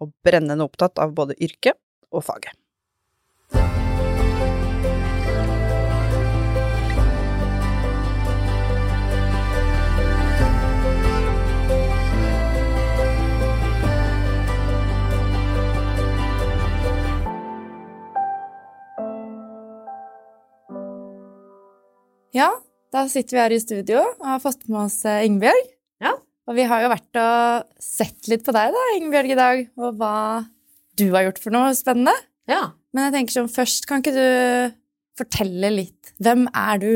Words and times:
og 0.00 0.14
brennende 0.24 0.66
opptatt 0.66 0.98
av 1.02 1.14
både 1.16 1.36
yrket 1.42 1.78
og 2.10 2.24
faget. 2.26 2.56
Ja, 22.32 22.52
da 22.94 23.08
sitter 23.10 23.36
vi 23.36 23.42
her 23.42 23.52
i 23.54 23.60
studio 23.60 24.02
og 24.04 24.26
har 24.26 24.42
fått 24.42 24.68
med 24.70 24.84
oss 24.84 25.00
eh, 25.08 25.24
Ingebjørg. 25.26 25.64
Ja. 26.04 26.12
Og 26.50 26.56
vi 26.58 26.64
har 26.66 26.82
jo 26.82 26.90
vært 26.90 27.18
og 27.20 27.68
sett 27.82 28.26
litt 28.30 28.42
på 28.46 28.54
deg 28.54 28.72
da, 28.74 28.80
Ingebjørg, 28.96 29.30
i 29.30 29.38
dag, 29.38 29.60
og 29.78 30.00
hva 30.00 30.14
du 30.98 31.06
har 31.14 31.28
gjort 31.28 31.38
for 31.44 31.54
noe 31.54 31.70
spennende. 31.78 32.14
Ja. 32.50 32.72
Men 32.90 33.06
jeg 33.06 33.14
tenker 33.14 33.36
sånn, 33.36 33.52
først 33.54 33.86
kan 33.86 34.02
ikke 34.02 34.14
du 34.16 34.74
fortelle 35.20 35.70
litt. 35.70 36.10
Hvem 36.18 36.48
er 36.50 36.80
du? 36.82 36.90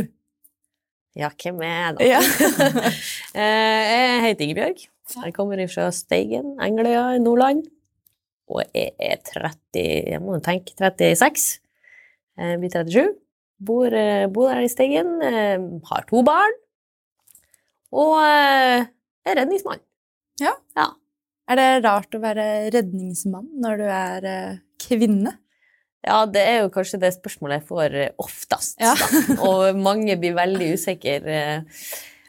Ja, 1.15 1.29
hvem 1.39 1.61
er 1.63 1.77
jeg, 1.77 1.95
da? 2.01 2.09
Ja. 2.17 2.25
Eh, 3.35 3.43
jeg 3.91 4.19
heter 4.23 4.45
Ingebjørg. 4.45 4.83
Jeg 5.15 5.33
kommer 5.35 5.59
fra 5.67 5.89
Steigen, 5.95 6.53
Engeløya 6.63 7.17
i 7.17 7.23
Nordland. 7.23 7.65
Og 8.47 8.61
jeg 8.75 8.93
er 9.03 9.19
30, 9.27 9.81
jeg 10.13 10.21
må 10.23 10.37
tenke 10.45 10.75
36. 10.79 11.47
Jeg 12.39 12.61
blir 12.63 12.71
37. 12.71 13.09
Bor, 13.67 13.91
eh, 13.91 14.27
bor 14.31 14.53
der 14.53 14.63
i 14.63 14.71
Steigen. 14.71 15.17
eh, 15.27 15.59
Har 15.91 16.07
to 16.11 16.23
barn. 16.27 16.55
Og 17.91 18.15
eh, 18.23 18.87
er 19.33 19.39
redningsmann. 19.41 19.81
Ja. 20.43 20.53
Ja. 20.77 20.89
Er 21.51 21.61
det 21.61 21.69
rart 21.85 22.15
å 22.17 22.21
være 22.23 22.45
redningsmann 22.75 23.49
når 23.61 23.81
du 23.83 23.85
er 23.93 24.25
eh, 24.31 24.55
kvinne? 24.81 25.35
Ja, 26.05 26.23
det 26.29 26.41
er 26.45 26.59
jo 26.63 26.71
kanskje 26.73 26.99
det 27.01 27.15
spørsmålet 27.17 27.61
jeg 27.63 27.69
får 27.69 27.95
eh, 28.01 28.11
oftest. 28.21 28.77
Ja. 28.81 28.95
Og 29.45 29.77
mange 29.81 30.17
blir 30.21 30.35
veldig 30.37 30.73
usikre. 30.77 31.19
eh, 31.25 31.85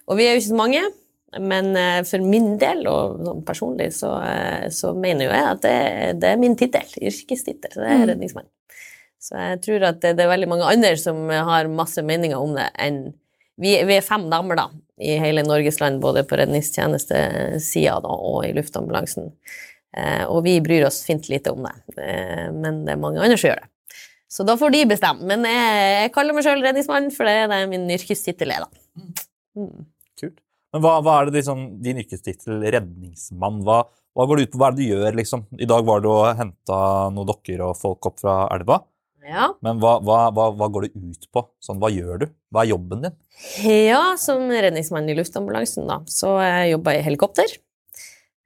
Og 0.07 0.19
vi 0.19 0.27
er 0.27 0.35
jo 0.35 0.41
ikke 0.43 0.51
så 0.53 0.59
mange, 0.59 0.83
men 1.41 1.73
for 2.07 2.23
min 2.23 2.53
del, 2.61 2.85
og 2.87 3.17
sånn 3.25 3.41
personlig, 3.47 3.89
så, 3.91 4.11
så 4.71 4.93
mener 4.95 5.25
jo 5.27 5.33
jeg 5.33 5.47
at 5.49 5.63
det, 5.65 5.73
det 6.21 6.29
er 6.29 6.37
min 6.39 6.53
tittel. 6.55 6.85
Yrkestittel. 7.01 7.73
Så 7.73 7.81
det 7.81 7.89
er 7.91 7.97
Mm. 8.03 8.05
redningsmann. 8.13 8.47
Så 9.25 9.35
jeg 9.41 9.57
tror 9.65 9.83
at 9.89 9.99
det, 10.03 10.13
det 10.19 10.23
er 10.23 10.29
veldig 10.31 10.47
mange 10.51 10.69
andre 10.69 10.93
som 11.01 11.25
har 11.33 11.67
masse 11.73 12.03
meninger 12.05 12.37
om 12.39 12.53
det 12.55 12.67
enn 12.79 12.99
vi, 13.57 13.71
vi 13.87 13.95
er 13.97 14.05
fem 14.05 14.27
damer 14.31 14.59
da, 14.59 14.67
i 15.01 15.15
hele 15.19 15.43
Norges 15.43 15.79
land, 15.81 16.01
både 16.03 16.23
på 16.27 16.37
redningstjenestesida 16.39 18.11
og 18.11 18.45
i 18.47 18.53
luftambulansen. 18.55 19.33
Eh, 19.95 20.23
og 20.27 20.43
vi 20.47 20.57
bryr 20.63 20.87
oss 20.87 21.01
fint 21.07 21.27
lite 21.31 21.51
om 21.55 21.65
det, 21.67 21.75
eh, 21.99 22.47
men 22.55 22.83
det 22.85 22.95
er 22.95 23.01
mange 23.01 23.21
andre 23.23 23.37
som 23.39 23.51
gjør 23.51 23.63
det. 23.63 23.71
Så 24.35 24.43
da 24.47 24.55
får 24.59 24.73
de 24.73 24.85
bestemme. 24.89 25.27
Men 25.29 25.45
jeg, 25.47 25.83
jeg 26.03 26.13
kaller 26.15 26.35
meg 26.35 26.43
sjøl 26.43 26.63
redningsmann, 26.63 27.11
for 27.15 27.27
det 27.29 27.35
er 27.45 27.69
min 27.71 27.85
yrkestittel 27.93 28.51
er. 28.51 28.65
Mm. 29.55 29.85
Kult. 30.19 30.39
Men 30.75 30.83
hva, 30.83 30.97
hva 31.05 31.19
er 31.21 31.29
det 31.29 31.39
liksom, 31.39 31.61
din 31.83 32.01
yrkestittel 32.01 32.65
redningsmann? 32.73 33.61
Hva, 33.63 33.83
hva 34.15 34.25
går 34.27 34.39
det 34.39 34.47
ut 34.47 34.55
på? 34.55 34.59
Hva 34.59 34.71
er 34.71 34.75
det 34.75 34.83
du 34.83 34.91
gjør, 34.91 35.19
liksom? 35.21 35.45
I 35.55 35.69
dag 35.71 35.87
var 35.87 36.03
det 36.03 36.11
å 36.11 36.33
hente 36.35 36.81
noen 37.15 37.29
dokker 37.29 37.63
og 37.63 37.79
folk 37.79 38.09
opp 38.11 38.19
fra 38.25 38.35
elva. 38.57 38.81
Ja. 39.25 39.49
Men 39.65 39.79
hva, 39.81 39.95
hva, 40.05 40.17
hva, 40.35 40.49
hva 40.53 40.67
går 40.69 40.87
det 40.87 40.91
ut 41.01 41.27
på? 41.33 41.41
Sånn, 41.63 41.79
hva 41.81 41.89
gjør 41.89 42.19
du? 42.21 42.25
Hva 42.53 42.63
er 42.63 42.71
jobben 42.75 43.05
din? 43.07 43.15
ja, 43.65 44.01
som 44.21 44.45
redningsmann 44.53 45.09
i 45.11 45.15
luftambulansen, 45.17 45.87
da, 45.89 45.99
så 46.07 46.35
jeg 46.43 46.75
jobber 46.75 46.95
jeg 46.95 47.03
i 47.03 47.07
helikopter. 47.09 47.55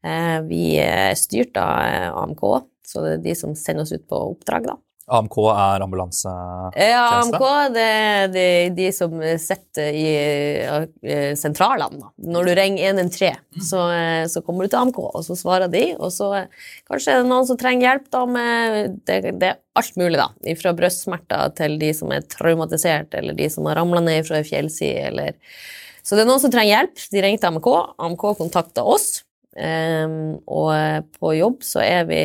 Eh, 0.08 0.38
Vi 0.48 0.64
er 0.82 1.18
styrt 1.20 1.60
av 1.60 1.74
eh, 1.84 2.08
AMK, 2.24 2.46
så 2.88 3.04
det 3.06 3.12
er 3.18 3.26
de 3.28 3.36
som 3.38 3.56
sender 3.60 3.84
oss 3.86 3.94
ut 3.94 4.08
på 4.10 4.22
oppdrag, 4.32 4.72
da. 4.72 4.78
AMK 5.10 5.36
er 5.52 5.84
ambulansetjeneste? 5.84 6.86
Ja, 6.90 7.04
AMK 7.20 7.44
det 7.76 7.86
er 7.86 8.32
de, 8.34 8.46
de 8.78 8.88
som 8.96 9.14
sitter 9.42 9.96
i 9.96 10.08
eh, 10.16 11.34
sentralene. 11.40 12.00
Da. 12.02 12.12
Når 12.36 12.50
du 12.50 12.54
ringer 12.60 12.92
113, 12.94 13.62
så, 13.66 13.86
eh, 13.96 14.24
så 14.32 14.44
kommer 14.46 14.66
du 14.66 14.74
til 14.74 14.82
AMK, 14.82 15.00
og 15.10 15.24
så 15.26 15.38
svarer 15.40 15.72
de. 15.72 15.84
Og 15.98 16.14
så 16.16 16.32
eh, 16.42 16.68
kanskje 16.90 17.16
er 17.16 17.24
det 17.24 17.32
noen 17.32 17.48
som 17.50 17.60
trenger 17.60 17.88
hjelp 17.88 18.10
da, 18.14 18.26
med 18.38 19.00
det, 19.10 19.22
det 19.42 19.54
er 19.54 19.62
alt 19.80 20.00
mulig, 20.00 20.20
da. 20.20 20.30
Fra 20.60 20.76
brystsmerter 20.78 21.56
til 21.60 21.80
de 21.82 21.94
som 21.98 22.14
er 22.16 22.28
traumatisert, 22.30 23.16
eller 23.18 23.38
de 23.38 23.50
som 23.54 23.70
har 23.70 23.80
ramla 23.80 24.04
ned 24.06 24.28
fra 24.28 24.42
ei 24.42 24.48
fjellside, 24.48 25.10
eller 25.12 25.34
Så 26.04 26.16
det 26.16 26.24
er 26.24 26.30
noen 26.30 26.42
som 26.42 26.52
trenger 26.54 26.76
hjelp. 26.76 27.02
De 27.14 27.24
ringer 27.24 27.42
til 27.42 27.52
AMK. 27.54 27.74
AMK 28.02 28.30
kontakter 28.40 28.88
oss. 28.88 29.10
Um, 29.60 30.38
og 30.48 31.10
på 31.18 31.32
jobb 31.36 31.66
så 31.66 31.82
er 31.84 32.06
vi 32.08 32.20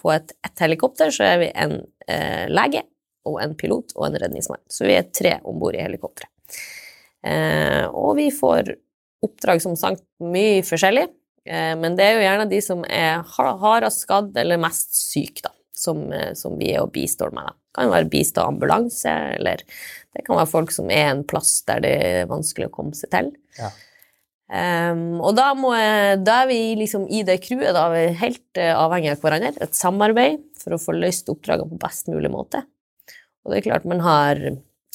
på 0.00 0.12
et, 0.14 0.32
et 0.46 0.64
helikopter 0.64 1.12
så 1.14 1.26
er 1.28 1.38
vi 1.44 1.50
en 1.52 1.76
eh, 2.08 2.48
lege 2.50 2.84
og 3.28 3.40
en 3.42 3.54
pilot 3.58 3.94
og 3.98 4.06
en 4.08 4.18
redningsmann. 4.22 4.62
Så 4.70 4.88
vi 4.88 4.96
er 4.96 5.10
tre 5.12 5.36
om 5.44 5.60
bord 5.60 5.76
i 5.76 5.82
helikopteret. 5.84 6.30
Eh, 7.26 7.84
og 7.86 8.16
vi 8.18 8.30
får 8.32 8.72
oppdrag 9.24 9.60
som 9.62 9.76
sagt 9.76 10.04
mye 10.24 10.62
forskjellig, 10.64 11.06
eh, 11.44 11.74
men 11.76 11.96
det 11.98 12.06
er 12.06 12.16
jo 12.16 12.24
gjerne 12.24 12.50
de 12.50 12.60
som 12.64 12.84
er 12.88 13.20
hardest 13.36 14.06
skadd 14.06 14.36
eller 14.40 14.60
mest 14.62 14.96
syk, 14.96 15.42
da, 15.44 15.52
som, 15.76 16.06
eh, 16.12 16.32
som 16.38 16.56
vi 16.60 16.72
er 16.72 16.86
og 16.86 16.94
bistår 16.94 17.34
med. 17.36 17.50
Da. 17.50 17.56
Det 17.70 17.76
kan 17.76 17.92
være 17.92 18.10
bistå 18.12 18.46
ambulanse, 18.48 19.12
eller 19.36 19.60
det 20.16 20.24
kan 20.26 20.40
være 20.40 20.50
folk 20.50 20.72
som 20.74 20.90
er 20.90 21.12
en 21.12 21.22
plass 21.28 21.60
der 21.68 21.84
det 21.84 21.94
er 22.08 22.30
vanskelig 22.30 22.70
å 22.70 22.74
komme 22.80 22.96
seg 22.96 23.12
til. 23.12 23.32
Ja. 23.60 23.70
Um, 24.50 25.20
og 25.22 25.36
da, 25.38 25.52
må 25.54 25.70
da 26.18 26.40
er 26.42 26.48
vi 26.50 26.58
liksom 26.80 27.04
i 27.06 27.22
det 27.26 27.36
crewet 27.44 27.70
da, 27.76 27.84
vi 27.92 28.08
helt 28.18 28.58
eh, 28.58 28.72
avhengig 28.74 29.12
av 29.12 29.22
hverandre. 29.22 29.52
Et 29.62 29.76
samarbeid 29.78 30.42
for 30.58 30.74
å 30.74 30.80
få 30.82 30.96
løst 30.96 31.30
oppdragene 31.30 31.70
på 31.70 31.78
best 31.84 32.10
mulig 32.10 32.32
måte. 32.34 32.64
Og 33.44 33.52
det 33.52 33.60
er 33.60 33.68
klart, 33.68 33.86
man 33.88 34.02
har 34.04 34.40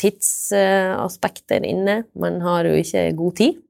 tidsaspekter 0.02 1.64
inne. 1.66 2.02
Man 2.20 2.42
har 2.44 2.68
jo 2.68 2.76
ikke 2.82 3.08
god 3.16 3.38
tid. 3.40 3.62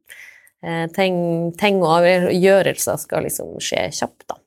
Eh, 0.66 0.88
ting, 0.96 1.18
ting 1.60 1.78
og 1.84 2.00
avgjørelser 2.00 2.98
skal 3.02 3.28
liksom 3.28 3.56
skje 3.62 3.86
kjapt, 3.94 4.26
da. 4.32 4.40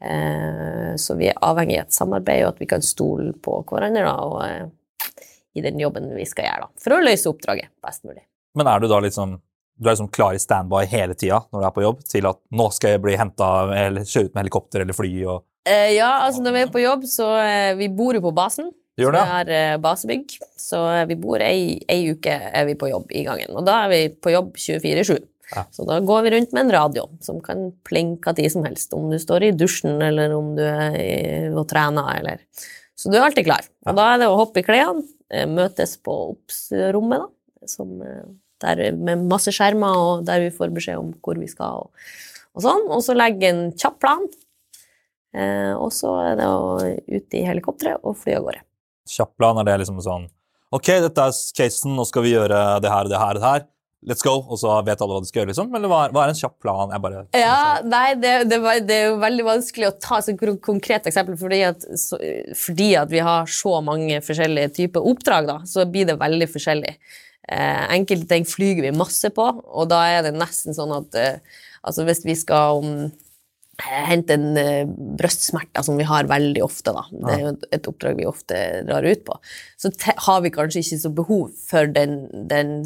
Eh, 0.00 0.92
så 0.96 1.16
vi 1.18 1.28
er 1.28 1.42
avhengig 1.44 1.80
av 1.80 1.88
et 1.88 1.96
samarbeid, 1.96 2.44
og 2.44 2.54
at 2.54 2.62
vi 2.62 2.68
kan 2.70 2.84
stole 2.84 3.34
på 3.34 3.58
hverandre 3.68 4.06
da, 4.06 4.14
og, 4.22 4.40
eh, 4.46 5.18
i 5.58 5.64
den 5.64 5.80
jobben 5.82 6.12
vi 6.14 6.24
skal 6.28 6.46
gjøre, 6.46 6.68
da, 6.68 6.82
for 6.84 6.94
å 6.94 7.02
løse 7.02 7.28
oppdraget 7.28 7.72
best 7.82 8.06
mulig. 8.06 8.22
Men 8.54 8.70
er 8.70 8.80
du 8.80 8.86
da 8.90 9.00
liksom 9.02 9.40
du 9.80 9.88
er 9.88 9.94
liksom 9.94 10.10
klar 10.12 10.34
i 10.36 10.38
standby 10.42 10.84
hele 10.90 11.14
tida 11.16 11.40
når 11.52 11.60
du 11.62 11.66
er 11.66 11.74
på 11.78 11.82
jobb, 11.86 12.02
til 12.04 12.26
at 12.28 12.38
nå 12.52 12.66
skal 12.76 12.90
jeg 12.94 13.02
bli 13.02 13.16
henta 13.16 13.48
eller 13.72 14.04
kjøre 14.04 14.28
ut 14.28 14.34
med 14.34 14.42
helikopter 14.44 14.84
eller 14.84 14.96
fly 14.96 15.14
og 15.26 15.46
Eh, 15.68 15.90
ja, 15.92 16.22
altså 16.24 16.40
når 16.42 16.54
vi 16.54 16.60
er 16.64 16.70
på 16.72 16.80
jobb, 16.80 17.02
så 17.04 17.26
eh, 17.36 17.74
vi 17.76 17.90
bor 17.92 18.14
jo 18.16 18.22
på 18.24 18.30
basen. 18.34 18.70
Gjør? 18.98 19.12
Vi 19.12 19.20
har 19.28 19.50
eh, 19.52 19.74
basebygg, 19.78 20.32
så 20.58 20.78
eh, 20.96 21.02
vi 21.10 21.14
bor 21.20 21.38
ei, 21.44 21.76
ei 21.92 21.98
uke 22.14 22.32
er 22.32 22.64
vi 22.66 22.74
på 22.80 22.88
jobb 22.88 23.12
i 23.12 23.26
gangen. 23.26 23.52
Og 23.60 23.66
da 23.68 23.74
er 23.84 23.90
vi 23.92 23.98
på 24.24 24.32
jobb 24.32 24.56
24-7. 24.56 25.18
Ja. 25.54 25.66
Så 25.76 25.84
da 25.86 25.98
går 26.00 26.22
vi 26.24 26.32
rundt 26.32 26.52
med 26.56 26.64
en 26.64 26.72
radio 26.72 27.04
som 27.20 27.42
kan 27.44 27.68
plinke 27.86 28.32
tid 28.38 28.48
som 28.54 28.64
helst, 28.64 28.96
om 28.96 29.10
du 29.12 29.18
står 29.20 29.50
i 29.50 29.52
dusjen 29.52 30.00
eller 30.08 30.32
om 30.34 30.54
du 30.56 30.62
er 30.64 30.96
i- 30.96 31.52
og 31.52 31.68
trener. 31.68 32.08
Eller. 32.18 32.40
Så 32.96 33.12
du 33.12 33.18
er 33.20 33.28
alltid 33.28 33.44
klar. 33.52 33.68
Og 33.84 33.92
Ja. 33.92 33.98
da 34.00 34.14
er 34.14 34.18
det 34.24 34.30
å 34.32 34.40
hoppe 34.40 34.64
i 34.64 34.66
klærne, 34.66 35.04
eh, 35.30 35.44
møtes 35.46 35.98
på 36.00 36.16
OBS-rommet, 36.32 37.20
da, 37.20 37.66
som, 37.66 38.00
eh, 38.02 38.24
der, 38.64 38.82
med 38.96 39.26
masse 39.30 39.52
skjermer, 39.54 39.96
og 39.96 40.26
der 40.28 40.44
vi 40.46 40.52
får 40.54 40.74
beskjed 40.76 41.00
om 41.00 41.14
hvor 41.24 41.40
vi 41.40 41.48
skal. 41.50 41.86
Og, 41.86 42.12
og 42.56 42.66
sånn. 42.66 42.86
Og 42.90 43.04
så 43.06 43.16
legge 43.16 43.50
en 43.50 43.64
kjapp 43.78 44.00
plan. 44.02 44.26
Eh, 45.36 45.72
og 45.76 45.92
så 45.94 46.16
er 46.24 46.38
det 46.40 46.48
å 46.50 46.76
ut 46.80 47.38
i 47.38 47.46
helikopteret 47.46 48.02
og 48.02 48.18
fly 48.18 48.38
av 48.38 48.48
gårde. 48.48 48.64
Kjapp 49.10 49.36
plan, 49.38 49.58
er 49.62 49.66
det 49.66 49.80
liksom 49.82 49.98
sånn 50.04 50.28
Ok, 50.70 50.86
dette 51.02 51.22
er 51.26 51.38
casen, 51.56 51.96
nå 51.98 52.04
skal 52.06 52.22
vi 52.22 52.36
gjøre 52.36 52.58
det 52.82 52.90
her 52.92 53.08
og 53.08 53.10
det 53.10 53.18
her 53.18 53.38
det 53.38 53.42
her. 53.42 53.64
Let's 54.06 54.24
go. 54.24 54.36
Og 54.48 54.56
så 54.62 54.72
vet 54.86 55.00
alle 55.02 55.16
hva 55.16 55.20
de 55.20 55.28
skal 55.28 55.42
gjøre, 55.42 55.50
liksom? 55.50 55.72
Eller 55.76 55.90
hva 55.90 56.04
er, 56.06 56.12
hva 56.14 56.22
er 56.24 56.32
en 56.32 56.38
kjapp 56.38 56.54
plan? 56.62 56.92
Jeg 56.94 57.02
bare 57.04 57.24
Ja, 57.36 57.80
nei, 57.84 58.14
det, 58.16 58.32
det, 58.48 58.60
var, 58.62 58.78
det 58.86 58.96
er 58.96 59.10
jo 59.10 59.18
veldig 59.20 59.46
vanskelig 59.48 59.90
å 59.90 59.96
ta 60.00 60.20
et 60.22 60.44
konkret 60.64 61.08
eksempel, 61.10 61.36
fordi 61.40 61.60
at, 61.68 61.84
så, 62.00 62.20
fordi 62.56 62.94
at 63.00 63.10
vi 63.12 63.20
har 63.26 63.50
så 63.50 63.76
mange 63.84 64.22
forskjellige 64.24 64.72
typer 64.78 65.10
oppdrag, 65.10 65.50
da, 65.50 65.58
så 65.68 65.84
blir 65.90 66.08
det 66.08 66.16
veldig 66.22 66.48
forskjellig. 66.54 66.94
Eh, 67.50 67.86
enkelte 67.96 68.28
ting 68.30 68.44
flyger 68.46 68.84
vi 68.86 68.92
masse 68.94 69.30
på, 69.34 69.48
og 69.66 69.88
da 69.90 70.04
er 70.06 70.22
det 70.28 70.36
nesten 70.38 70.76
sånn 70.76 70.92
at 70.94 71.16
eh, 71.18 71.40
altså 71.82 72.04
hvis 72.06 72.22
vi 72.28 72.36
skal 72.38 72.84
eh, 73.80 74.04
hente 74.06 74.36
en 74.36 74.56
eh, 74.60 74.84
brystsmerter, 75.18 75.82
som 75.82 75.98
vi 75.98 76.06
har 76.06 76.28
veldig 76.30 76.62
ofte, 76.62 76.92
da. 76.94 77.02
Det 77.10 77.32
er 77.34 77.42
jo 77.42 77.52
et- 77.72 77.88
oppdrag 77.90 78.16
vi 78.20 78.28
ofte 78.28 78.60
drar 78.86 79.02
ut 79.08 79.24
på. 79.26 79.38
Så 79.80 79.90
har 80.28 80.40
vi 80.44 80.52
kanskje 80.54 80.84
ikke 80.84 81.00
så 81.02 81.12
behov 81.16 81.50
for 81.66 81.90
den, 81.90 82.20
den 82.50 82.84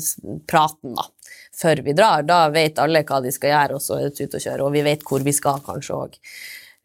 praten, 0.49 0.95
da. 0.97 1.09
Før 1.55 1.85
vi 1.87 1.93
drar. 1.95 2.25
Da 2.27 2.49
vet 2.51 2.81
alle 2.83 3.05
hva 3.07 3.21
de 3.23 3.31
skal 3.35 3.53
gjøre, 3.53 3.77
og 3.77 3.83
så 3.85 3.99
er 4.01 4.09
det 4.09 4.25
ut 4.31 4.35
og 4.41 4.43
kjøre. 4.47 4.65
Og 4.67 4.73
vi 4.75 4.83
vet 4.87 5.05
hvor 5.07 5.23
vi 5.27 5.35
skal, 5.37 5.61
kanskje 5.67 5.99
òg. 5.99 6.17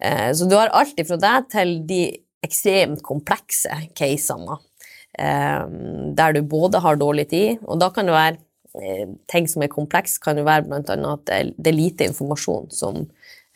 Eh, 0.04 0.30
så 0.38 0.46
du 0.50 0.58
har 0.60 0.70
alt 0.78 1.00
ifra 1.02 1.18
det 1.22 1.38
til 1.56 1.78
de 1.90 2.02
ekstremt 2.46 3.02
komplekse 3.04 3.72
casene, 3.98 4.60
der 5.20 6.36
du 6.36 6.42
både 6.48 6.80
har 6.80 6.96
dårlig 6.96 7.26
tid, 7.34 7.64
og 7.68 7.82
da 7.82 7.90
kan 7.92 8.08
det 8.08 8.16
være 8.16 8.38
eh, 8.80 9.10
ting 9.32 9.48
som 9.50 9.64
er 9.66 9.72
kompleks, 9.74 10.18
kan 10.22 10.38
jo 10.40 10.46
være 10.48 10.68
blant 10.68 10.90
annet 10.94 11.30
at 11.32 11.56
det 11.58 11.72
er, 11.72 11.76
lite 11.76 12.08
informasjon 12.10 12.70
som 12.74 13.02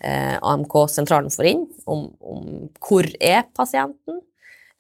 eh, 0.04 0.38
AMK-sentralen 0.39 1.33
får 1.33 1.50
inn 1.54 1.65
om, 1.86 2.07
om 2.19 2.48
hvor 2.83 3.07
er 3.19 3.45
pasienten. 3.56 4.21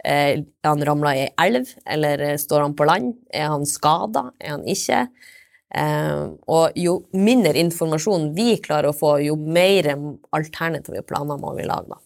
Eh, 0.03 0.41
er 0.43 0.67
han 0.67 0.83
ramla 0.83 1.13
i 1.15 1.27
ei 1.27 1.47
elv, 1.47 1.69
eller 1.87 2.25
eh, 2.31 2.39
står 2.41 2.65
han 2.65 2.75
på 2.75 2.87
land? 2.89 3.13
Er 3.31 3.53
han 3.53 3.67
skada? 3.69 4.29
Er 4.39 4.57
han 4.57 4.65
ikke? 4.67 5.05
Eh, 5.73 6.25
og 6.53 6.75
jo 6.77 6.99
mindre 7.17 7.55
informasjon 7.63 8.31
vi 8.35 8.57
klarer 8.61 8.91
å 8.91 8.97
få, 8.97 9.15
jo 9.25 9.37
mer 9.39 9.93
alternative 10.35 11.05
planer 11.07 11.39
må 11.41 11.55
vi 11.57 11.69
lage, 11.69 11.95
da. 11.95 12.01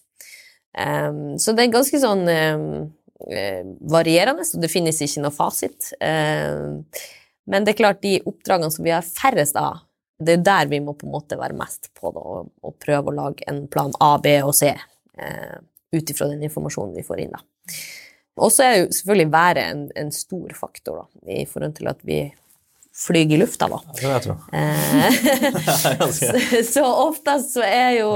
Eh, 0.78 1.10
så 1.42 1.56
det 1.56 1.66
er 1.66 1.74
ganske 1.74 2.00
sånn 2.00 2.24
eh, 2.30 2.46
eh, 2.54 2.86
varierende, 3.18 4.44
så 4.46 4.60
det 4.62 4.70
finnes 4.70 5.00
ikke 5.02 5.24
noe 5.24 5.34
fasit. 5.34 5.92
Eh, 6.00 7.02
men 7.48 7.64
det 7.64 7.74
er 7.74 7.80
klart, 7.80 8.02
de 8.02 8.18
oppdragene 8.28 8.70
som 8.70 8.84
vi 8.86 8.94
har 8.94 9.06
færrest 9.06 9.58
av, 9.58 9.84
det 10.18 10.38
er 10.38 10.44
der 10.46 10.70
vi 10.70 10.80
må 10.82 10.94
på 10.98 11.06
en 11.06 11.14
måte 11.14 11.38
være 11.38 11.56
mest 11.58 11.92
på 11.98 12.10
det, 12.14 12.22
og, 12.22 12.50
og 12.66 12.74
prøve 12.82 13.10
å 13.10 13.16
lage 13.16 13.46
en 13.50 13.64
plan 13.70 13.94
A, 14.02 14.16
B 14.22 14.34
og 14.42 14.54
C 14.58 14.72
eh, 14.72 15.56
ut 15.94 16.10
ifra 16.10 16.28
den 16.30 16.42
informasjonen 16.48 16.96
vi 16.98 17.06
får 17.06 17.22
inn. 17.24 17.34
da. 17.34 17.42
Og 18.38 18.52
så 18.54 18.66
er 18.66 18.74
jo 18.76 18.90
selvfølgelig 18.94 19.32
været 19.32 19.62
en, 19.64 19.86
en 19.98 20.12
stor 20.14 20.52
faktor 20.58 21.02
da, 21.02 21.06
i 21.40 21.46
forhold 21.48 21.78
til 21.78 21.90
at 21.90 22.02
vi 22.06 22.20
flyr 22.98 23.34
i 23.34 23.38
lufta. 23.38 23.68
da. 23.70 23.78
Det 23.94 24.04
vil 24.04 24.14
jeg 24.14 24.24
tro. 24.26 24.36
Eh, 24.52 26.10
så, 26.18 26.32
så 26.66 26.86
oftest 27.06 27.54
så 27.56 27.66
er 27.66 27.90
jo 28.00 28.10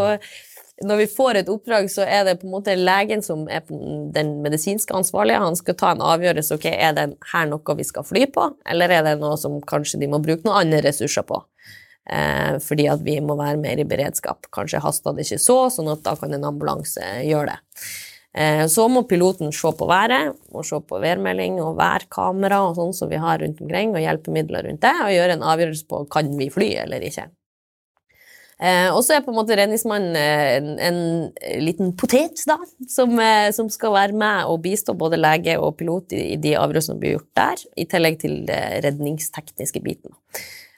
når 0.81 1.03
vi 1.03 1.07
får 1.11 1.39
et 1.39 1.51
oppdrag, 1.53 1.89
så 1.93 2.05
er 2.09 2.25
det 2.27 2.39
på 2.41 2.49
en 2.49 2.55
måte 2.55 2.75
legen 2.79 3.23
som 3.23 3.45
er 3.53 3.63
den 3.69 4.35
medisinske 4.43 4.95
ansvarlige. 4.97 5.43
Han 5.43 5.59
skal 5.59 5.77
ta 5.79 5.93
en 5.93 6.05
avgjørelse. 6.05 6.57
ok, 6.57 6.67
Er 6.73 6.93
det 6.97 7.07
her 7.33 7.47
noe 7.47 7.77
vi 7.77 7.85
skal 7.85 8.07
fly 8.09 8.27
på, 8.33 8.49
eller 8.67 8.91
er 8.91 9.03
det 9.07 9.19
noe 9.21 9.37
som 9.39 9.61
kanskje 9.61 10.01
de 10.01 10.09
må 10.09 10.23
bruke 10.23 10.47
noen 10.47 10.65
andre 10.65 10.83
ressurser 10.89 11.27
på? 11.29 11.43
Eh, 12.11 12.59
fordi 12.59 12.89
at 12.91 13.03
vi 13.05 13.21
må 13.23 13.37
være 13.39 13.61
mer 13.61 13.79
i 13.79 13.87
beredskap. 13.87 14.49
Kanskje 14.51 14.83
haster 14.83 15.15
det 15.15 15.27
ikke 15.27 15.39
så, 15.39 15.59
sånn 15.71 15.93
at 15.93 16.03
da 16.03 16.17
kan 16.19 16.35
en 16.35 16.49
ambulanse 16.49 17.05
gjøre 17.29 17.53
det. 17.53 17.85
Eh, 18.35 18.65
så 18.67 18.89
må 18.89 19.05
piloten 19.07 19.53
se 19.53 19.71
på 19.77 19.87
været, 19.87 20.33
og 20.51 20.67
se 20.67 20.81
på 20.81 20.99
værmelding 21.03 21.61
og 21.63 21.77
værkamera 21.79 22.63
og 22.67 22.75
sånn 22.81 22.97
som 22.97 23.13
vi 23.13 23.21
har 23.23 23.39
rundt 23.45 23.61
omkring, 23.61 23.95
og 23.95 24.03
hjelpemidler 24.03 24.67
rundt 24.67 24.83
det, 24.83 24.97
og 25.05 25.15
gjøre 25.15 25.37
en 25.37 25.47
avgjørelse 25.53 25.87
på 25.87 26.05
kan 26.11 26.33
vi 26.41 26.49
fly 26.51 26.73
eller 26.87 27.05
ikke. 27.07 27.29
Eh, 28.63 28.89
og 28.95 29.01
så 29.03 29.17
er 29.17 29.25
på 29.25 29.33
en 29.33 29.39
måte 29.41 29.57
redningsmannen 29.59 30.15
eh, 30.15 30.57
en, 30.61 30.69
en 30.79 31.65
liten 31.67 31.91
potet, 31.99 32.45
da, 32.47 32.61
som, 32.87 33.17
eh, 33.19 33.49
som 33.55 33.67
skal 33.73 33.95
være 33.97 34.19
med 34.19 34.51
og 34.53 34.61
bistå 34.63 34.95
både 34.99 35.19
lege 35.19 35.57
og 35.59 35.75
pilot 35.81 36.15
i, 36.15 36.21
i 36.37 36.39
de 36.39 36.55
avgjørelsene 36.61 36.95
som 36.95 37.01
blir 37.03 37.17
gjort 37.17 37.31
der, 37.41 37.65
i 37.75 37.89
tillegg 37.91 38.21
til 38.23 38.37
den 38.47 38.85
redningstekniske 38.85 39.83
biten. 39.83 40.15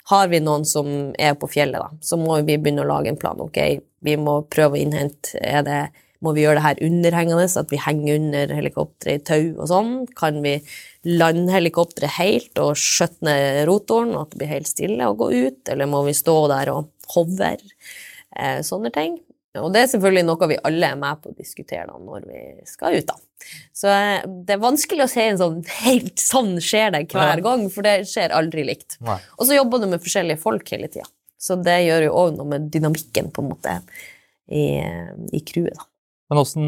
Har 0.09 0.31
vi 0.33 0.41
noen 0.41 0.65
som 0.69 0.89
er 1.21 1.37
på 1.37 1.49
fjellet, 1.53 1.81
da, 1.81 1.91
så 2.05 2.17
må 2.21 2.39
vi 2.47 2.57
begynne 2.57 2.87
å 2.87 2.89
lage 2.89 3.13
en 3.13 3.21
plan. 3.21 3.41
Ok, 3.41 3.61
vi 4.05 4.17
må 4.21 4.39
prøve 4.49 4.79
å 4.79 4.81
innhente 4.81 5.37
er 5.41 5.69
det, 5.69 5.85
Må 6.25 6.33
vi 6.33 6.41
gjøre 6.41 6.57
det 6.57 6.65
her 6.65 6.79
underhengende, 6.87 7.45
at 7.61 7.69
vi 7.69 7.79
henger 7.85 8.15
under 8.17 8.53
helikopteret 8.57 9.19
i 9.19 9.25
tau 9.29 9.59
og 9.61 9.67
sånn? 9.69 9.91
Kan 10.17 10.39
vi 10.41 10.55
lande 11.05 11.53
helikopteret 11.53 12.17
helt 12.17 12.61
og 12.63 12.79
skjøtte 12.81 13.29
ned 13.29 13.67
rotoren, 13.69 14.15
og 14.15 14.23
at 14.23 14.31
det 14.33 14.41
blir 14.41 14.53
helt 14.55 14.71
stille 14.71 15.09
og 15.11 15.19
gå 15.21 15.29
ut? 15.35 15.61
Eller 15.69 15.91
må 15.91 16.01
vi 16.07 16.17
stå 16.17 16.39
der 16.49 16.73
og 16.73 16.94
hover? 17.15 17.63
Eh, 18.37 18.61
sånne 18.67 18.91
ting. 18.95 19.19
Og 19.61 19.69
det 19.71 19.85
er 19.85 19.91
selvfølgelig 19.93 20.25
noe 20.27 20.49
vi 20.51 20.57
alle 20.67 20.89
er 20.91 20.97
med 20.99 21.21
på 21.23 21.31
å 21.31 21.37
diskutere 21.39 21.87
da, 21.87 21.99
når 22.03 22.25
vi 22.27 22.41
skal 22.67 22.97
ut. 22.99 23.07
da. 23.07 23.15
Så 23.77 23.91
eh, 23.93 24.25
det 24.47 24.57
er 24.57 24.63
vanskelig 24.65 25.05
å 25.05 25.11
se 25.13 25.27
en 25.29 25.39
sånn 25.39 25.61
helt 25.85 26.23
sånn 26.23 26.57
skjer 26.65 26.91
det 26.97 27.05
hver 27.13 27.37
Nei. 27.37 27.45
gang, 27.45 27.67
for 27.71 27.87
det 27.87 28.09
skjer 28.11 28.35
aldri 28.35 28.65
likt. 28.67 28.99
Nei. 29.07 29.21
Og 29.39 29.47
så 29.47 29.59
jobber 29.61 29.83
du 29.83 29.89
med 29.93 30.03
forskjellige 30.03 30.43
folk 30.43 30.75
hele 30.75 30.91
tida. 30.91 31.07
Så 31.39 31.59
det 31.61 31.77
gjør 31.85 32.09
jo 32.09 32.15
òg 32.23 32.39
noe 32.39 32.49
med 32.55 32.71
dynamikken 32.73 33.29
på 33.35 33.45
en 33.45 33.51
måte 33.53 33.77
i, 34.49 34.65
i 35.37 35.43
crewet. 35.47 35.77
da. 35.77 35.87
Men 36.33 36.41
åssen 36.41 36.65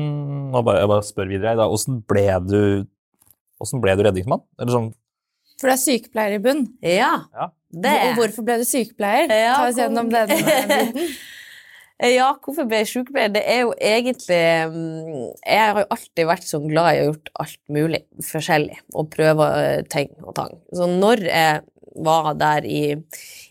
jeg 0.52 0.66
bare 0.68 1.02
spør 1.06 1.30
videre. 1.32 1.56
Da. 1.58 1.66
Åssen 1.72 2.02
ble 2.06 2.28
du 2.46 2.60
Åssen 3.56 3.80
ble 3.80 3.94
du 3.96 4.02
redningsmann? 4.04 4.42
Eller 4.60 4.74
sånn 4.74 4.90
For 5.60 5.70
du 5.70 5.72
er 5.72 5.80
sykepleier 5.80 6.36
i 6.36 6.42
bunn. 6.44 6.66
Ja, 6.84 7.14
Ja. 7.34 7.48
det 7.72 7.94
Og 8.10 8.18
hvorfor 8.20 8.44
ble 8.44 8.58
du 8.60 8.66
sykepleier? 8.68 9.30
Ja, 9.32 9.54
Ta 9.56 9.68
oss 9.70 9.78
gjennom 9.80 10.10
den 10.12 10.28
biten. 10.34 11.08
Ja, 12.12 12.26
hvorfor 12.44 12.66
ble 12.68 12.82
jeg 12.82 12.90
sykepleier? 12.90 13.30
Det 13.32 13.40
er 13.48 13.62
jo 13.62 13.70
egentlig 13.80 14.40
mm, 14.68 15.30
Jeg 15.46 15.62
har 15.62 15.78
jo 15.80 15.86
alltid 15.96 16.28
vært 16.28 16.44
så 16.44 16.60
glad 16.60 16.90
i 16.90 16.98
å 16.98 17.06
ha 17.06 17.06
gjort 17.08 17.30
alt 17.40 17.60
mulig 17.72 18.02
forskjellig, 18.26 18.76
og 18.92 19.08
prøve 19.14 19.46
eh, 19.62 19.80
ting 19.88 20.12
og 20.20 20.34
tang. 20.36 20.58
Så 20.76 20.88
når 20.92 21.24
jeg 21.24 21.62
var 22.04 22.34
der 22.36 22.66
i, 22.68 22.82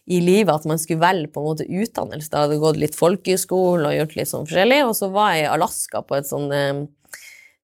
i 0.05 0.19
livet 0.21 0.53
at 0.53 0.67
man 0.69 0.77
skulle 0.77 1.01
velge 1.01 1.31
på 1.33 1.41
en 1.41 1.47
måte 1.49 1.65
utdannelse, 1.65 2.29
da 2.29 2.43
hadde 2.43 2.53
jeg 2.59 2.61
gått 2.67 2.77
litt 2.83 2.99
folkehøyskole 2.99 3.89
og 3.89 3.97
gjort 3.97 4.13
litt 4.19 4.29
sånn 4.29 4.45
forskjellig, 4.45 4.83
og 4.85 4.93
så 5.01 5.09
var 5.15 5.33
jeg 5.33 5.47
i 5.47 5.51
Alaska 5.55 6.03
på 6.05 6.19
et 6.19 6.29
sånn 6.29 6.53
eh, 6.53 6.83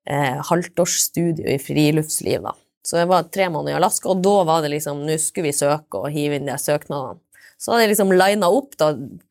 eh, 0.09 0.41
halvtårsstudio 0.49 1.45
i 1.45 1.59
friluftsliv, 1.61 2.41
da. 2.49 2.55
Så 2.85 2.97
jeg 2.97 3.09
var 3.11 3.27
tre 3.29 3.45
måneder 3.53 3.75
i 3.75 3.79
Alaska, 3.79 4.09
og 4.09 4.21
da 4.25 4.35
var 4.47 4.63
det 4.63 4.71
liksom 4.73 5.03
Nå 5.05 5.17
skulle 5.21 5.51
vi 5.51 5.57
søke 5.57 5.99
og 6.01 6.09
hive 6.13 6.39
inn 6.39 6.47
de 6.49 6.55
søknadene. 6.57 7.19
Så 7.61 7.69
hadde 7.75 7.83
jeg 7.83 7.91
liksom 7.91 8.09
lina 8.17 8.47
opp 8.49 8.71
da, 8.81 8.87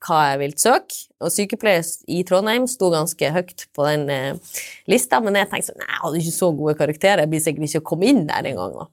hva 0.06 0.18
jeg 0.28 0.38
ville 0.38 0.62
søke, 0.62 1.00
og 1.18 1.32
sykepleier 1.34 1.82
i 2.14 2.20
Trondheim 2.28 2.68
sto 2.70 2.92
ganske 2.92 3.30
høyt 3.34 3.64
på 3.74 3.88
den 3.88 4.04
eh, 4.14 4.54
lista, 4.86 5.18
men 5.18 5.34
jeg 5.34 5.48
tenkte 5.50 5.72
sånn, 5.72 5.80
nei, 5.82 5.88
jeg 5.90 6.02
hadde 6.04 6.20
ikke 6.22 6.36
så 6.36 6.50
gode 6.60 6.76
karakterer, 6.78 7.24
jeg 7.24 7.32
blir 7.32 7.42
sikkert 7.42 7.66
ikke 7.66 7.82
å 7.82 7.88
komme 7.90 8.06
inn 8.12 8.22
der 8.30 8.46
engang. 8.52 8.76
da. 8.78 8.86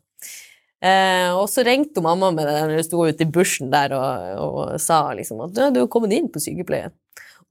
Eh, 0.89 1.29
og 1.37 1.45
så 1.53 1.61
ringte 1.69 2.01
mamma 2.05 2.31
med 2.33 2.49
det 2.49 2.57
jeg 2.79 2.87
sto 2.89 3.05
ute 3.05 3.25
i 3.25 3.29
bushen 3.33 3.69
der 3.73 3.93
og, 3.97 4.41
og 4.41 4.75
sa 4.81 5.03
liksom 5.17 5.39
at 5.45 5.53
«Du, 5.53 5.61
du 5.73 5.79
er 5.83 5.87
kommet 5.93 6.13
inn 6.17 6.33
på 6.33 6.41
sykepleien. 6.41 6.93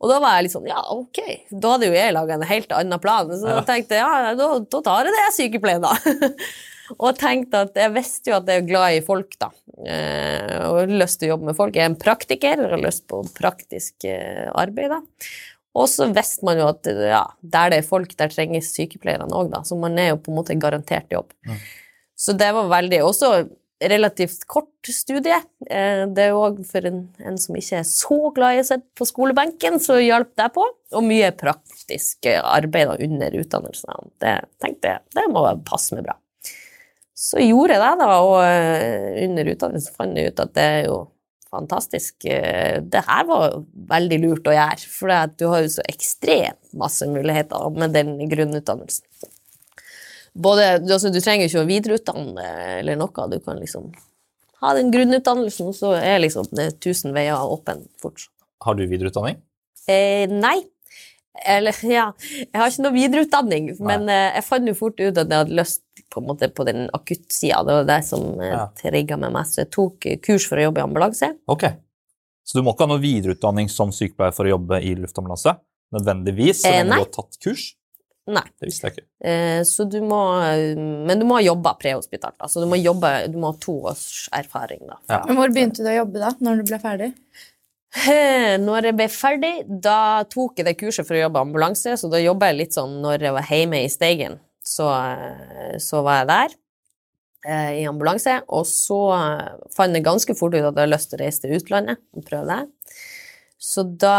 Og 0.02 0.10
da 0.10 0.18
var 0.20 0.34
jeg 0.36 0.44
litt 0.48 0.52
sånn, 0.58 0.66
ja, 0.68 0.82
ok. 0.92 1.22
Da 1.54 1.70
hadde 1.76 1.86
jo 1.88 1.94
jeg 1.96 2.12
laga 2.18 2.34
en 2.34 2.44
helt 2.50 2.74
annen 2.76 3.00
plan. 3.00 3.30
Så 3.30 3.46
Ja. 3.46 3.60
jeg 3.62 3.68
tenkte 3.70 4.02
ja, 4.02 4.34
da, 4.36 4.48
da 4.60 4.80
tar 4.90 5.06
jeg 5.08 5.14
det 5.14 5.28
sykepleien, 5.38 5.86
da. 5.86 5.94
og 6.94 7.18
tenkte 7.18 7.64
at 7.66 7.76
jeg 7.78 7.92
visste 7.96 8.30
jo 8.30 8.38
at 8.38 8.48
jeg 8.50 8.62
er 8.62 8.68
glad 8.68 8.96
i 8.98 9.02
folk, 9.04 9.34
da. 9.42 9.50
Eh, 9.82 10.54
og 10.68 10.80
har 10.82 10.94
lyst 11.02 11.20
til 11.20 11.28
å 11.28 11.34
jobbe 11.34 11.50
med 11.50 11.58
folk. 11.58 11.76
Jeg 11.76 11.86
er 11.86 11.92
en 11.92 11.98
praktiker 12.00 12.62
og 12.64 12.72
har 12.76 12.82
lyst 12.84 13.06
på 13.10 13.20
praktisk 13.36 14.06
eh, 14.08 14.46
arbeid, 14.54 14.94
da. 14.94 15.00
Og 15.76 15.90
så 15.92 16.06
visste 16.08 16.46
man 16.48 16.56
jo 16.62 16.70
at 16.70 16.88
ja, 16.88 17.26
der 17.44 17.74
det 17.74 17.82
er 17.82 17.88
folk, 17.90 18.14
der 18.16 18.32
trenges 18.32 18.70
sykepleierne 18.76 19.28
òg, 19.36 19.50
da. 19.52 19.60
Så 19.66 19.76
man 19.78 19.98
er 20.00 20.14
jo 20.14 20.22
på 20.22 20.32
en 20.32 20.38
måte 20.38 20.56
garantert 20.60 21.12
jobb. 21.12 21.34
Så 22.16 22.32
det 22.32 22.48
var 22.56 22.70
veldig 22.72 23.02
Også 23.04 23.30
relativt 23.84 24.46
kort 24.48 24.88
studie. 24.88 25.36
Eh, 25.68 26.06
Det 26.08 26.22
er 26.22 26.30
jo 26.32 26.40
òg 26.46 26.62
for 26.64 26.86
en, 26.88 27.02
en 27.20 27.36
som 27.36 27.58
ikke 27.58 27.82
er 27.82 27.88
så 27.90 28.16
glad 28.32 28.56
i 28.56 28.62
å 28.62 28.68
sitte 28.70 28.88
på 28.96 29.04
skolebenken, 29.04 29.76
så 29.84 29.98
hjalp 30.00 30.32
det 30.40 30.46
på. 30.54 30.64
Og 30.96 31.04
mye 31.04 31.28
praktisk 31.36 32.30
arbeid 32.40 32.94
under 33.04 33.36
utdannelsen. 33.42 34.14
Det 34.22 34.38
tenkte 34.64 34.94
jeg 34.94 35.18
det 35.18 35.26
må 35.34 35.44
passe 35.68 35.92
meg 35.92 36.06
bra. 36.08 36.16
Så 37.16 37.40
gjorde 37.40 37.76
jeg 37.78 37.80
det, 37.80 37.92
da, 38.02 38.16
og 38.20 38.34
eh, 38.44 39.22
under 39.24 39.48
utdannelsen 39.54 39.94
fant 39.96 40.18
jeg 40.20 40.32
ut 40.34 40.42
at 40.44 40.50
det 40.56 40.64
er 40.74 40.82
jo 40.90 40.98
fantastisk. 41.48 42.26
Eh, 42.28 42.82
Det 42.84 43.00
her 43.06 43.24
var 43.28 43.54
veldig 43.94 44.18
lurt 44.26 44.50
å 44.50 44.56
gjøre, 44.56 44.90
for 44.92 45.14
du 45.38 45.46
har 45.48 45.62
jo 45.64 45.70
så 45.78 45.84
ekstremt 45.88 46.74
masse 46.76 47.08
muligheter 47.08 47.70
med 47.72 47.94
den 47.96 48.18
grunnutdannelsen. 48.28 49.06
Både, 50.36 50.66
du- 50.84 50.92
altså, 50.92 51.08
du 51.12 51.20
trenger 51.24 51.46
jo 51.48 51.48
ikke 51.54 51.64
å 51.64 51.70
videreutdanne 51.70 52.46
eller 52.82 52.96
noe, 53.00 53.28
du 53.32 53.38
kan 53.40 53.56
liksom 53.62 53.88
ha 54.60 54.74
den 54.76 54.90
grunnutdannelsen, 54.92 55.70
og 55.72 55.74
så 55.78 55.94
er 55.96 56.18
liksom 56.20 56.50
det 56.52 56.74
tusen 56.84 57.14
veier 57.16 57.40
åpne 57.40 57.78
fortsatt. 58.02 58.32
Har 58.64 58.74
du 58.76 58.84
videreutdanning? 58.86 59.40
Eh, 59.88 60.26
nei. 60.28 60.58
Eller, 61.46 61.72
ja, 61.84 62.10
jeg 62.20 62.52
har 62.52 62.68
ikke 62.68 62.84
noe 62.84 62.92
videreutdanning, 62.96 63.72
men 63.80 64.08
eh, 64.12 64.34
jeg 64.36 64.44
fant 64.44 64.68
jo 64.68 64.74
fort 64.76 65.00
ut 65.00 65.16
at 65.16 65.24
jeg 65.28 65.40
hadde 65.40 65.56
lyst 65.56 65.82
på, 66.12 66.20
en 66.22 66.26
måte, 66.28 66.48
på 66.54 66.64
den 66.68 66.86
akuttsida. 66.96 67.62
Det 67.66 67.74
var 67.80 67.88
det 67.88 67.98
som 68.08 68.40
eh, 68.40 68.52
Ja. 68.54 68.66
trigga 68.78 69.16
meg 69.20 69.32
mest. 69.34 69.54
Så 69.56 69.64
jeg 69.64 69.70
tok 69.74 70.06
eh, 70.06 70.18
kurs 70.22 70.46
for 70.48 70.56
å 70.60 70.68
jobbe 70.68 70.80
i 70.82 70.86
ambulanse. 70.86 71.32
Ok. 71.50 71.64
Så 72.46 72.58
du 72.58 72.62
må 72.62 72.74
ikke 72.76 72.86
ha 72.86 72.92
noe 72.94 73.02
videreutdanning 73.02 73.68
som 73.72 73.90
sykepleier 73.90 74.32
for 74.36 74.46
å 74.46 74.52
jobbe 74.54 74.78
i 74.86 74.94
luftambulanse? 75.00 75.56
Nødvendigvis, 75.96 76.62
så 76.62 76.70
Eh, 76.70 76.78
lenge 76.84 76.94
eh, 76.94 77.02
du 77.02 77.04
har 77.04 77.12
tatt 77.16 77.38
kurs? 77.42 77.64
Nei. 78.26 78.42
Det 78.58 78.66
visste 78.66 78.88
jeg 78.88 78.96
ikke. 78.96 79.04
Eh, 79.30 79.60
så 79.66 79.84
du 79.86 80.00
må 80.02 80.18
Men 81.06 81.18
du 81.20 81.24
må 81.28 81.36
ha 81.38 81.42
jobba 81.46 81.76
prehospitalt. 81.78 82.34
Altså, 82.42 82.58
du 82.62 82.66
må 82.66 82.74
jobbe 82.80 83.10
Du 83.30 83.36
må 83.38 83.52
ha 83.52 83.58
to 83.62 83.76
års 83.86 84.28
erfaring, 84.34 84.80
da. 84.88 84.96
ja. 85.10 85.20
Men 85.28 85.36
hvor 85.38 85.52
begynte 85.54 85.84
du 85.84 85.90
å 85.92 85.94
jobbe 86.00 86.18
da, 86.22 86.32
når 86.42 86.62
du 86.62 86.70
ble 86.72 86.80
ferdig? 86.82 87.12
Når 88.66 88.90
jeg 88.90 88.96
ble 88.98 89.06
ferdig, 89.08 89.52
da 89.82 90.24
tok 90.28 90.58
jeg 90.58 90.66
det 90.66 90.74
kurset 90.76 91.06
for 91.06 91.16
å 91.16 91.22
jobbe 91.22 91.40
ambulanse, 91.46 91.94
så 91.96 92.10
da 92.12 92.18
jobba 92.20 92.50
jeg 92.50 92.58
litt 92.58 92.74
sånn 92.76 92.98
når 93.00 93.22
jeg 93.28 93.32
var 93.38 93.46
hjemme 93.48 93.78
i 93.86 93.88
Steigen. 93.88 94.34
Så, 94.66 94.86
så 95.82 96.00
var 96.02 96.20
jeg 96.20 96.28
der 96.30 96.54
eh, 97.46 97.72
i 97.82 97.84
ambulanse, 97.86 98.40
og 98.50 98.64
så 98.66 98.98
fant 99.74 99.94
jeg 99.94 100.06
ganske 100.06 100.34
fort 100.38 100.56
ut 100.56 100.58
at 100.58 100.64
jeg 100.64 100.72
hadde 100.72 100.90
lyst 100.90 101.12
til 101.12 101.20
å 101.20 101.22
reise 101.22 101.44
til 101.44 101.54
utlandet 101.54 102.02
og 102.16 102.26
prøve 102.26 102.48
det. 102.50 102.96
Så 103.62 103.86
da 103.86 104.16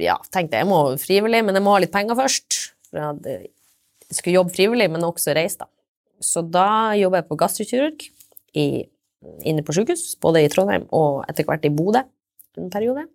ja, 0.00 0.18
tenkte 0.32 0.58
jeg 0.58 0.62
jeg 0.62 0.68
må 0.70 0.82
frivillig, 1.00 1.42
men 1.44 1.58
jeg 1.58 1.64
må 1.64 1.74
ha 1.74 1.80
litt 1.82 1.92
penger 1.94 2.16
først. 2.20 2.58
For 2.88 3.00
jeg, 3.00 3.50
skulle 4.12 4.36
jobbe 4.36 4.54
frivillig, 4.54 4.90
men 4.92 5.08
også 5.08 5.34
reise, 5.36 5.64
da. 5.64 5.70
Så 6.22 6.44
da 6.46 6.92
jobber 6.94 7.22
jeg 7.22 7.28
på 7.30 7.38
gastrokirurg 7.40 8.04
inne 9.48 9.64
på 9.64 9.74
sykehus, 9.74 10.12
både 10.22 10.44
i 10.44 10.50
Trondheim 10.52 10.84
og 10.94 11.22
etter 11.30 11.46
hvert 11.48 11.64
i 11.66 11.72
Bodø 11.72 12.02
en 12.58 12.70
periode. 12.72 13.06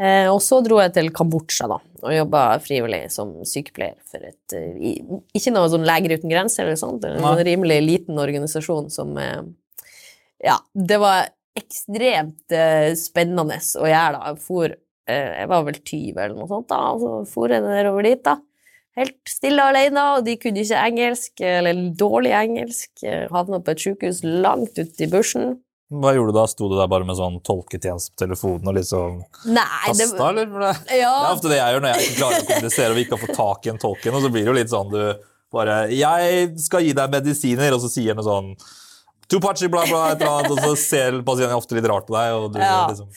Eh, 0.00 0.26
og 0.32 0.38
så 0.40 0.62
dro 0.64 0.78
jeg 0.80 0.94
til 0.96 1.10
Kambodsja 1.12 1.66
da, 1.68 1.76
og 2.00 2.14
jobba 2.14 2.44
frivillig 2.64 3.02
som 3.12 3.34
sykepleier 3.44 3.98
for 4.08 4.24
et 4.24 4.54
eh, 4.56 5.10
Ikke 5.36 5.52
noe 5.52 5.68
sånn 5.68 5.84
Leger 5.84 6.14
uten 6.16 6.32
grenser 6.32 6.64
eller 6.64 6.78
sånt, 6.80 7.04
en 7.04 7.42
rimelig 7.44 7.80
liten 7.84 8.20
organisasjon 8.22 8.88
som 8.94 9.12
eh, 9.20 9.42
Ja, 10.46 10.56
det 10.72 11.00
var 11.02 11.28
ekstremt 11.58 12.54
spennende 12.96 13.58
å 13.58 13.88
gjøre 13.90 14.12
da. 14.14 14.30
Jeg 14.30 14.38
for, 14.40 14.72
jeg 15.10 15.48
var 15.50 15.64
vel 15.66 15.80
20 15.82 16.14
eller 16.14 16.36
noe 16.38 16.48
sånt 16.48 16.68
da, 16.70 16.78
og 16.94 17.02
så 17.02 17.10
for 17.28 17.52
jeg 17.52 17.64
nedover 17.66 18.06
dit 18.06 18.22
da. 18.24 18.38
Helt 18.96 19.18
stille 19.28 19.66
alene, 19.68 20.04
og 20.14 20.24
de 20.24 20.36
kunne 20.40 20.62
ikke 20.62 20.84
engelsk, 20.86 21.42
eller 21.44 21.82
dårlig 21.98 22.32
engelsk. 22.38 23.02
Havna 23.34 23.60
på 23.66 23.74
et 23.74 23.82
sykehus 23.82 24.22
langt 24.24 24.78
ute 24.78 25.04
i 25.04 25.10
bushen. 25.10 25.58
Hva 25.90 26.12
gjorde 26.14 26.30
du 26.30 26.36
da? 26.38 26.44
Sto 26.46 26.68
du 26.70 26.76
der 26.78 26.90
bare 26.90 27.06
med 27.08 27.18
sånn 27.18 27.40
tolketjeneste 27.42 28.12
på 28.14 28.20
telefonen 28.22 28.70
og 28.70 28.76
liksom 28.76 29.16
Nei, 29.50 29.64
det 29.90 30.06
kasta, 30.06 30.28
eller? 30.30 30.46
For 30.52 30.62
det, 30.62 30.74
det 30.86 31.00
er 31.02 31.32
ofte 31.32 31.50
det 31.50 31.58
jeg 31.58 31.74
gjør 31.74 31.82
når 31.82 31.90
jeg 31.96 32.04
ikke 32.04 32.20
klarer 32.20 32.44
å 32.44 32.48
kommunisere 32.52 32.92
og 32.92 32.98
vi 33.00 33.04
ikke 33.06 33.16
har 33.16 33.24
fått 33.24 33.40
tak 33.40 33.66
i 33.66 33.72
en 33.72 33.80
tolken, 33.82 34.14
og 34.14 34.22
så 34.22 34.30
blir 34.30 34.46
det 34.46 34.52
jo 34.52 34.58
litt 34.60 34.70
sånn 34.70 34.92
du 34.92 35.00
bare 35.50 35.80
'Jeg 35.90 36.52
skal 36.62 36.84
gi 36.86 36.92
deg 36.94 37.10
medisiner', 37.10 37.74
og 37.74 37.82
så 37.82 37.90
sier 37.90 38.14
noe 38.14 38.26
sånn 38.26 38.54
Tupachi, 39.30 39.68
bla, 39.70 39.84
bla, 39.86 40.10
et 40.10 40.22
eller 40.22 40.40
annet, 40.40 40.50
og 40.50 40.58
så 40.58 40.76
ser 40.76 41.18
pasienten 41.22 41.54
ofte 41.54 41.76
litt 41.76 41.86
rart 41.86 42.06
på 42.08 42.16
deg, 42.16 42.32
og 42.34 42.52
du 42.52 42.58
Ja. 42.58 42.86
liksom 42.90 43.10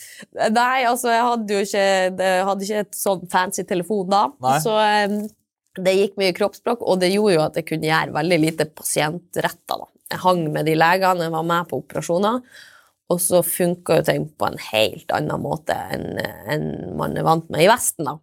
Nei, 0.53 0.83
altså, 0.85 1.09
jeg 1.09 1.23
hadde 1.29 1.53
jo 1.53 1.61
ikke, 1.65 2.43
hadde 2.49 2.67
ikke 2.67 2.83
et 2.85 2.97
sånn 2.97 3.29
fancy 3.29 3.63
telefon 3.63 4.09
da, 4.09 4.27
Nei. 4.41 4.59
så 4.61 4.75
um, 5.09 5.27
det 5.81 5.95
gikk 5.97 6.17
mye 6.21 6.33
kroppsspråk, 6.37 6.81
og 6.85 6.99
det 7.01 7.09
gjorde 7.13 7.33
jo 7.33 7.41
at 7.41 7.55
jeg 7.57 7.65
kunne 7.65 7.89
gjøre 7.89 8.13
veldig 8.13 8.39
lite 8.43 8.65
pasientretta. 8.69 9.77
Da. 9.79 9.87
Jeg 10.13 10.21
hang 10.21 10.45
med 10.53 10.69
de 10.69 10.77
legene, 10.77 11.25
jeg 11.27 11.33
var 11.33 11.45
med 11.49 11.69
på 11.69 11.81
operasjoner, 11.81 12.41
og 13.11 13.21
så 13.21 13.41
funka 13.45 13.99
jo 13.99 14.07
ting 14.07 14.25
på 14.39 14.47
en 14.47 14.59
helt 14.69 15.13
annen 15.13 15.41
måte 15.43 15.75
enn 15.93 16.21
enn 16.53 16.67
man 16.97 17.17
er 17.17 17.25
vant 17.25 17.49
med 17.53 17.65
i 17.65 17.69
Vesten. 17.71 18.05
da. 18.07 18.17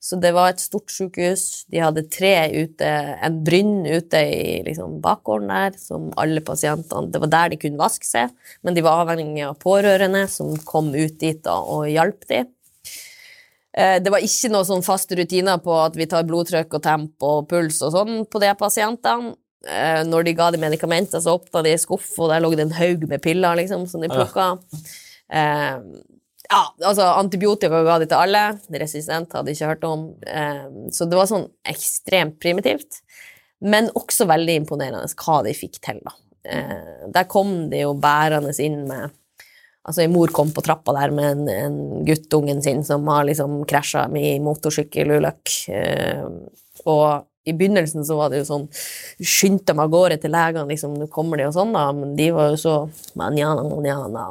Så 0.00 0.16
det 0.16 0.30
var 0.32 0.48
et 0.48 0.62
stort 0.62 0.88
sykehus. 0.88 1.66
De 1.68 1.80
hadde 1.82 2.06
tre 2.08 2.32
ute, 2.54 2.88
en 3.20 3.40
brynn 3.44 3.82
ute 3.84 4.22
i 4.24 4.62
liksom, 4.64 4.96
bakgården 5.04 5.50
der, 5.52 5.76
som 5.76 6.06
alle 6.20 6.40
pasientene 6.40 7.12
Det 7.12 7.20
var 7.20 7.32
der 7.34 7.52
de 7.52 7.58
kunne 7.60 7.80
vaske 7.80 8.08
seg, 8.08 8.32
men 8.64 8.76
de 8.76 8.84
var 8.86 9.02
avhengig 9.02 9.44
av 9.44 9.58
pårørende 9.60 10.24
som 10.32 10.54
kom 10.64 10.88
ut 10.94 11.18
dit 11.20 11.42
da, 11.44 11.58
og 11.60 11.84
hjalp 11.92 12.24
dem. 12.32 12.48
Eh, 13.76 13.98
Det 14.00 14.10
var 14.10 14.24
ikke 14.24 14.48
noe 14.54 14.64
sånn 14.64 14.86
faste 14.86 15.20
rutiner 15.20 15.60
på 15.60 15.76
at 15.84 15.96
vi 16.00 16.08
tar 16.08 16.24
blodtrykk 16.24 16.80
og 16.80 16.82
temp 16.88 17.28
og 17.28 17.48
puls 17.52 17.82
og 17.84 17.92
sånn 17.92 18.24
på 18.24 18.40
de 18.40 18.54
pasientene. 18.56 19.36
Eh, 19.68 20.00
Når 20.08 20.24
de 20.24 20.36
ga 20.38 20.50
de 20.50 20.60
medikamenter, 20.62 21.20
så 21.20 21.36
åpna 21.36 21.62
de 21.66 21.76
skuff, 21.78 22.12
og 22.18 22.30
der 22.32 22.40
lå 22.40 22.54
det 22.54 22.68
en 22.68 22.78
haug 22.78 23.04
med 23.08 23.22
piller 23.24 23.58
liksom, 23.60 23.86
som 23.90 24.00
de 24.00 24.08
plukka. 24.12 24.54
Eh, 25.30 25.76
ja, 26.50 26.62
altså 26.82 27.10
antibiotika 27.14 27.82
ga 27.86 27.98
de 28.00 28.08
til 28.10 28.18
alle. 28.18 28.44
Resistent 28.82 29.36
hadde 29.36 29.50
de 29.50 29.54
ikke 29.54 29.70
hørt 29.70 29.86
om. 29.86 30.08
Eh, 30.26 30.66
så 30.94 31.06
det 31.06 31.18
var 31.18 31.28
sånn 31.30 31.46
ekstremt 31.68 32.40
primitivt. 32.42 33.02
Men 33.60 33.90
også 33.98 34.24
veldig 34.26 34.56
imponerende 34.62 35.20
hva 35.20 35.42
de 35.44 35.54
fikk 35.54 35.78
til, 35.84 36.00
da. 36.06 36.16
Eh, 36.48 37.08
der 37.12 37.28
kom 37.28 37.68
de 37.70 37.84
jo 37.84 37.94
bærende 38.00 38.54
inn 38.64 38.86
med 38.88 39.16
Altså, 39.80 40.02
en 40.04 40.12
mor 40.12 40.28
kom 40.28 40.50
på 40.52 40.60
trappa 40.60 40.92
der 40.92 41.10
med 41.16 41.30
en, 41.32 41.46
en 41.48 41.76
guttungen 42.04 42.58
sin 42.62 42.82
som 42.84 43.06
har 43.08 43.24
liksom 43.24 43.62
krasja 43.66 44.02
i 44.12 44.34
motorsykkelulykke. 44.44 45.78
Og 46.84 47.24
i 47.50 47.56
begynnelsen 47.56 48.06
så 48.06 48.16
var 48.18 48.30
det 48.32 48.42
jo 48.42 48.48
sånn 48.48 48.68
Skyndte 49.20 49.74
meg 49.76 49.88
av 49.88 49.96
gårde 49.96 50.20
til 50.22 50.32
legene, 50.34 50.68
liksom, 50.70 50.94
nå 51.00 51.10
kommer 51.12 51.40
de 51.40 51.48
og 51.50 51.56
sånn, 51.56 51.74
da, 51.76 51.88
men 51.96 52.14
de 52.18 52.30
var 52.36 52.54
jo 52.54 52.62
så 52.62 52.76
manjana, 53.18 53.66
manjana, 53.68 54.28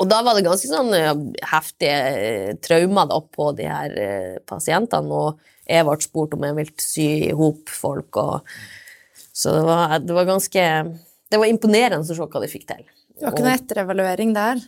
og 0.00 0.08
da 0.08 0.22
var 0.24 0.36
det 0.36 0.46
ganske 0.46 0.68
sånn 0.70 0.92
eh, 0.96 1.10
heftige 1.52 1.96
eh, 2.16 2.52
traumer 2.64 3.08
da, 3.10 3.18
på 3.20 3.50
de 3.58 3.68
her 3.68 3.96
eh, 4.00 4.36
pasientene, 4.48 5.12
og 5.12 5.42
jeg 5.68 5.86
ble 5.86 5.96
spurt 6.02 6.36
om 6.36 6.46
jeg 6.46 6.58
ville 6.58 6.84
sy 6.84 7.08
i 7.28 7.34
hop 7.36 7.70
folk, 7.70 8.16
og 8.16 8.54
Så 9.32 9.52
det 9.54 9.62
var, 9.64 9.98
det 9.98 10.12
var 10.12 10.26
ganske 10.28 10.62
Det 11.32 11.38
var 11.40 11.48
imponerende 11.48 12.04
å 12.04 12.08
se 12.08 12.20
hva 12.20 12.40
de 12.42 12.48
fikk 12.52 12.66
til. 12.68 12.82
Det 13.16 13.24
var 13.24 13.32
ikke 13.32 13.44
noe 13.46 13.54
etterevaluering 13.56 14.34
der 14.36 14.60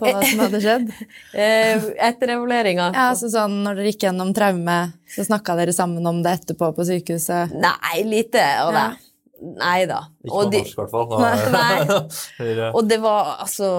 på 0.00 0.08
hva 0.08 0.22
som 0.24 0.40
hadde 0.44 0.60
skjedd? 0.64 0.88
eh, 1.44 1.84
Etter 2.08 2.34
evalueringa 2.36 2.88
Ja, 2.94 3.10
altså 3.10 3.28
sånn, 3.32 3.60
Når 3.66 3.80
dere 3.80 3.92
gikk 3.92 4.06
gjennom 4.08 4.32
traume, 4.36 4.78
så 5.12 5.26
snakka 5.26 5.56
dere 5.58 5.74
sammen 5.76 6.06
om 6.08 6.22
det 6.24 6.32
etterpå 6.40 6.72
på 6.76 6.86
sykehuset? 6.88 7.54
Nei, 7.60 8.02
lite 8.08 8.44
av 8.62 8.72
det. 8.74 8.88
Ja. 8.88 9.06
Nei 9.40 9.86
da. 9.88 10.02
Ikke 10.24 10.34
Og 10.36 10.42
på 10.44 10.50
de, 10.52 10.58
norsk, 10.60 10.74
i 10.74 10.80
hvert 10.82 10.90
fall. 10.92 12.02
Nei. 12.50 12.70
Og 12.76 12.82
det 12.88 12.98
var 13.00 13.30
altså 13.46 13.70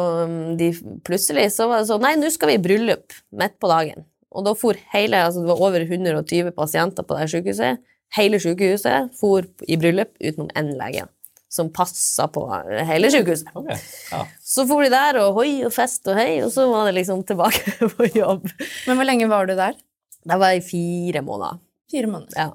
de, 0.57 0.71
Plutselig 1.05 1.51
så 1.53 1.69
var 1.69 1.83
det 1.83 1.89
sånn 1.91 2.01
Nei, 2.01 2.15
nå 2.17 2.31
skal 2.33 2.51
vi 2.51 2.57
i 2.57 2.63
bryllup 2.63 3.13
midt 3.37 3.59
på 3.61 3.69
dagen. 3.71 4.07
Og 4.31 4.45
da 4.47 4.55
for 4.57 4.79
hele 4.93 5.21
Altså 5.27 5.43
det 5.43 5.51
var 5.51 5.63
over 5.67 5.85
120 5.85 6.53
pasienter 6.57 7.05
på 7.05 7.17
det 7.19 7.29
sykehuset. 7.33 7.81
Hele 8.17 8.41
sykehuset 8.43 9.13
for 9.19 9.45
i 9.67 9.77
bryllup 9.79 10.15
utenom 10.19 10.49
én 10.57 10.73
lege. 10.79 11.05
Som 11.51 11.67
passa 11.75 12.29
på 12.31 12.45
hele 12.87 13.09
sykehuset. 13.11 13.49
Okay. 13.59 13.75
ja. 14.13 14.21
Så 14.39 14.63
for 14.69 14.85
de 14.85 14.91
der 14.93 15.19
og 15.19 15.35
hoi 15.41 15.65
og 15.67 15.73
fest 15.75 16.07
og 16.07 16.15
hei, 16.15 16.37
og 16.45 16.51
så 16.53 16.69
var 16.71 16.87
det 16.87 16.95
liksom 17.01 17.25
tilbake 17.27 17.75
på 17.97 18.07
jobb. 18.15 18.47
Men 18.87 18.99
hvor 18.99 19.09
lenge 19.09 19.27
var 19.31 19.49
du 19.49 19.57
der? 19.59 19.75
Det 20.21 20.37
var 20.39 20.55
i 20.55 20.63
fire 20.63 21.23
måneder. 21.25 21.59
Fire 21.91 22.07
måneder. 22.07 22.37
Ja. 22.39 22.51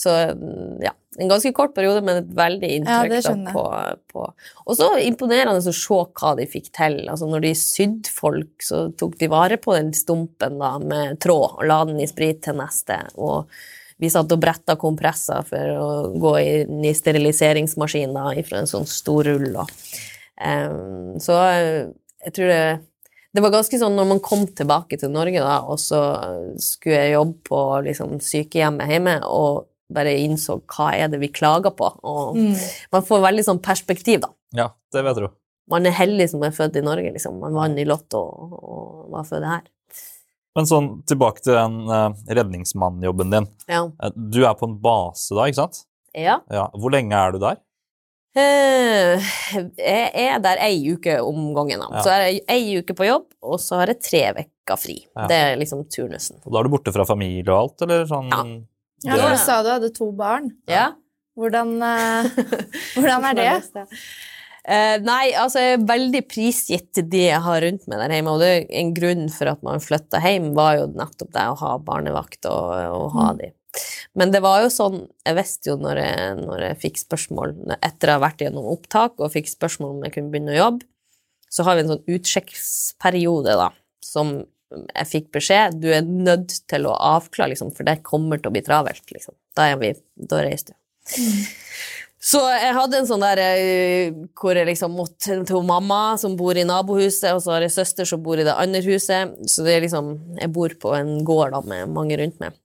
Så 0.00 0.10
ja, 0.80 0.92
en 1.18 1.28
ganske 1.28 1.52
kort 1.52 1.74
periode, 1.74 2.00
men 2.06 2.22
et 2.22 2.30
veldig 2.36 2.68
Ja, 2.70 2.76
inntrykk 2.78 3.12
det 3.12 3.22
da, 3.26 3.52
på, 3.52 3.64
på 4.12 4.26
Og 4.64 4.76
så 4.78 4.92
imponerende 5.02 5.58
å 5.58 5.74
se 5.74 5.98
hva 6.06 6.32
de 6.38 6.46
fikk 6.48 6.70
til. 6.76 7.00
Altså, 7.10 7.28
når 7.28 7.44
de 7.44 7.50
sydde 7.58 8.14
folk, 8.14 8.54
så 8.64 8.86
tok 8.98 9.18
de 9.20 9.28
vare 9.32 9.58
på 9.60 9.74
den 9.76 9.90
stumpen 9.96 10.60
da, 10.62 10.76
med 10.78 11.18
tråd 11.22 11.58
og 11.58 11.66
la 11.68 11.82
den 11.90 12.00
i 12.00 12.08
sprit 12.08 12.40
til 12.46 12.56
neste. 12.60 13.02
Og 13.18 13.50
vi 14.00 14.10
satt 14.12 14.32
og 14.32 14.40
bretta 14.40 14.76
kompresser 14.80 15.44
for 15.48 15.72
å 15.76 15.88
gå 16.20 16.34
inn 16.40 16.84
i 16.88 16.94
steriliseringsmaskiner 16.96 18.40
fra 18.48 18.62
en 18.62 18.70
sånn 18.70 18.86
stor 18.88 19.28
rull. 19.28 19.58
Um, 20.40 21.18
så 21.20 21.36
eh, 21.52 21.90
jeg 22.24 22.36
tror 22.36 22.48
det 22.54 22.62
det 23.30 23.44
var 23.44 23.52
ganske 23.54 23.78
sånn 23.78 23.94
når 23.94 24.06
man 24.10 24.20
kom 24.26 24.40
tilbake 24.58 24.96
til 24.98 25.12
Norge, 25.14 25.38
da, 25.38 25.60
og 25.62 25.78
så 25.78 26.00
skulle 26.58 26.96
jeg 26.98 27.12
jobbe 27.12 27.36
på 27.46 27.60
liksom, 27.86 28.16
sykehjemmet 28.26 28.90
hjemme, 28.90 29.12
og 29.22 29.68
bare 29.94 30.16
innså 30.18 30.56
hva 30.70 30.88
er 30.98 31.12
det 31.12 31.20
vi 31.22 31.28
klager 31.30 31.70
på. 31.78 31.92
Og 32.02 32.34
Mm. 32.34 32.56
man 32.90 33.06
får 33.06 33.22
veldig 33.22 33.44
sånn 33.46 33.60
perspektiv, 33.62 34.20
da. 34.24 34.32
ja, 34.58 34.66
det 34.90 35.02
vil 35.04 35.12
jeg 35.12 35.18
tro. 35.20 35.28
Man 35.70 35.86
er 35.86 35.94
heldig 35.94 36.26
som 36.32 36.42
er 36.42 36.50
født 36.50 36.80
i 36.80 36.82
Norge, 36.82 37.12
liksom. 37.14 37.38
Man 37.38 37.54
vant 37.54 37.78
i 37.78 37.84
Lotto 37.86 38.18
og, 38.18 38.56
og 38.58 39.10
var 39.14 39.22
født 39.30 39.46
her. 39.46 39.62
Men 40.58 40.66
sånn, 40.66 40.88
tilbake 41.06 41.42
til 41.44 41.54
den 41.54 41.76
uh, 41.86 42.10
redningsmannjobben 42.26 43.30
din. 43.30 43.46
Ja. 43.70 43.84
Eh, 44.02 44.10
Du 44.16 44.40
er 44.44 44.54
på 44.58 44.66
en 44.66 44.78
base 44.82 45.34
da, 45.36 45.46
ikke 45.46 45.60
sant? 45.62 45.84
ja. 46.16 46.40
Ja. 46.50 46.64
Hvor 46.74 46.90
lenge 46.90 47.14
er 47.14 47.36
du 47.36 47.38
der? 47.42 47.60
Eh, 48.38 49.30
jeg 49.78 50.10
er 50.14 50.38
der 50.42 50.60
ei 50.62 50.76
uke 50.92 51.16
om 51.22 51.52
gangen. 51.56 51.82
Da. 51.82 51.88
Ja. 51.98 52.02
Så 52.04 52.12
er 52.14 52.24
jeg 52.28 52.42
ei 52.50 52.78
uke 52.82 52.94
på 52.98 53.06
jobb, 53.08 53.28
og 53.42 53.58
så 53.62 53.80
har 53.80 53.90
jeg 53.90 54.02
tre 54.06 54.22
uker 54.38 54.78
fri. 54.78 54.96
Ja. 55.16 55.26
Det 55.30 55.38
er 55.38 55.56
liksom 55.60 55.84
turnusen. 55.90 56.38
Og 56.44 56.52
da 56.54 56.60
er 56.60 56.68
du 56.68 56.74
borte 56.74 56.94
fra 56.94 57.06
familie 57.08 57.46
og 57.50 57.56
alt, 57.64 57.86
eller 57.86 58.06
sånn? 58.10 58.30
Ja. 58.34 58.42
Ja, 59.06 59.16
du 59.32 59.38
sa 59.40 59.62
du 59.64 59.70
hadde 59.72 59.88
to 59.96 60.10
barn. 60.12 60.50
Ja. 60.68 60.90
Hvordan, 61.38 61.76
uh, 61.80 62.26
hvordan 62.94 63.30
er 63.30 63.38
det? 63.38 63.86
Eh, 64.70 64.96
nei, 65.02 65.32
altså 65.34 65.62
jeg 65.62 65.76
er 65.76 65.86
veldig 65.88 66.20
prisgitt 66.30 67.00
de 67.10 67.24
jeg 67.24 67.42
har 67.42 67.62
rundt 67.64 67.88
meg 67.90 68.04
der 68.04 68.12
hjemme, 68.14 68.34
og 68.36 68.42
det 68.42 68.50
er 68.52 68.68
en 68.78 68.92
grunn 68.94 69.24
for 69.34 69.50
at 69.50 69.64
man 69.66 69.82
flytta 69.82 70.20
hjem, 70.22 70.52
var 70.54 70.76
jo 70.78 70.84
nettopp 70.92 71.32
det 71.34 71.46
å 71.50 71.56
ha 71.58 71.72
barnevakt 71.82 72.46
og, 72.50 72.76
og 72.94 73.16
ha 73.16 73.32
de. 73.40 73.50
Men 74.18 74.30
det 74.34 74.42
var 74.44 74.62
jo 74.62 74.70
sånn, 74.70 75.02
jeg 75.26 75.38
visste 75.38 75.72
jo 75.72 75.76
når 75.80 76.00
jeg, 76.02 76.30
når 76.44 76.64
jeg 76.68 76.78
fikk 76.84 77.02
spørsmål, 77.02 77.56
etter 77.78 78.10
å 78.10 78.16
ha 78.18 78.22
vært 78.26 78.44
gjennom 78.44 78.70
opptak 78.70 79.18
og 79.18 79.34
fikk 79.34 79.50
spørsmål 79.50 79.96
om 79.96 80.06
jeg 80.06 80.14
kunne 80.16 80.32
begynne 80.32 80.54
å 80.54 80.60
jobbe, 80.60 80.88
så 81.50 81.66
har 81.66 81.76
vi 81.76 81.84
en 81.84 81.92
sånn 81.94 82.14
utsjekksperiode 82.14 83.56
da, 83.58 83.70
som 84.06 84.36
jeg 84.70 85.10
fikk 85.10 85.32
beskjed, 85.34 85.80
du 85.82 85.88
er 85.90 86.06
nødt 86.06 86.60
til 86.70 86.86
å 86.86 86.94
avklare, 86.94 87.56
liksom, 87.56 87.72
for 87.74 87.86
det 87.86 88.04
kommer 88.06 88.38
til 88.38 88.52
å 88.52 88.54
bli 88.54 88.62
travelt, 88.66 89.02
liksom. 89.10 89.34
Da, 89.58 89.66
er 89.72 89.80
vi, 89.82 89.90
da 90.30 90.44
reiser 90.46 90.76
du. 90.76 90.78
Så 92.20 92.40
jeg 92.52 92.74
hadde 92.76 92.98
en 92.98 93.06
sånn 93.08 93.22
der 93.24 93.40
eh, 93.40 94.16
hvor 94.36 94.58
jeg 94.58 94.68
liksom 94.68 94.92
måtte 94.92 95.38
til 95.48 95.62
mamma, 95.64 96.18
som 96.20 96.34
bor 96.36 96.58
i 96.58 96.66
nabohuset, 96.68 97.30
og 97.32 97.40
så 97.40 97.54
har 97.54 97.64
jeg 97.64 97.72
søster 97.78 98.08
som 98.08 98.20
bor 98.20 98.40
i 98.40 98.44
det 98.44 98.52
andre 98.52 98.82
huset. 98.84 99.38
Så 99.48 99.64
det 99.64 99.78
er 99.78 99.86
liksom 99.86 100.12
Jeg 100.36 100.52
bor 100.52 100.74
på 100.82 100.92
en 100.98 101.22
gård 101.24 101.54
da, 101.56 101.62
med 101.64 101.94
mange 101.96 102.18
rundt 102.20 102.36
meg. 102.42 102.58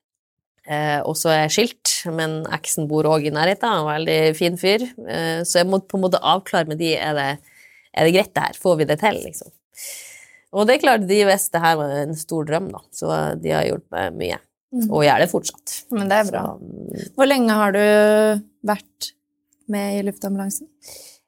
Eh, 0.67 0.99
og 1.05 1.15
så 1.15 1.31
er 1.31 1.43
jeg 1.45 1.53
skilt, 1.55 1.93
men 2.11 2.41
eksen 2.55 2.89
bor 2.89 3.07
òg 3.07 3.29
i 3.29 3.33
nærheten, 3.33 3.69
en 3.69 3.87
veldig 3.87 4.19
fin 4.35 4.59
fyr. 4.59 4.83
Eh, 5.07 5.39
så 5.47 5.61
jeg 5.61 5.69
måtte 5.71 5.87
på 5.93 6.01
en 6.01 6.05
måte 6.07 6.19
avklare 6.19 6.67
med 6.71 6.81
de 6.81 6.91
er 6.97 7.15
det, 7.15 7.29
er 7.95 8.09
det 8.09 8.15
greit 8.17 8.33
det 8.35 8.45
her, 8.49 8.59
får 8.59 8.81
vi 8.81 8.89
det 8.91 8.99
til, 9.03 9.21
liksom. 9.23 9.55
Og 10.55 10.67
det 10.67 10.81
klarte 10.83 11.07
de 11.07 11.21
hvis 11.27 11.49
det 11.53 11.61
her 11.63 11.79
var 11.79 11.95
en 12.01 12.15
stor 12.17 12.47
drøm, 12.47 12.69
da, 12.75 12.83
så 12.95 13.15
de 13.39 13.55
har 13.55 13.67
hjulpet 13.69 13.91
meg 13.95 14.19
mye. 14.19 14.41
Og 14.89 15.05
gjør 15.05 15.21
det 15.23 15.31
fortsatt. 15.31 15.75
Men 15.95 16.09
det 16.11 16.17
er 16.19 16.31
bra. 16.31 16.43
Så, 16.59 17.11
Hvor 17.15 17.29
lenge 17.29 17.55
har 17.55 17.75
du 17.75 17.83
vært 18.67 19.14
med 19.71 19.99
i 19.99 20.05
luftambulansen? 20.07 20.69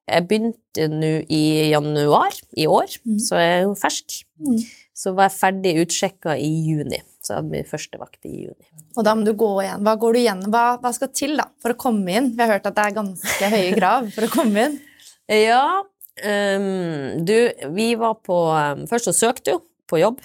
Jeg 0.08 0.24
begynte 0.30 0.88
nå 0.88 1.10
i 1.34 1.44
januar 1.74 2.36
i 2.56 2.68
år, 2.72 2.94
mm. 3.04 3.18
så 3.26 3.42
jeg 3.42 3.56
er 3.58 3.66
jo 3.66 3.74
fersk. 3.76 4.22
Mm. 4.40 4.62
Så 4.98 5.12
var 5.18 5.28
jeg 5.28 5.36
ferdig 5.36 5.74
utsjekka 5.84 6.38
i 6.40 6.48
juni, 6.70 7.02
så 7.20 7.34
jeg 7.34 7.42
hadde 7.42 7.52
min 7.52 7.68
første 7.68 8.00
vakt 8.00 8.30
i 8.30 8.46
juni. 8.46 8.70
Og 8.96 9.04
da 9.06 9.14
må 9.18 9.28
du 9.28 9.34
gå 9.38 9.50
igjen. 9.62 9.84
Hva 9.86 9.98
går 10.00 10.16
du 10.16 10.22
igjen? 10.22 10.46
Hva, 10.54 10.64
hva 10.82 10.94
skal 10.96 11.12
til 11.14 11.36
da 11.38 11.50
for 11.62 11.76
å 11.76 11.80
komme 11.80 12.16
inn? 12.18 12.32
Vi 12.38 12.44
har 12.44 12.56
hørt 12.56 12.70
at 12.70 12.78
det 12.78 12.88
er 12.88 12.96
ganske 12.96 13.52
høye 13.54 13.76
krav 13.76 14.08
for 14.16 14.30
å 14.30 14.32
komme 14.32 14.64
inn. 14.70 14.80
Ja, 15.28 15.84
um, 15.84 17.26
du, 17.28 17.36
vi 17.76 17.90
var 18.00 18.16
på 18.24 18.38
um, 18.56 18.86
Først 18.88 19.10
så 19.10 19.16
søkte 19.18 19.58
du 19.58 19.66
på 19.92 20.00
jobb, 20.00 20.24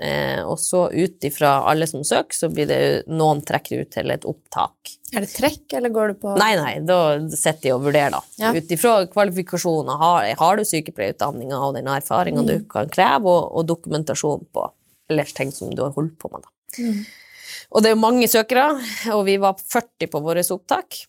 eh, 0.00 0.40
og 0.44 0.56
så 0.60 0.86
ut 0.92 1.26
ifra 1.28 1.50
alle 1.70 1.86
som 1.90 2.02
søker, 2.06 2.36
så 2.36 2.48
blir 2.52 2.66
det 2.70 2.80
noen 3.12 3.42
trekker 3.46 3.82
ut 3.84 3.90
til 3.94 4.10
et 4.14 4.24
opptak. 4.28 4.94
Er 5.14 5.24
det 5.26 5.30
trekk, 5.34 5.64
eller 5.78 5.92
går 5.94 6.12
du 6.12 6.18
på 6.22 6.34
Nei, 6.38 6.52
nei, 6.58 6.74
da 6.86 6.98
sitter 7.34 7.62
de 7.68 7.72
og 7.74 7.84
vurderer, 7.88 8.14
da. 8.16 8.20
Ja. 8.40 8.52
Ut 8.54 8.70
ifra 8.76 8.92
kvalifikasjoner. 9.10 9.96
Har, 10.00 10.28
har 10.40 10.56
du 10.60 10.64
sykepleierutdanninga 10.68 11.58
og 11.66 11.74
den 11.78 11.90
erfaringa 11.90 12.44
Mm. 12.44 12.46
du 12.50 12.66
kan 12.70 12.88
kreve, 12.92 13.26
og, 13.28 13.50
og 13.58 13.66
dokumentasjon 13.68 14.46
på 14.54 14.68
ellers 15.10 15.32
ting 15.34 15.50
som 15.52 15.72
du 15.74 15.82
har 15.82 15.90
holdt 15.96 16.16
på 16.22 16.30
med, 16.32 16.46
da. 16.46 16.84
Mm. 16.84 17.00
Og 17.70 17.82
det 17.82 17.90
er 17.90 17.94
jo 17.96 18.02
mange 18.02 18.28
søkere, 18.30 18.68
og 19.14 19.24
vi 19.26 19.36
var 19.42 19.58
40 19.58 20.08
på 20.10 20.20
vårt 20.22 20.50
opptak. 20.54 21.02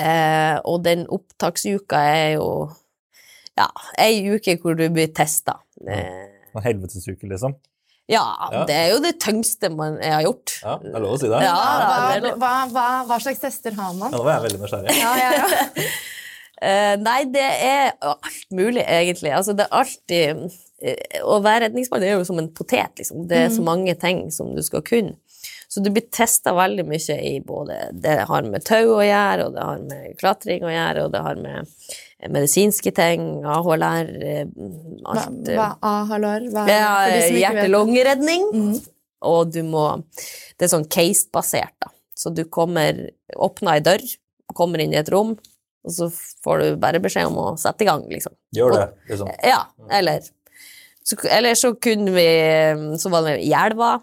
Eh, 0.00 0.56
og 0.64 0.82
den 0.84 1.02
opptaksuka 1.12 1.98
er 2.08 2.28
jo 2.38 2.46
ja, 3.58 3.66
ei 4.00 4.22
uke 4.32 4.54
hvor 4.62 4.76
du 4.78 4.86
blir 4.92 5.10
testa. 5.12 5.58
Eh, 5.84 6.28
En 6.56 6.64
helvetesuke, 6.64 7.28
liksom. 7.28 7.52
Ja, 8.10 8.24
Ja. 8.52 8.64
det 8.68 8.76
er 8.76 8.88
jo 8.92 9.00
det 9.04 9.14
tyngste 9.22 9.70
man, 9.72 9.98
jeg 10.02 10.12
har 10.16 10.24
gjort. 10.26 10.54
Ja, 10.64 10.76
det 10.82 10.94
er 10.94 11.04
lov 11.04 11.14
å 11.16 11.20
si 11.20 11.30
det. 11.30 11.42
Ja, 11.46 11.56
hva, 11.56 11.98
det 12.24 12.32
hva, 12.40 12.54
hva, 12.72 12.86
hva 13.08 13.18
slags 13.22 13.42
tester 13.42 13.76
har 13.78 13.92
man? 13.94 14.10
Ja, 14.10 14.18
nå 14.18 14.24
var 14.26 14.38
jeg 14.38 14.46
veldig 14.48 14.60
nysgjerrig. 14.64 14.96
Ja, 14.98 15.12
ja, 15.20 15.30
ja. 15.38 15.86
uh, 16.64 16.94
nei, 17.08 17.20
det 17.36 17.46
er 17.70 17.94
alt 18.10 18.46
mulig, 18.56 18.82
egentlig. 18.82 19.32
Altså, 19.36 19.54
det 19.56 19.68
er 19.68 19.78
alltid 19.80 20.44
uh, 20.48 21.18
Å 21.30 21.40
være 21.44 21.68
redningsmann 21.68 22.04
er 22.06 22.16
jo 22.16 22.26
som 22.26 22.40
en 22.42 22.50
potet, 22.56 22.98
liksom. 22.98 23.26
Det 23.30 23.44
er 23.46 23.52
så 23.54 23.64
mange 23.64 23.94
ting 24.00 24.26
som 24.34 24.54
du 24.56 24.62
skal 24.66 24.82
kunne. 24.86 25.14
Så 25.70 25.80
du 25.80 25.90
blir 25.94 26.08
testa 26.10 26.50
veldig 26.56 26.82
mye 26.88 27.16
i 27.22 27.36
både 27.46 27.76
Det 28.02 28.16
har 28.26 28.46
med 28.50 28.64
tau 28.66 28.96
å 28.96 29.04
gjøre, 29.06 29.44
og 29.46 29.52
det 29.54 29.66
har 29.68 29.84
med 29.86 30.16
klatring 30.18 30.64
å 30.66 30.72
gjøre, 30.72 31.04
og 31.04 31.12
det 31.14 31.20
har 31.22 31.38
med 31.38 31.60
eh, 31.60 32.26
medisinske 32.26 32.90
ting, 32.96 33.28
AHLR, 33.46 34.10
alt. 34.18 35.36
Hva, 35.46 35.52
eh, 35.52 35.60
hva 35.60 35.68
AHLR? 35.92 36.48
Hva, 36.56 36.64
ja, 36.66 36.90
hjerte-lungeredning. 37.36 38.48
Mm. 38.50 38.74
Og 39.30 39.52
du 39.52 39.60
må 39.68 39.84
Det 40.56 40.66
er 40.66 40.74
sånn 40.74 40.88
case-basert, 40.90 41.76
da. 41.78 41.92
Så 42.16 42.32
du 42.34 42.42
kommer 42.52 43.06
Åpner 43.36 43.78
ei 43.78 43.84
dør, 43.84 44.02
kommer 44.58 44.82
inn 44.82 44.92
i 44.96 44.98
et 44.98 45.08
rom, 45.12 45.36
og 45.86 45.94
så 45.94 46.10
får 46.10 46.60
du 46.64 46.68
bare 46.82 47.00
beskjed 47.00 47.30
om 47.30 47.38
å 47.38 47.48
sette 47.60 47.86
i 47.86 47.88
gang, 47.88 48.02
liksom. 48.10 48.34
Gjør 48.56 48.74
det, 48.74 48.84
liksom. 49.12 49.30
Ja, 49.46 49.62
eller 49.86 50.26
så, 51.06 51.16
Eller 51.30 51.54
så 51.54 51.72
kunne 51.78 52.12
vi 52.12 52.28
Så 52.98 53.10
var 53.12 53.22
det 53.28 53.38
i 53.46 53.54
elva. 53.54 54.00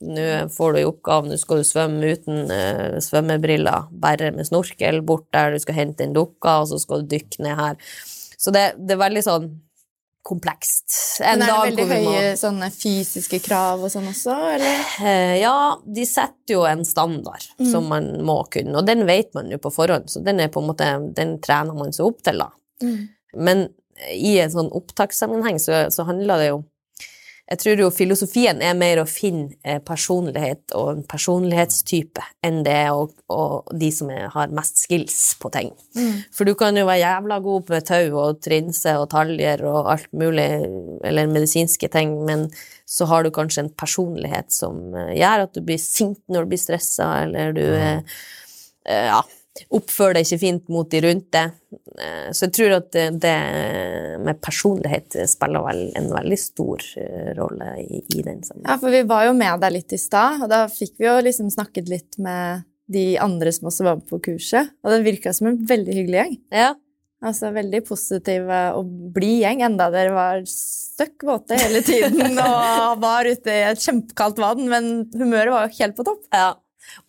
Nå 0.00 0.48
får 0.54 0.72
du 0.72 0.78
i 0.80 0.84
oppgave, 0.88 1.28
nå 1.28 1.36
skal 1.38 1.58
du 1.60 1.64
svømme 1.68 2.12
uten 2.16 2.50
eh, 2.50 2.98
svømmebriller, 3.04 3.90
bare 3.92 4.30
med 4.32 4.46
snorkel 4.48 5.02
bort 5.04 5.26
der 5.32 5.52
du 5.52 5.58
skal 5.60 5.74
hente 5.76 6.06
inn 6.06 6.14
dukka, 6.16 6.62
og 6.62 6.70
så 6.70 6.78
skal 6.80 7.02
du 7.02 7.10
dykke 7.18 7.42
ned 7.44 7.58
her. 7.58 7.76
Så 8.40 8.48
det, 8.54 8.62
det 8.80 8.94
er 8.96 9.02
veldig 9.02 9.22
sånn 9.26 9.50
komplekst. 10.24 11.20
En 11.24 11.38
Men 11.40 11.48
er 11.48 11.70
det 11.70 11.84
veldig 11.88 12.04
må- 12.04 12.12
høye 12.14 12.32
sånne 12.36 12.68
fysiske 12.72 13.40
krav 13.44 13.82
og 13.84 13.90
sånn 13.92 14.08
også, 14.08 14.34
eller? 14.54 14.82
Eh, 15.04 15.40
Ja, 15.40 15.76
de 15.84 16.04
setter 16.06 16.54
jo 16.56 16.64
en 16.68 16.84
standard 16.84 17.44
Mm. 17.58 17.70
som 17.70 17.88
man 17.88 18.08
må 18.24 18.44
kunne, 18.50 18.76
og 18.76 18.86
den 18.86 19.06
vet 19.06 19.34
man 19.34 19.50
jo 19.50 19.58
på 19.58 19.72
forhånd, 19.72 20.08
så 20.08 20.22
den, 20.24 20.38
på 20.50 20.62
måte, 20.64 21.12
den 21.14 21.38
trener 21.40 21.74
man 21.74 21.92
seg 21.92 22.06
opp 22.06 22.22
til, 22.22 22.38
da. 22.38 22.50
Men 23.34 23.68
i 24.12 24.38
en 24.40 24.50
sånn 24.50 24.70
opptakssammenheng 24.72 25.58
så, 25.60 25.90
så 25.92 26.04
handler 26.06 26.38
det 26.38 26.48
jo 26.48 26.64
Jeg 27.50 27.58
tror 27.58 27.80
jo 27.82 27.88
filosofien 27.90 28.60
er 28.62 28.76
mer 28.78 29.00
å 29.02 29.08
finne 29.10 29.56
eh, 29.66 29.80
personlighet 29.82 30.70
og 30.78 30.90
en 30.92 31.00
personlighetstype 31.10 32.22
enn 32.46 32.60
det 32.66 32.84
og 32.94 33.16
å, 33.26 33.40
de 33.74 33.88
som 33.94 34.12
er, 34.14 34.28
har 34.30 34.54
mest 34.54 34.84
skills 34.84 35.18
på 35.42 35.50
ting. 35.56 35.72
Mm. 35.98 36.20
For 36.36 36.46
du 36.46 36.54
kan 36.58 36.78
jo 36.78 36.86
være 36.86 37.02
jævla 37.02 37.40
god 37.42 37.72
med 37.74 37.88
tau 37.90 38.20
og 38.22 38.38
trinse 38.46 38.94
og 39.00 39.08
taljer 39.10 39.64
og 39.66 39.90
alt 39.96 40.12
mulig, 40.14 40.46
eller 41.10 41.32
medisinske 41.34 41.90
ting, 41.90 42.14
men 42.28 42.46
så 42.86 43.08
har 43.10 43.26
du 43.26 43.32
kanskje 43.34 43.66
en 43.66 43.74
personlighet 43.82 44.54
som 44.54 44.94
eh, 44.94 45.16
gjør 45.18 45.48
at 45.48 45.58
du 45.58 45.64
blir 45.66 45.82
sint 45.82 46.22
når 46.30 46.46
du 46.46 46.54
blir 46.54 46.62
stressa, 46.62 47.10
eller 47.24 47.54
du 47.58 47.64
mm. 47.66 48.14
eh, 48.86 49.06
ja, 49.10 49.24
oppfører 49.68 50.18
deg 50.18 50.26
ikke 50.28 50.40
fint 50.42 50.68
mot 50.72 50.88
de 50.90 51.00
rundt 51.04 51.28
deg. 51.36 51.52
Eh, 52.00 52.28
Så 52.32 52.46
jeg 52.48 52.54
tror 52.56 52.74
at 52.78 52.90
det, 52.94 53.34
med 54.24 54.40
personlighet 54.42 55.18
spiller 55.30 55.64
vel 55.66 55.82
en 55.98 56.10
veldig 56.12 56.38
stor 56.40 56.82
eh, 57.00 57.30
rolle 57.38 57.70
i, 57.82 58.02
i 58.16 58.22
den 58.26 58.42
sammenhengen. 58.46 58.68
Ja, 58.70 58.78
for 58.82 58.94
vi 58.94 59.02
var 59.08 59.26
jo 59.28 59.36
med 59.38 59.60
deg 59.64 59.76
litt 59.78 59.94
i 59.96 60.00
stad, 60.00 60.42
og 60.44 60.50
da 60.52 60.64
fikk 60.72 60.96
vi 61.00 61.08
jo 61.08 61.16
liksom 61.24 61.50
snakket 61.52 61.90
litt 61.92 62.18
med 62.22 62.66
de 62.90 63.08
andre 63.22 63.52
som 63.54 63.68
også 63.70 63.86
var 63.86 63.98
med 64.00 64.08
på 64.10 64.18
kurset, 64.30 64.72
og 64.82 64.90
det 64.90 65.04
virka 65.06 65.32
som 65.36 65.46
en 65.52 65.60
veldig 65.66 65.94
hyggelig 65.94 66.18
gjeng. 66.24 66.38
Ja. 66.50 66.72
Altså 67.20 67.50
veldig 67.52 67.82
positiv 67.84 68.48
og 68.48 68.88
blid 69.12 69.42
gjeng, 69.42 69.60
enda 69.66 69.90
dere 69.92 70.14
var 70.16 70.38
støkk 70.48 71.26
våte 71.28 71.58
hele 71.60 71.82
tiden 71.84 72.38
og 72.46 72.96
var 73.02 73.28
ute 73.28 73.52
i 73.52 73.66
et 73.68 73.82
kjempekaldt 73.84 74.40
vann, 74.40 74.64
men 74.72 74.88
humøret 75.12 75.52
var 75.52 75.68
jo 75.68 75.76
helt 75.82 75.98
på 75.98 76.06
topp. 76.08 76.24
Ja. 76.32 76.54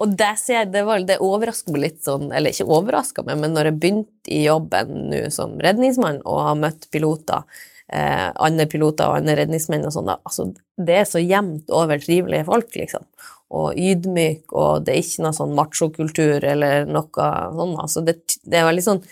Og 0.02 0.14
det, 0.18 0.32
det, 0.74 0.84
var, 0.88 1.04
det 1.08 1.20
overrasker 1.24 1.74
meg 1.74 1.86
litt 1.86 2.00
sånn, 2.06 2.30
eller 2.34 2.54
ikke 2.54 2.70
overraska 2.70 3.26
meg, 3.28 3.42
men 3.42 3.56
når 3.56 3.72
jeg 3.72 3.80
begynte 3.82 4.34
i 4.34 4.44
jobben 4.46 5.10
nå 5.12 5.26
som 5.34 5.58
redningsmann 5.62 6.22
og 6.26 6.42
har 6.48 6.60
møtt 6.60 6.88
piloter, 6.94 7.46
eh, 7.92 8.28
andre 8.36 8.68
piloter 8.72 9.10
og 9.10 9.22
andre 9.22 9.38
redningsmenn 9.42 9.88
og 9.88 9.96
sånn, 9.96 10.14
altså, 10.16 10.50
det 10.82 11.02
er 11.02 11.10
så 11.10 11.22
jevnt 11.24 11.72
over 11.74 12.02
trivelige 12.02 12.48
folk, 12.50 12.72
liksom. 12.78 13.08
Og 13.52 13.76
ydmyk, 13.76 14.46
og 14.56 14.86
det 14.88 14.96
er 14.96 15.04
ikke 15.04 15.26
noe 15.26 15.36
sånn 15.36 15.58
machokultur 15.58 16.46
eller 16.54 16.88
noe 16.88 17.10
sånn. 17.12 17.76
Altså, 17.84 18.04
det, 18.08 18.22
det 18.48 18.62
er 18.62 18.70
veldig 18.70 18.86
sånn 18.86 19.04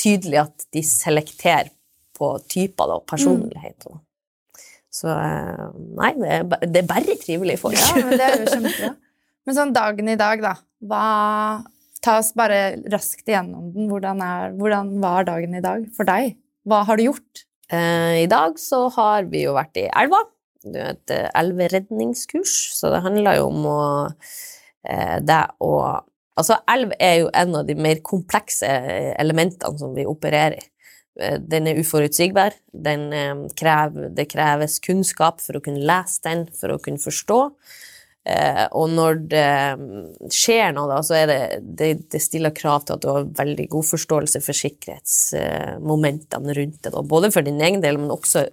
tydelig 0.00 0.40
at 0.46 0.64
de 0.72 0.82
selekterer 0.86 1.68
på 2.16 2.32
typer 2.48 2.88
da, 2.88 2.96
og 3.00 3.06
personlighet. 3.08 3.84
Mm. 3.84 4.00
Så 4.92 5.08
eh, 5.08 5.68
nei, 5.96 6.12
det 6.20 6.32
er, 6.36 6.44
det 6.68 6.82
er 6.82 6.88
bare 6.88 7.16
trivelige 7.20 7.60
folk. 7.60 7.78
Ja, 7.80 7.94
men 8.00 8.16
det 8.16 8.26
er 8.26 8.42
jo 8.42 8.50
kjempebra. 8.52 8.92
Men 9.46 9.56
sånn 9.58 9.74
dagen 9.74 10.10
i 10.12 10.18
dag, 10.18 10.42
da. 10.44 10.56
Hva 10.82 11.06
Ta 12.02 12.16
oss 12.18 12.32
bare 12.34 12.80
raskt 12.90 13.28
igjennom 13.30 13.70
den. 13.70 13.86
Hvordan, 13.90 14.22
er, 14.26 14.54
hvordan 14.58 14.88
var 15.02 15.26
dagen 15.28 15.54
i 15.54 15.62
dag 15.62 15.84
for 15.94 16.08
deg? 16.08 16.34
Hva 16.66 16.82
har 16.88 16.98
du 16.98 17.04
gjort? 17.06 17.44
Eh, 17.70 18.24
I 18.24 18.30
dag 18.30 18.58
så 18.58 18.88
har 18.96 19.28
vi 19.30 19.44
jo 19.44 19.54
vært 19.54 19.78
i 19.78 19.86
elva. 19.86 20.18
Det 20.62 20.80
er 20.82 20.96
et 20.96 21.14
eh, 21.14 21.28
elveredningskurs, 21.38 22.54
så 22.74 22.90
det 22.90 23.04
handler 23.04 23.38
jo 23.38 23.46
om 23.52 23.68
å 23.70 23.82
eh, 24.08 25.18
det 25.22 25.44
å 25.62 25.74
Altså, 26.32 26.56
elv 26.72 26.94
er 26.96 27.18
jo 27.20 27.26
en 27.36 27.58
av 27.58 27.66
de 27.68 27.74
mer 27.76 27.98
komplekse 28.00 28.64
eh, 28.64 29.10
elementene 29.20 29.76
som 29.78 29.90
vi 29.92 30.06
opererer 30.08 30.56
i. 30.56 30.62
Eh, 31.20 31.36
Den 31.38 31.68
er 31.68 31.78
uforutsigbar. 31.78 32.56
Den 32.72 33.04
krever, 33.54 34.08
det 34.16 34.30
kreves 34.32 34.78
kunnskap 34.82 35.44
for 35.44 35.60
å 35.60 35.62
kunne 35.62 35.84
lese 35.84 36.24
den, 36.24 36.46
for 36.56 36.72
å 36.72 36.80
kunne 36.82 37.02
forstå. 37.02 37.40
Eh, 38.22 38.66
og 38.78 38.92
når 38.94 39.16
det 39.32 39.52
mm, 39.80 40.30
skjer 40.30 40.70
noe, 40.76 40.86
da, 40.92 41.00
så 41.02 41.16
er 41.18 41.26
det, 41.30 41.38
det, 41.78 41.88
det 42.14 42.20
stiller 42.22 42.54
krav 42.54 42.84
til 42.86 42.94
at 42.94 43.02
du 43.02 43.08
har 43.10 43.30
veldig 43.38 43.66
god 43.72 43.86
forståelse 43.88 44.38
for 44.44 44.54
sikkerhetsmomentene 44.54 46.54
rundt 46.58 46.82
det. 46.82 46.92
Da. 46.94 47.02
Både 47.02 47.32
for 47.34 47.42
din 47.46 47.62
egen 47.62 47.82
del, 47.82 47.98
men 47.98 48.14
også 48.14 48.46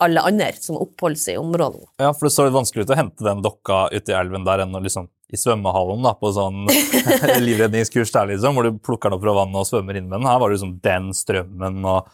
alle 0.00 0.22
andre 0.24 0.52
som 0.56 0.78
oppholder 0.80 1.20
seg 1.20 1.36
i 1.36 1.40
området. 1.40 1.82
Ja, 2.00 2.12
for 2.16 2.26
det 2.26 2.32
så 2.32 2.46
litt 2.46 2.56
vanskelig 2.56 2.84
ut 2.84 2.94
å 2.94 2.98
hente 2.98 3.26
den 3.26 3.42
dokka 3.44 3.86
ute 3.92 4.12
i 4.12 4.16
elven 4.16 4.46
der 4.46 4.64
enn 4.64 4.76
å 4.76 4.82
liksom 4.84 5.08
i 5.32 5.40
svømmehallen 5.40 6.04
da, 6.04 6.12
på 6.20 6.30
sånn 6.36 6.66
livredningskurs 7.46 8.12
der, 8.14 8.34
liksom, 8.34 8.56
hvor 8.56 8.68
du 8.68 8.78
plukker 8.78 9.10
den 9.10 9.16
opp 9.16 9.24
fra 9.24 9.36
vannet 9.40 9.62
og 9.62 9.68
svømmer 9.68 9.98
inn 9.98 10.08
med 10.08 10.20
den. 10.20 10.28
Her 10.28 10.40
var 10.40 10.52
det 10.52 10.58
liksom 10.58 10.76
den 10.84 11.10
strømmen 11.16 11.88
og 11.88 12.12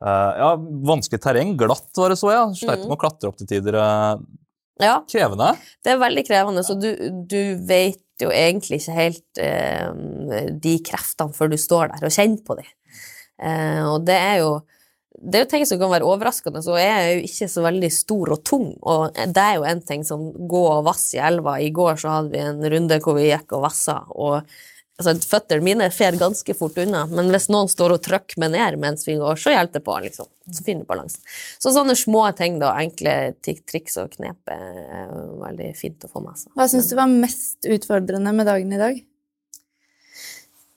Uh, 0.00 0.30
Ja, 0.40 0.46
vanskelig 0.88 1.18
terreng. 1.20 1.50
Glatt 1.60 1.98
var 2.00 2.08
det 2.08 2.16
så, 2.16 2.30
ja. 2.32 2.46
Sleit 2.56 2.86
med 2.86 2.94
å 2.94 2.96
klatre 2.96 3.28
opp 3.28 3.36
til 3.36 3.50
tider. 3.50 3.76
Ja, 4.82 4.98
Krevende. 5.10 5.52
det 5.84 5.92
er 5.92 6.00
veldig 6.00 6.24
krevende, 6.28 6.64
så 6.66 6.76
du, 6.78 6.90
du 7.28 7.40
vet 7.68 8.02
jo 8.20 8.32
egentlig 8.34 8.80
ikke 8.80 8.96
helt 8.96 9.40
eh, 9.40 10.50
de 10.60 10.74
kreftene 10.84 11.36
før 11.36 11.52
du 11.52 11.56
står 11.60 11.94
der 11.94 12.08
og 12.08 12.14
kjenner 12.14 12.44
på 12.44 12.58
dem. 12.58 12.68
Eh, 13.40 13.82
og 13.88 14.04
det 14.08 14.18
er 14.18 14.36
jo 14.42 14.52
det 15.20 15.36
er 15.36 15.42
jo 15.44 15.48
ting 15.50 15.66
som 15.68 15.76
kan 15.80 15.90
være 15.92 16.06
overraskende, 16.08 16.62
så 16.64 16.78
jeg 16.80 16.90
er 16.96 17.08
jo 17.10 17.24
ikke 17.26 17.48
så 17.52 17.64
veldig 17.66 17.88
stor 17.92 18.30
og 18.32 18.44
tung. 18.46 18.68
Og 18.88 19.18
det 19.18 19.42
er 19.42 19.58
jo 19.58 19.66
en 19.68 19.82
ting 19.84 20.04
som 20.06 20.30
gå 20.48 20.62
og 20.70 20.86
vasse 20.86 21.18
i 21.18 21.20
elva. 21.20 21.58
I 21.60 21.68
går 21.76 21.98
så 22.00 22.14
hadde 22.14 22.32
vi 22.32 22.40
en 22.40 22.62
runde 22.72 22.96
hvor 23.04 23.18
vi 23.18 23.26
gikk 23.28 23.52
og 23.58 23.66
vassa, 23.66 23.98
og 24.16 24.48
altså, 25.00 25.30
føttene 25.30 25.64
mine 25.64 25.88
fer 25.94 26.18
ganske 26.20 26.54
fort 26.56 26.78
unna. 26.80 27.06
Men 27.10 27.30
hvis 27.32 27.48
noen 27.52 27.70
står 27.70 27.96
og 27.96 28.02
trykker 28.04 28.40
meg 28.42 28.54
ned 28.54 28.78
mens 28.82 29.06
vi 29.08 29.16
går, 29.20 29.40
så 29.40 29.54
hjelper 29.54 29.80
det 29.80 29.86
på, 29.86 29.96
liksom. 30.06 30.28
Så 30.50 30.64
finner 30.66 30.84
du 30.84 30.90
balansen. 30.90 31.22
Så 31.62 31.72
sånne 31.74 31.96
små 31.98 32.24
ting, 32.38 32.58
da, 32.62 32.74
enkle 32.82 33.34
triks 33.42 33.98
og 34.02 34.12
knep, 34.16 34.40
er 34.52 35.12
veldig 35.44 35.70
fint 35.78 36.06
å 36.06 36.10
få 36.12 36.24
med 36.24 36.38
seg. 36.40 36.52
Hva 36.58 36.68
syns 36.70 36.90
du 36.90 36.96
var 36.98 37.10
mest 37.12 37.68
utfordrende 37.68 38.34
med 38.36 38.50
dagen 38.50 38.74
i 38.74 38.80
dag? 38.80 39.00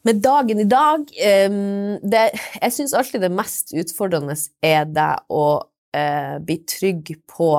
Med 0.04 0.20
dagen 0.20 0.60
i 0.60 0.68
dag 0.68 1.06
um, 1.48 1.94
det, 2.04 2.24
Jeg 2.60 2.74
syns 2.76 2.96
alltid 2.98 3.24
det 3.24 3.30
mest 3.32 3.72
utfordrende 3.72 4.36
er 4.60 4.84
det 4.92 5.12
å 5.32 5.46
uh, 5.64 6.36
bli 6.44 6.58
trygg 6.68 7.14
på 7.30 7.54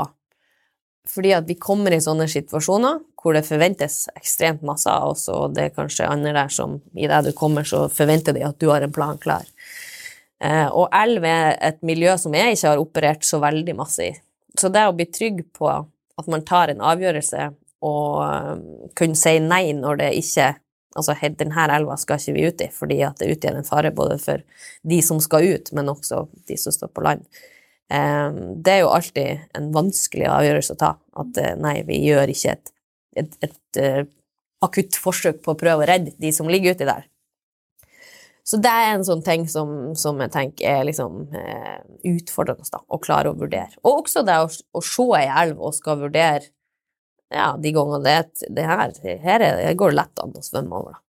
Fordi 1.08 1.32
at 1.38 1.48
vi 1.48 1.56
kommer 1.56 1.94
i 1.96 2.02
sånne 2.04 2.28
situasjoner 2.28 3.00
hvor 3.24 3.32
det 3.32 3.46
forventes 3.48 4.02
ekstremt 4.12 4.60
masse 4.68 4.90
av 4.90 5.14
oss, 5.14 5.24
og 5.32 5.54
det 5.56 5.62
er 5.64 5.76
kanskje 5.76 6.10
andre 6.10 6.34
der 6.36 6.50
som 6.52 6.76
i 6.92 7.08
det 7.08 7.22
du 7.24 7.32
kommer, 7.36 7.64
så 7.64 7.86
forventer 7.88 8.36
de 8.36 8.44
at 8.44 8.58
du 8.60 8.68
har 8.68 8.84
en 8.84 8.92
plan 8.92 9.16
klar. 9.20 9.46
Eh, 10.44 10.68
og 10.68 10.92
elv 10.92 11.24
er 11.24 11.54
et 11.64 11.80
miljø 11.86 12.12
som 12.20 12.34
jeg 12.36 12.58
ikke 12.58 12.74
har 12.74 12.82
operert 12.82 13.24
så 13.24 13.40
veldig 13.40 13.76
masse 13.78 14.10
i. 14.10 14.12
Så 14.60 14.68
det 14.68 14.82
å 14.84 14.92
bli 14.96 15.06
trygg 15.08 15.40
på 15.56 15.70
at 15.70 16.28
man 16.30 16.44
tar 16.46 16.70
en 16.70 16.84
avgjørelse 16.84 17.46
og 17.84 18.20
eh, 18.26 18.52
kunne 18.98 19.18
si 19.18 19.38
nei 19.40 19.70
når 19.78 20.04
det 20.04 20.12
ikke 20.20 20.52
Altså, 20.94 21.16
denne 21.34 21.62
elva 21.74 21.96
skal 21.98 22.20
ikke 22.20 22.32
vi 22.36 22.42
ut 22.46 22.60
i, 22.62 22.68
fordi 22.70 23.00
at 23.02 23.18
det 23.18 23.32
utgjør 23.32 23.56
en 23.58 23.66
fare 23.66 23.90
både 23.90 24.14
for 24.22 24.44
de 24.86 25.00
som 25.02 25.18
skal 25.18 25.42
ut, 25.42 25.72
men 25.74 25.90
også 25.90 26.20
de 26.46 26.54
som 26.54 26.70
står 26.70 26.92
på 26.94 27.02
land. 27.02 27.24
Eh, 27.90 28.36
det 28.62 28.76
er 28.76 28.78
jo 28.84 28.92
alltid 28.94 29.56
en 29.58 29.66
vanskelig 29.74 30.28
avgjørelse 30.30 30.76
å 30.76 30.78
ta, 30.84 30.92
at 31.24 31.40
nei, 31.58 31.80
vi 31.88 31.98
gjør 32.04 32.30
ikke 32.30 32.54
et, 32.54 32.70
et, 33.20 33.36
et 33.44 33.80
uh, 33.80 34.04
akutt 34.64 34.96
forsøk 35.00 35.42
på 35.44 35.54
å 35.54 35.58
prøve 35.58 35.84
å 35.84 35.88
redde 35.88 36.14
de 36.20 36.32
som 36.34 36.48
ligger 36.50 36.76
uti 36.76 36.88
der. 36.88 37.06
Så 38.44 38.58
det 38.60 38.68
er 38.68 38.90
en 38.92 39.04
sånn 39.06 39.22
ting 39.24 39.46
som, 39.48 39.94
som 39.96 40.18
jeg 40.20 40.32
tenker 40.34 40.68
er 40.68 40.82
liksom 40.84 41.30
eh, 41.32 41.78
utfordrende 42.10 42.66
da, 42.68 42.82
å 42.92 42.98
klare 43.00 43.30
å 43.32 43.38
vurdere. 43.38 43.72
Og 43.80 44.02
også 44.02 44.20
det 44.28 44.36
å, 44.42 44.50
å 44.52 44.82
se 44.84 45.06
ei 45.16 45.30
elv 45.32 45.62
og 45.64 45.72
skal 45.72 46.02
vurdere 46.02 46.50
ja, 47.32 47.54
de 47.56 47.72
gangene 47.72 48.02
det, 48.04 48.18
er 48.18 48.52
det 48.58 48.66
her, 48.68 48.92
her 49.24 49.46
er, 49.46 49.72
går 49.80 49.94
det 49.94 50.00
lett 50.02 50.22
an 50.22 50.36
å 50.36 50.44
svømme 50.44 50.76
over. 50.76 50.98
Da. 50.98 51.00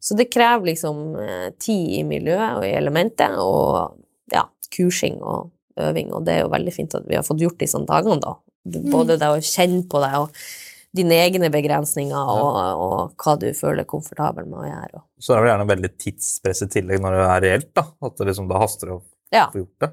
Så 0.00 0.16
det 0.16 0.30
krever 0.32 0.70
liksom 0.70 1.02
eh, 1.20 1.50
tid 1.60 1.98
i 1.98 2.02
miljøet 2.08 2.56
og 2.56 2.64
i 2.64 2.72
elementet, 2.72 3.36
og 3.36 4.00
ja, 4.32 4.46
kursing 4.72 5.20
og 5.20 5.50
øving, 5.80 6.14
og 6.16 6.24
det 6.24 6.38
er 6.38 6.46
jo 6.46 6.54
veldig 6.54 6.74
fint 6.74 6.96
at 6.96 7.04
vi 7.08 7.18
har 7.18 7.26
fått 7.26 7.44
gjort 7.44 7.60
disse 7.60 7.80
dagene, 7.84 8.22
da. 8.24 8.38
Både 8.92 9.20
det 9.20 9.28
å 9.28 9.44
kjenne 9.44 9.84
på 9.88 10.00
det, 10.00 10.10
og 10.16 10.32
dine 10.96 11.20
egne 11.22 11.50
begrensninger, 11.54 12.30
og, 12.34 12.56
og 12.82 13.22
hva 13.22 13.36
du 13.38 13.50
føler 13.54 13.86
komfortabel 13.88 14.48
med 14.48 14.62
å 14.62 14.66
gjøre. 14.66 15.02
Så 15.20 15.30
Så 15.30 15.34
er 15.34 15.36
det 15.36 15.44
vel 15.44 15.52
gjerne 15.52 15.68
veldig 15.70 15.92
tidspress 16.02 16.64
i 16.66 16.70
tillegg 16.72 17.04
når 17.04 17.16
det 17.16 17.28
er 17.28 17.44
reelt, 17.46 17.70
da. 17.78 17.86
At 18.08 18.18
det 18.18 18.26
liksom 18.30 18.50
da 18.50 18.58
haster 18.62 18.96
å 18.96 18.98
ja. 19.30 19.46
få 19.52 19.62
gjort 19.62 19.86
det. 19.86 19.90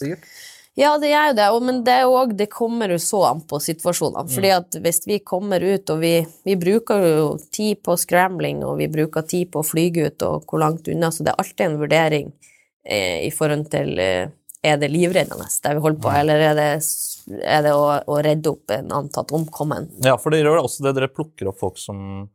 Sikkert. 0.00 0.32
Ja, 0.78 0.94
det 1.02 1.10
gjør 1.10 1.26
jo 1.28 1.36
det, 1.36 1.46
men 1.66 1.78
det, 1.84 1.96
også, 2.06 2.36
det 2.38 2.46
kommer 2.54 2.92
jo 2.94 2.98
så 3.02 3.20
an 3.28 3.40
på 3.44 3.58
situasjonene. 3.60 4.30
Fordi 4.32 4.52
at 4.54 4.76
hvis 4.80 5.02
vi 5.10 5.18
kommer 5.26 5.60
ut, 5.60 5.90
og 5.92 6.00
vi, 6.00 6.14
vi 6.46 6.56
bruker 6.56 7.04
jo 7.04 7.24
tid 7.52 7.82
på 7.84 7.96
scrambling, 8.00 8.62
og 8.64 8.78
vi 8.78 8.88
bruker 8.88 9.26
tid 9.28 9.50
på 9.52 9.60
å 9.60 9.66
flyge 9.66 10.06
ut, 10.08 10.24
og 10.24 10.46
hvor 10.48 10.62
langt 10.62 10.88
unna, 10.88 11.10
så 11.12 11.26
det 11.26 11.34
er 11.34 11.42
alltid 11.42 11.66
en 11.66 11.80
vurdering 11.82 12.30
eh, 12.86 13.26
i 13.26 13.32
forhold 13.34 13.66
til 13.74 13.98
eh, 14.00 14.30
er 14.62 14.80
det 14.80 14.90
livreddende 14.92 15.48
det 15.48 15.74
vi 15.76 15.84
holder 15.84 16.02
på, 16.04 16.12
eller 16.20 16.46
er 16.50 16.56
det, 16.56 16.70
er 17.42 17.62
det 17.66 17.74
å, 17.76 17.84
å 18.10 18.18
redde 18.24 18.50
opp 18.52 18.72
en 18.74 18.90
antatt 18.96 19.32
omkommen? 19.36 19.90
Ja, 20.04 20.16
for 20.20 20.34
dere 20.34 20.48
gjør 20.48 20.60
det 20.60 20.66
også 20.68 20.86
det. 20.86 20.94
Dere 20.98 21.12
plukker 21.12 21.50
opp 21.52 21.60
folk 21.62 21.78
som 21.80 22.28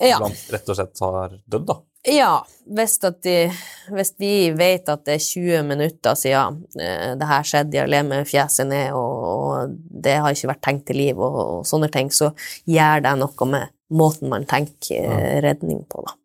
Ja. 0.00 0.16
rett 0.50 0.68
og 0.72 0.76
slett 0.78 1.00
har 1.04 1.38
dødd, 1.46 1.66
da. 1.68 1.78
Ja, 2.08 2.38
hvis, 2.64 2.94
at 3.04 3.18
de, 3.26 3.50
hvis 3.92 4.14
vi 4.16 4.32
vet 4.56 4.88
at 4.88 5.02
det 5.04 5.18
er 5.18 5.20
20 5.20 5.66
minutter 5.68 6.16
siden 6.16 6.62
eh, 6.80 7.10
det 7.20 7.28
her 7.28 7.44
skjedde, 7.44 7.74
de 7.74 7.80
har 7.82 7.90
levd 7.92 8.08
med 8.08 8.28
fjeset 8.30 8.70
ned, 8.70 8.94
og, 8.96 9.26
og 9.28 9.74
det 10.06 10.14
har 10.24 10.32
ikke 10.32 10.48
vært 10.54 10.62
tenkt 10.64 10.86
til 10.88 10.96
liv, 11.02 11.20
og, 11.20 11.36
og 11.58 11.66
sånne 11.68 11.90
ting, 11.92 12.08
så 12.08 12.30
gjør 12.64 13.04
det 13.04 13.12
noe 13.20 13.50
med 13.52 13.74
måten 13.92 14.32
man 14.32 14.48
tenker 14.48 15.10
eh, 15.12 15.40
redning 15.44 15.82
på, 15.92 16.00
da. 16.08 16.16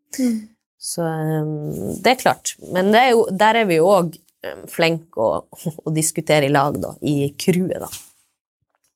Så 0.79 1.03
eh, 1.03 1.51
det 1.99 2.13
er 2.13 2.21
klart. 2.23 2.55
Men 2.71 2.93
det 2.95 3.01
er 3.01 3.11
jo, 3.11 3.25
der 3.35 3.59
er 3.65 3.67
vi 3.67 3.81
jo 3.81 3.91
òg 3.91 4.15
flinke 4.71 5.19
å, 5.19 5.43
å 5.89 5.91
diskutere 5.91 6.47
i 6.47 6.53
lag, 6.55 6.79
da, 6.79 6.93
i 7.03 7.33
crewet, 7.35 7.83
da, 7.83 7.91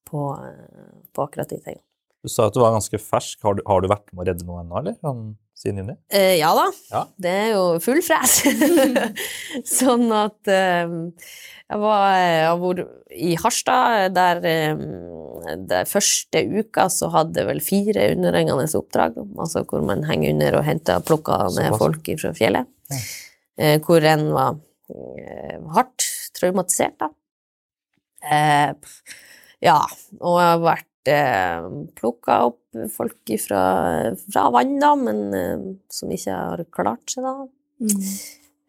på, 0.10 0.24
eh, 0.44 0.90
på 1.16 1.28
akkurat 1.28 1.50
de 1.54 1.62
tingene. 1.62 1.86
Du 2.20 2.28
sa 2.28 2.50
at 2.50 2.56
du 2.56 2.60
var 2.60 2.74
ganske 2.76 3.00
fersk. 3.00 3.38
Har 3.48 3.56
du, 3.56 3.62
har 3.70 3.80
du 3.80 3.88
vært 3.88 4.10
med 4.12 4.26
å 4.26 4.28
redde 4.28 4.44
noen 4.48 4.66
ennå, 4.66 4.80
eller? 4.82 4.96
Sånn, 5.00 5.22
siden 5.56 5.78
juni? 5.84 5.94
Eh, 6.12 6.34
ja 6.42 6.50
da, 6.58 6.66
Ja. 6.92 7.04
det 7.24 7.32
er 7.46 7.48
jo 7.54 7.62
full 7.84 8.02
fres. 8.04 8.42
sånn 9.80 10.10
at 10.16 10.50
eh, 10.52 10.92
jeg 11.70 11.80
var 11.80 12.04
jeg 12.18 12.58
var 12.64 12.82
i 13.16 13.30
Harstad, 13.40 14.12
der, 14.18 14.42
eh, 14.50 15.56
der 15.70 15.88
første 15.88 16.42
uka 16.60 16.90
så 16.92 17.08
hadde 17.14 17.40
jeg 17.40 17.50
vel 17.54 17.64
fire 17.64 18.10
underhengende 18.18 18.68
oppdrag, 18.82 19.16
altså 19.40 19.64
hvor 19.70 19.86
man 19.88 20.04
henger 20.10 20.34
under 20.36 20.60
og 20.60 20.68
henter 20.68 21.00
plukka 21.08 21.40
ned 21.56 21.70
Såpass. 21.72 21.84
folk 21.86 22.12
fra 22.26 22.34
fjellet. 22.36 22.68
Ja. 22.92 23.00
Eh, 23.60 23.78
hvor 23.88 24.04
en 24.12 24.28
var 24.36 24.60
eh, 24.92 25.56
hardt 25.76 26.04
traumatisert, 26.36 27.00
da. 27.00 27.10
Eh, 28.28 28.74
ja, 29.66 29.80
og 30.20 30.38
jeg 30.40 30.52
har 30.54 30.62
vært 30.64 31.12
eh, 31.14 31.70
plukka 32.00 32.38
opp 32.50 32.84
folk 32.94 33.34
fra, 33.44 33.64
fra 34.30 34.46
vann, 34.54 34.78
da, 34.82 34.94
men 35.00 35.24
eh, 35.36 35.66
som 35.92 36.12
ikke 36.14 36.38
har 36.38 36.64
klart 36.76 37.16
seg, 37.16 37.26
da. 37.28 37.50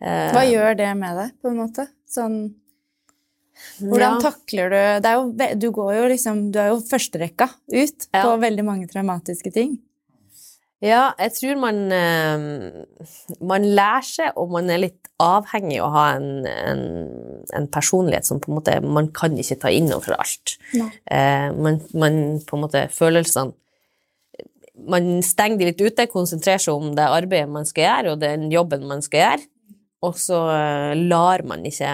Eh, 0.01 0.31
Hva 0.33 0.47
gjør 0.49 0.79
det 0.79 0.91
med 0.97 1.19
deg, 1.19 1.37
på 1.43 1.51
en 1.51 1.61
måte? 1.61 1.87
Sånn, 2.11 2.39
hvordan 3.83 4.17
ja. 4.17 4.21
takler 4.25 4.71
du 4.73 4.79
det 5.05 5.11
er 5.11 5.19
jo, 5.19 5.57
Du 5.61 5.67
går 5.77 5.91
jo 5.99 6.05
liksom 6.09 6.39
Du 6.49 6.57
er 6.63 6.71
jo 6.71 6.79
førsterekka 6.81 7.45
ut 7.69 8.07
Ja. 8.09 8.23
på 8.25 8.39
veldig 8.41 8.65
mange 8.65 8.89
traumatiske 8.89 9.53
ting. 9.53 9.75
Ja, 10.81 11.11
jeg 11.21 11.35
tror 11.37 11.59
man 11.61 11.79
eh, 11.93 12.45
Man 13.45 13.67
lærer 13.69 14.07
seg, 14.07 14.33
og 14.41 14.53
man 14.55 14.71
er 14.73 14.81
litt 14.87 15.11
avhengig 15.21 15.77
av 15.83 15.91
å 15.91 15.93
ha 15.93 16.05
en, 16.17 16.47
en, 16.49 16.85
en 17.57 17.67
personlighet 17.69 18.25
som 18.25 18.41
på 18.41 18.49
en 18.49 18.57
måte 18.57 18.79
Man 18.81 19.11
kan 19.17 19.37
ikke 19.37 19.59
ta 19.61 19.73
inn 19.77 19.93
over 19.93 20.17
alt. 20.17 20.57
Eh, 21.05 21.49
man, 21.53 21.83
man 21.93 22.21
på 22.49 22.57
en 22.57 22.65
måte 22.65 22.87
Følelsene 22.97 23.53
Man 24.89 25.21
stenger 25.27 25.61
de 25.61 25.69
litt 25.69 25.85
ute, 25.85 26.09
konsentrerer 26.09 26.63
seg 26.65 26.73
om 26.81 26.95
det 26.97 27.05
arbeidet 27.05 27.53
man 27.53 27.69
skal 27.69 27.85
gjøre, 27.85 28.15
og 28.15 28.25
den 28.25 28.49
jobben 28.53 28.89
man 28.89 29.05
skal 29.05 29.21
gjøre, 29.27 29.49
og 30.09 30.17
så 30.17 30.39
eh, 30.55 30.95
lar 31.13 31.45
man 31.45 31.67
ikke 31.69 31.93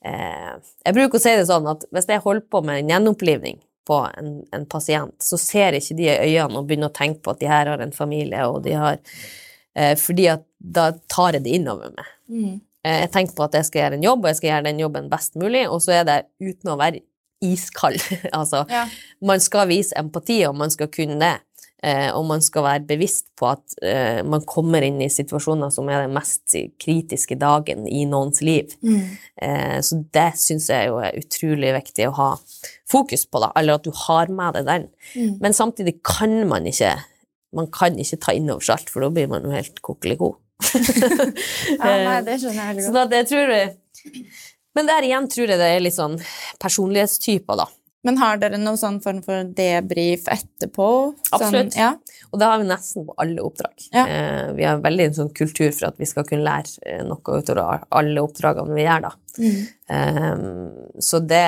eh, 0.00 0.52
Jeg 0.80 0.96
bruker 0.96 1.20
å 1.20 1.24
si 1.26 1.36
det 1.36 1.44
sånn 1.52 1.68
at 1.76 1.84
hvis 1.92 2.08
jeg 2.08 2.24
holder 2.24 2.48
på 2.48 2.64
med 2.64 2.80
en 2.80 2.94
gjenopplivning 2.94 3.60
på 3.86 3.98
en, 4.18 4.30
en 4.52 4.66
pasient, 4.66 5.14
så 5.22 5.38
ser 5.38 5.76
ikke 5.78 5.94
de 5.98 6.08
i 6.10 6.36
øynene 6.36 6.58
og 6.60 6.66
begynner 6.68 6.90
å 6.90 6.96
tenke 6.96 7.22
på 7.22 7.34
at 7.36 7.40
de 7.42 7.50
her 7.50 7.70
har 7.70 7.82
en 7.84 7.92
familie, 7.94 8.44
og 8.50 8.62
de 8.66 8.72
har 8.76 8.98
eh, 9.76 9.94
Fordi 10.00 10.28
at 10.32 10.42
da 10.58 10.88
tar 11.12 11.36
jeg 11.38 11.44
det 11.44 11.52
innover 11.60 11.92
meg. 11.94 12.08
Mm. 12.32 12.54
Eh, 12.86 13.00
Jeg 13.04 13.10
tenker 13.14 13.36
på 13.38 13.44
at 13.46 13.54
jeg 13.58 13.68
skal 13.68 13.82
gjøre 13.84 13.98
en 14.00 14.06
jobb, 14.08 14.24
og 14.24 14.30
jeg 14.32 14.40
skal 14.40 14.50
gjøre 14.50 14.66
den 14.70 14.80
jobben 14.82 15.10
best 15.12 15.36
mulig, 15.38 15.66
og 15.70 15.82
så 15.84 16.00
er 16.00 16.08
det 16.08 16.18
uten 16.42 16.72
å 16.74 16.78
være 16.80 17.02
iskald. 17.44 18.00
altså, 18.38 18.64
Ja. 18.72 18.86
man 19.20 19.40
skal 19.44 19.68
vise 19.70 19.94
empati, 20.00 20.40
og 20.48 20.56
man 20.56 20.70
skal 20.74 20.88
kunne 20.88 21.18
det. 21.20 21.34
Eh, 21.86 22.08
og 22.10 22.24
man 22.26 22.42
skal 22.42 22.64
være 22.66 22.86
bevisst 22.88 23.28
på 23.38 23.46
at 23.52 23.76
eh, 23.86 24.20
man 24.26 24.42
kommer 24.48 24.82
inn 24.82 24.98
i 25.04 25.10
situasjoner 25.12 25.70
som 25.70 25.86
er 25.86 26.02
den 26.02 26.16
mest 26.16 26.56
kritiske 26.82 27.38
dagen 27.38 27.84
i 27.86 28.02
noens 28.10 28.42
liv. 28.42 28.74
Mm. 28.82 29.04
Eh, 29.46 29.76
så 29.86 30.00
det 30.16 30.32
syns 30.42 30.66
jeg 30.72 30.90
jo 30.90 30.98
er 30.98 31.18
utrolig 31.20 31.70
viktig 31.76 32.08
å 32.08 32.16
ha 32.16 32.30
fokus 32.90 33.26
på, 33.30 33.42
da, 33.44 33.52
eller 33.60 33.78
at 33.78 33.86
du 33.86 33.92
har 34.06 34.32
med 34.34 34.58
deg 34.58 34.66
den. 34.66 34.88
Mm. 35.14 35.36
Men 35.44 35.54
samtidig 35.56 36.00
kan 36.06 36.40
man 36.50 36.66
ikke 36.66 36.96
man 37.56 37.70
kan 37.72 37.94
ikke 37.96 38.18
ta 38.20 38.34
inn 38.36 38.50
over 38.52 38.64
seg 38.66 38.80
alt, 38.80 38.90
for 38.92 39.06
da 39.06 39.12
blir 39.14 39.30
man 39.30 39.46
jo 39.46 39.54
helt 39.54 39.80
kokelig 39.84 40.18
god. 40.20 40.42
Ja, 41.76 41.94
nei, 42.02 42.20
det 42.24 42.38
skjønner 42.40 42.60
jeg 42.62 42.68
veldig 42.70 42.84
Så 42.86 42.92
da, 42.94 43.02
det 43.10 43.18
tror 43.28 43.50
jeg 43.52 43.66
Men 44.72 44.86
der 44.88 45.04
igjen 45.04 45.26
tror 45.28 45.50
jeg 45.52 45.60
det 45.60 45.66
er 45.68 45.82
litt 45.84 45.96
sånn 45.96 46.16
personlighetstyper, 46.62 47.60
da. 47.60 47.66
Men 48.06 48.20
har 48.22 48.38
dere 48.42 48.60
noen 48.60 48.78
sånn 48.78 49.00
form 49.02 49.18
for 49.26 49.50
debrief 49.58 50.28
etterpå? 50.30 50.88
Absolutt. 51.34 51.74
Sånn, 51.74 51.80
ja. 51.80 51.92
Og 52.30 52.40
det 52.40 52.48
har 52.50 52.62
vi 52.62 52.70
nesten 52.70 53.06
på 53.08 53.16
alle 53.22 53.42
oppdrag. 53.42 53.76
Ja. 53.90 54.06
Eh, 54.06 54.54
vi 54.56 54.66
har 54.68 54.82
veldig 54.84 55.10
en 55.10 55.20
sånn 55.20 55.34
kultur 55.34 55.70
for 55.72 55.90
at 55.90 56.00
vi 56.00 56.08
skal 56.08 56.26
kunne 56.28 56.46
lære 56.46 56.86
eh, 56.86 57.04
noe 57.06 57.40
utover 57.42 57.86
alle 57.90 58.22
oppdragene 58.22 58.76
vi 58.78 58.86
gjør, 58.86 59.08
da. 59.08 59.14
Mm. 59.36 59.62
Eh, 59.96 61.00
så 61.02 61.22
det 61.22 61.46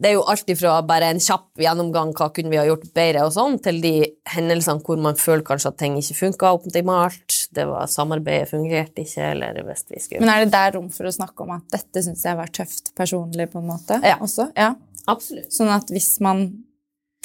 det 0.00 0.08
er 0.08 0.16
jo 0.16 0.22
alt 0.32 0.48
ifra 0.48 0.78
bare 0.88 1.10
en 1.12 1.20
kjapp 1.20 1.60
gjennomgang 1.60 2.14
hva 2.16 2.30
kunne 2.32 2.48
vi 2.52 2.56
ha 2.56 2.64
gjort 2.64 2.86
bedre 2.96 3.26
og 3.26 3.34
sånn, 3.34 3.58
til 3.60 3.82
de 3.84 3.94
hendelsene 4.32 4.80
hvor 4.86 5.00
man 5.02 5.18
føler 5.20 5.44
kanskje 5.44 5.74
at 5.74 5.78
ting 5.82 5.98
ikke 6.00 6.16
funka 6.22 6.52
optimalt, 6.56 7.36
det 7.52 7.66
var 7.68 7.90
samarbeidet 7.90 8.48
fungerte 8.48 9.04
ikke, 9.04 9.32
eller 9.34 9.60
hvis 9.66 9.84
vi 9.90 10.00
skulle 10.00 10.24
Men 10.24 10.32
er 10.32 10.46
det 10.46 10.54
der 10.54 10.72
rom 10.78 10.88
for 10.94 11.10
å 11.10 11.12
snakke 11.12 11.44
om 11.44 11.52
at 11.58 11.66
dette 11.74 12.04
syns 12.06 12.24
jeg 12.24 12.38
var 12.38 12.52
tøft 12.54 12.94
personlig, 12.96 13.50
på 13.52 13.60
en 13.60 13.68
måte? 13.74 14.00
Ja. 14.06 14.16
Også? 14.24 14.48
ja. 14.56 14.72
Absolutt. 15.06 15.52
Sånn 15.52 15.70
at 15.72 15.90
hvis 15.90 16.20
man 16.20 16.46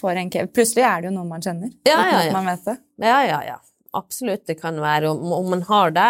får 0.01 0.19
en 0.21 0.29
kev 0.31 0.49
Plutselig 0.55 0.83
er 0.83 1.01
det 1.01 1.09
jo 1.11 1.15
noe 1.17 1.27
man 1.29 1.41
kjenner. 1.43 1.71
Ja, 1.87 1.99
ja, 2.11 2.23
ja. 2.27 2.33
Man 2.35 2.45
vet 2.45 2.65
det. 2.65 2.77
Ja, 3.03 3.19
ja, 3.27 3.39
ja. 3.43 3.59
Absolutt, 3.95 4.45
det 4.47 4.59
kan 4.61 4.79
være. 4.81 5.09
Om, 5.09 5.31
om 5.33 5.49
man 5.49 5.61
har 5.69 5.91
det 5.95 6.09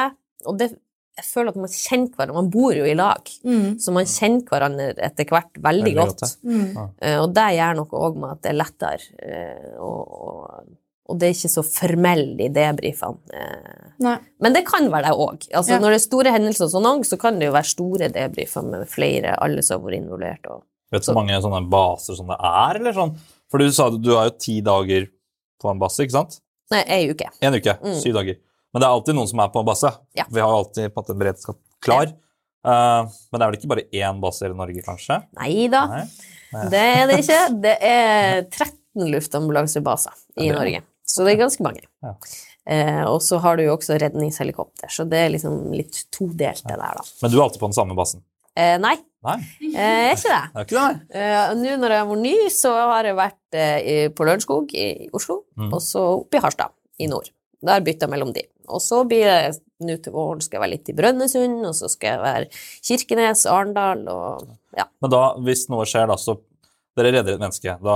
Og 0.50 0.58
det, 0.58 0.72
jeg 1.16 1.28
føler 1.30 1.54
at 1.54 1.60
man 1.64 1.72
kjenner 1.72 2.10
hverandre. 2.16 2.36
Man 2.36 2.50
bor 2.52 2.76
jo 2.76 2.86
i 2.86 2.96
lag, 2.98 3.30
så 3.80 3.94
man 3.96 4.08
kjenner 4.10 4.44
hverandre 4.50 4.88
etter 5.06 5.30
hvert 5.30 5.54
veldig, 5.64 5.64
Veldig 5.64 5.94
godt. 5.96 6.24
godt, 6.26 6.42
ja. 6.76 6.88
uh, 7.16 7.20
og 7.24 7.30
det 7.38 7.46
gjør 7.56 7.78
noe 7.80 8.02
òg 8.08 8.18
med 8.20 8.34
at 8.34 8.42
det 8.44 8.52
er 8.52 8.58
lettere. 8.60 9.08
Uh, 9.22 9.70
og, 9.86 10.18
og, 10.28 10.74
og 11.06 11.20
det 11.22 11.30
er 11.30 11.38
ikke 11.38 11.54
så 11.54 11.64
formell 11.64 12.26
i 12.42 12.50
debrifene. 12.52 13.32
eh. 13.32 14.28
Men 14.44 14.58
det 14.58 14.66
kan 14.68 14.90
være 14.92 15.08
det 15.08 15.16
òg. 15.16 15.48
Altså, 15.54 15.76
Ja. 15.76 15.80
Når 15.80 15.96
det 15.96 16.00
er 16.02 16.06
store 16.10 16.36
hendelser, 16.36 16.72
sånn 16.74 17.04
så 17.08 17.18
kan 17.22 17.40
det 17.40 17.48
jo 17.48 17.56
være 17.56 17.72
store 17.72 18.10
debrifer 18.12 18.66
med 18.68 18.88
flere, 18.92 19.38
alle 19.40 19.64
som 19.64 19.80
har 19.80 19.88
vært 19.88 20.02
involvert. 20.02 20.50
Og, 20.52 20.64
Vet 20.94 21.06
du 21.06 21.12
hvor 21.12 21.22
mange 21.22 21.38
sånne 21.42 21.64
baser 21.72 22.18
som 22.18 22.30
det 22.30 22.38
er, 22.38 22.80
eller 22.80 22.96
sånn? 22.96 23.14
For 23.52 23.62
du 23.62 23.72
sa 23.74 23.90
du 23.94 24.12
har 24.14 24.30
jo 24.30 24.36
ti 24.42 24.60
dager 24.66 25.08
på 25.62 25.72
en 25.72 25.82
base, 25.82 26.06
ikke 26.06 26.18
sant? 26.18 26.42
nei, 26.74 26.82
ei 26.90 27.10
uke. 27.12 27.28
En 27.46 27.54
uke, 27.54 27.76
syv 28.02 28.16
dager. 28.18 28.40
Men 28.74 28.82
det 28.82 28.88
er 28.88 28.94
alltid 28.98 29.18
noen 29.18 29.30
som 29.30 29.42
er 29.44 29.52
på 29.54 29.62
en 29.62 29.68
base. 29.68 29.92
Mm. 29.94 30.08
Ja. 30.20 30.26
Vi 30.34 30.42
har 30.42 30.50
jo 30.52 30.62
alltid 30.64 30.96
på 30.96 31.04
en 31.08 31.20
beredskap 31.22 31.60
klar. 31.86 32.10
Eh, 32.66 33.14
men 33.30 33.38
det 33.40 33.46
er 33.46 33.52
vel 33.52 33.60
ikke 33.60 33.72
bare 33.72 33.86
én 33.94 34.24
base 34.24 34.50
i 34.50 34.58
Norge, 34.58 34.82
kanskje? 34.86 35.20
Nei 35.38 35.68
da, 35.72 35.84
det 36.74 36.82
er 36.82 37.06
det 37.12 37.22
ikke. 37.22 37.40
Det 37.64 37.76
er 37.86 38.42
13 38.50 39.08
luftambulansebaser 39.14 40.18
i 40.42 40.50
Ja, 40.50 40.56
det 40.56 40.60
Norge. 40.60 40.84
Så 41.06 41.26
det 41.26 41.36
er 41.36 41.44
ganske 41.46 41.64
mange. 41.64 41.86
Ja. 42.04 42.16
Eh, 42.66 43.04
og 43.06 43.20
så 43.22 43.38
har 43.44 43.60
du 43.60 43.68
jo 43.68 43.76
også 43.76 44.00
redningshelikopter, 44.02 44.90
så 44.90 45.06
det 45.06 45.20
er 45.22 45.36
liksom 45.36 45.70
litt 45.76 46.08
todelt, 46.10 46.64
det 46.66 46.80
der, 46.80 46.98
da. 46.98 47.04
Men 47.22 47.32
du 47.32 47.38
er 47.38 47.44
alltid 47.46 47.62
på 47.62 47.70
den 47.70 47.78
samme 47.78 47.98
basen? 47.98 48.26
Eh, 48.58 48.76
nei, 48.82 48.96
Nei, 49.26 49.36
eh, 49.72 49.76
er 49.76 50.16
ikke 50.16 50.30
det. 50.30 50.42
det 50.54 50.62
er 50.62 50.66
ikke 50.68 50.82
det. 50.82 51.20
Eh, 51.20 51.54
Nå 51.60 51.76
når 51.82 51.96
jeg 51.96 52.08
var 52.12 52.20
ny, 52.22 52.34
så 52.54 52.74
har 52.92 53.10
jeg 53.10 53.18
vært 53.18 53.58
eh, 53.62 54.08
på 54.14 54.28
Lørenskog 54.28 54.74
i 54.78 54.88
Oslo, 55.16 55.42
Mm. 55.58 55.72
og 55.74 55.80
så 55.82 56.02
oppe 56.20 56.38
i 56.38 56.44
Harstad 56.44 56.74
i 57.00 57.08
nord. 57.12 57.30
Der 57.66 57.82
bytta 57.82 58.08
mellom 58.12 58.34
de. 58.36 58.44
Og 58.68 58.82
så 58.84 59.04
blir 59.08 59.26
det 59.26 59.62
nå 59.86 59.96
til 60.04 60.14
våren 60.14 60.42
skal 60.42 60.58
jeg 60.58 60.64
være 60.66 60.74
litt 60.76 60.90
i 60.92 60.96
Brønnøysund, 60.98 61.64
og 61.68 61.74
så 61.78 61.90
skal 61.92 62.16
jeg 62.16 62.22
være 62.24 62.46
Kirkenes, 62.86 63.46
Arendal 63.50 64.04
og 64.12 64.46
ja. 64.78 64.86
Men 65.02 65.12
da, 65.14 65.22
hvis 65.46 65.66
noe 65.72 65.86
skjer, 65.90 66.08
da, 66.12 66.18
så 66.20 66.38
Dere 66.96 67.12
redder 67.12 67.34
et 67.36 67.42
menneske. 67.42 67.74
Da, 67.84 67.96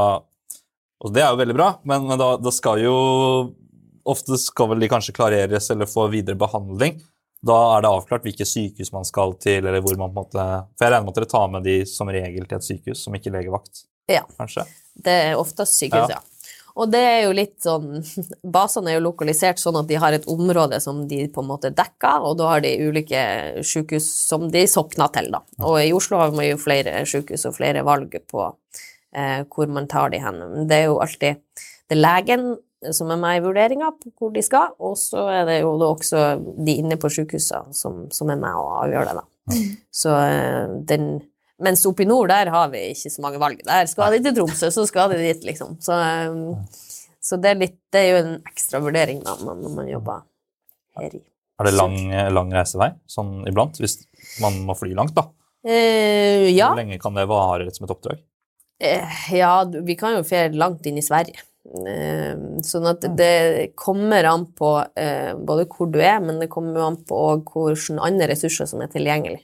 og 1.00 1.14
det 1.16 1.22
er 1.24 1.30
jo 1.32 1.38
veldig 1.40 1.56
bra, 1.56 1.70
men, 1.88 2.04
men 2.10 2.20
da, 2.20 2.34
da 2.36 2.52
skal 2.52 2.82
jo 2.84 2.96
Ofte 4.10 4.40
skal 4.42 4.72
vel 4.72 4.80
de 4.82 4.88
kanskje 4.90 5.14
klareres 5.14 5.68
eller 5.72 5.86
få 5.88 6.08
videre 6.12 6.36
behandling. 6.40 6.96
Da 7.46 7.58
er 7.78 7.84
det 7.86 7.92
avklart 7.92 8.26
hvilke 8.28 8.48
sykehus 8.48 8.92
man 8.92 9.06
skal 9.08 9.32
til, 9.40 9.64
eller 9.64 9.80
hvor 9.84 9.96
man 10.00 10.12
på 10.12 10.18
en 10.18 10.26
måte 10.26 10.48
For 10.76 10.86
jeg 10.86 10.92
regner 10.92 11.06
med 11.06 11.14
at 11.14 11.22
dere 11.22 11.32
tar 11.32 11.52
med 11.54 11.64
de 11.64 11.78
som 11.88 12.12
regel 12.12 12.48
til 12.50 12.58
et 12.58 12.68
sykehus, 12.68 13.04
som 13.06 13.16
ikke 13.16 13.32
legevakt, 13.32 13.86
Ja. 14.10 14.24
kanskje? 14.40 14.66
Det 14.96 15.16
er 15.30 15.38
oftest 15.40 15.78
sykehus, 15.80 16.10
Ja. 16.10 16.18
ja. 16.20 16.20
Og 16.80 16.92
det 16.92 17.00
er 17.00 17.24
jo 17.26 17.32
litt 17.36 17.58
sånn 17.64 18.04
Basene 18.44 18.92
er 18.92 19.00
jo 19.00 19.08
lokalisert 19.10 19.60
sånn 19.60 19.80
at 19.80 19.88
de 19.88 19.96
har 20.00 20.14
et 20.16 20.28
område 20.32 20.80
som 20.82 21.08
de 21.08 21.28
på 21.28 21.42
en 21.44 21.50
måte 21.50 21.72
dekker, 21.76 22.24
og 22.24 22.38
da 22.38 22.48
har 22.54 22.62
de 22.62 22.76
ulike 22.88 23.64
sykehus 23.64 24.08
som 24.28 24.50
de 24.52 24.66
sokner 24.68 25.12
til, 25.16 25.32
da. 25.32 25.42
Og 25.64 25.80
i 25.82 25.92
Oslo 25.96 26.18
har 26.22 26.32
vi 26.32 26.52
jo 26.52 26.58
flere 26.62 27.06
sykehus 27.06 27.46
og 27.50 27.56
flere 27.58 27.84
valg 27.88 28.16
på 28.28 28.46
eh, 29.16 29.44
hvor 29.50 29.68
man 29.68 29.88
tar 29.88 30.10
de 30.14 30.20
hen. 30.24 30.68
Det 30.68 30.78
er 30.84 30.86
jo 30.92 31.00
alltid 31.04 31.40
det 31.90 31.98
er 31.98 32.04
legen 32.04 32.58
som 32.96 33.10
er 33.12 33.20
med 33.20 33.40
i 33.40 33.44
vurderinga 33.44 33.90
på 33.98 34.12
hvor 34.16 34.32
de 34.36 34.44
skal, 34.46 34.72
og 34.80 34.94
så 35.00 35.26
er 35.34 35.46
det 35.50 35.58
jo 35.62 35.74
også 35.84 36.22
de 36.66 36.78
inne 36.80 36.96
på 37.02 37.10
sykehusene 37.12 37.76
som, 37.76 38.06
som 38.16 38.32
er 38.32 38.40
med 38.40 38.56
og 38.56 38.78
avgjør 38.86 39.10
det, 39.10 39.16
da. 39.20 39.26
Så 39.92 40.14
eh, 40.16 40.78
den 40.94 41.12
Mens 41.60 41.82
oppe 41.84 42.06
i 42.06 42.08
nord, 42.08 42.30
der 42.32 42.48
har 42.54 42.70
vi 42.72 42.86
ikke 42.94 43.10
så 43.12 43.20
mange 43.20 43.40
valg. 43.42 43.60
Der 43.68 43.84
skal 43.92 44.14
de 44.16 44.22
til 44.24 44.36
Tromsø, 44.38 44.70
så 44.72 44.86
skal 44.88 45.12
de 45.12 45.18
dit, 45.20 45.42
liksom. 45.44 45.74
Så, 45.84 45.92
um, 46.32 46.62
så 47.20 47.36
det, 47.36 47.50
er 47.52 47.58
litt, 47.60 47.76
det 47.92 48.00
er 48.00 48.08
jo 48.14 48.22
en 48.22 48.38
ekstra 48.48 48.80
vurdering 48.80 49.20
da, 49.26 49.34
når 49.44 49.74
man 49.76 49.90
jobber 49.92 50.22
her 50.96 51.18
i 51.18 51.20
Er 51.20 51.68
det 51.68 51.74
lang, 51.76 51.98
lang 52.32 52.54
reisevei 52.56 52.94
sånn 53.12 53.42
iblant? 53.52 53.76
Hvis 53.84 53.98
man 54.40 54.62
må 54.70 54.78
fly 54.80 54.94
langt, 54.96 55.18
da? 55.20 55.26
eh, 55.68 56.48
Ja. 56.54 56.70
Hvor 56.72 56.80
lenge 56.80 57.02
kan 57.04 57.20
det 57.20 57.28
vare 57.28 57.68
som 57.76 57.90
et 57.90 57.92
oppdrag? 57.98 58.24
Eh, 58.80 59.20
ja, 59.36 59.52
vi 59.68 60.00
kan 60.00 60.16
jo 60.16 60.24
ferie 60.24 60.56
langt 60.56 60.88
inn 60.88 61.02
i 61.02 61.04
Sverige. 61.04 61.44
Eh, 61.70 62.34
sånn 62.66 62.88
at 62.90 63.04
det 63.18 63.74
kommer 63.78 64.26
an 64.26 64.48
på 64.58 64.72
eh, 64.98 65.36
både 65.38 65.68
hvor 65.70 65.92
du 65.94 66.00
er, 66.02 66.18
men 66.24 66.42
det 66.42 66.50
kommer 66.50 66.82
an 66.88 66.98
på 67.06 67.20
hvilke 67.46 68.00
andre 68.02 68.32
ressurser 68.32 68.70
som 68.70 68.82
er 68.82 68.90
tilgjengelig. 68.94 69.44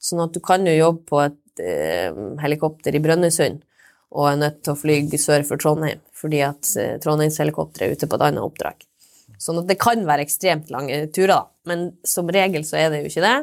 Sånn 0.00 0.22
at 0.24 0.32
du 0.32 0.40
kan 0.40 0.64
jo 0.64 0.72
jobbe 0.72 1.04
på 1.10 1.20
et 1.26 1.62
eh, 1.64 2.16
helikopter 2.40 2.96
i 2.96 3.02
Brønnøysund 3.04 3.60
og 4.10 4.26
er 4.26 4.38
nødt 4.40 4.62
til 4.64 4.72
å 4.72 4.78
fly 4.78 5.02
sør 5.20 5.44
for 5.46 5.60
Trondheim 5.60 6.00
fordi 6.16 6.40
at 6.44 6.72
eh, 6.80 6.96
Trondheimshelikopteret 7.02 7.86
er 7.86 7.96
ute 7.96 8.08
på 8.08 8.16
et 8.16 8.24
annet 8.26 8.44
oppdrag. 8.44 8.86
Sånn 9.40 9.60
at 9.60 9.68
det 9.68 9.78
kan 9.80 10.02
være 10.08 10.24
ekstremt 10.26 10.72
lange 10.72 11.06
turer, 11.14 11.32
da. 11.36 11.42
men 11.68 11.90
som 12.04 12.28
regel 12.28 12.64
så 12.68 12.76
er 12.80 12.92
det 12.92 13.02
jo 13.02 13.12
ikke 13.12 13.24
det. 13.24 13.36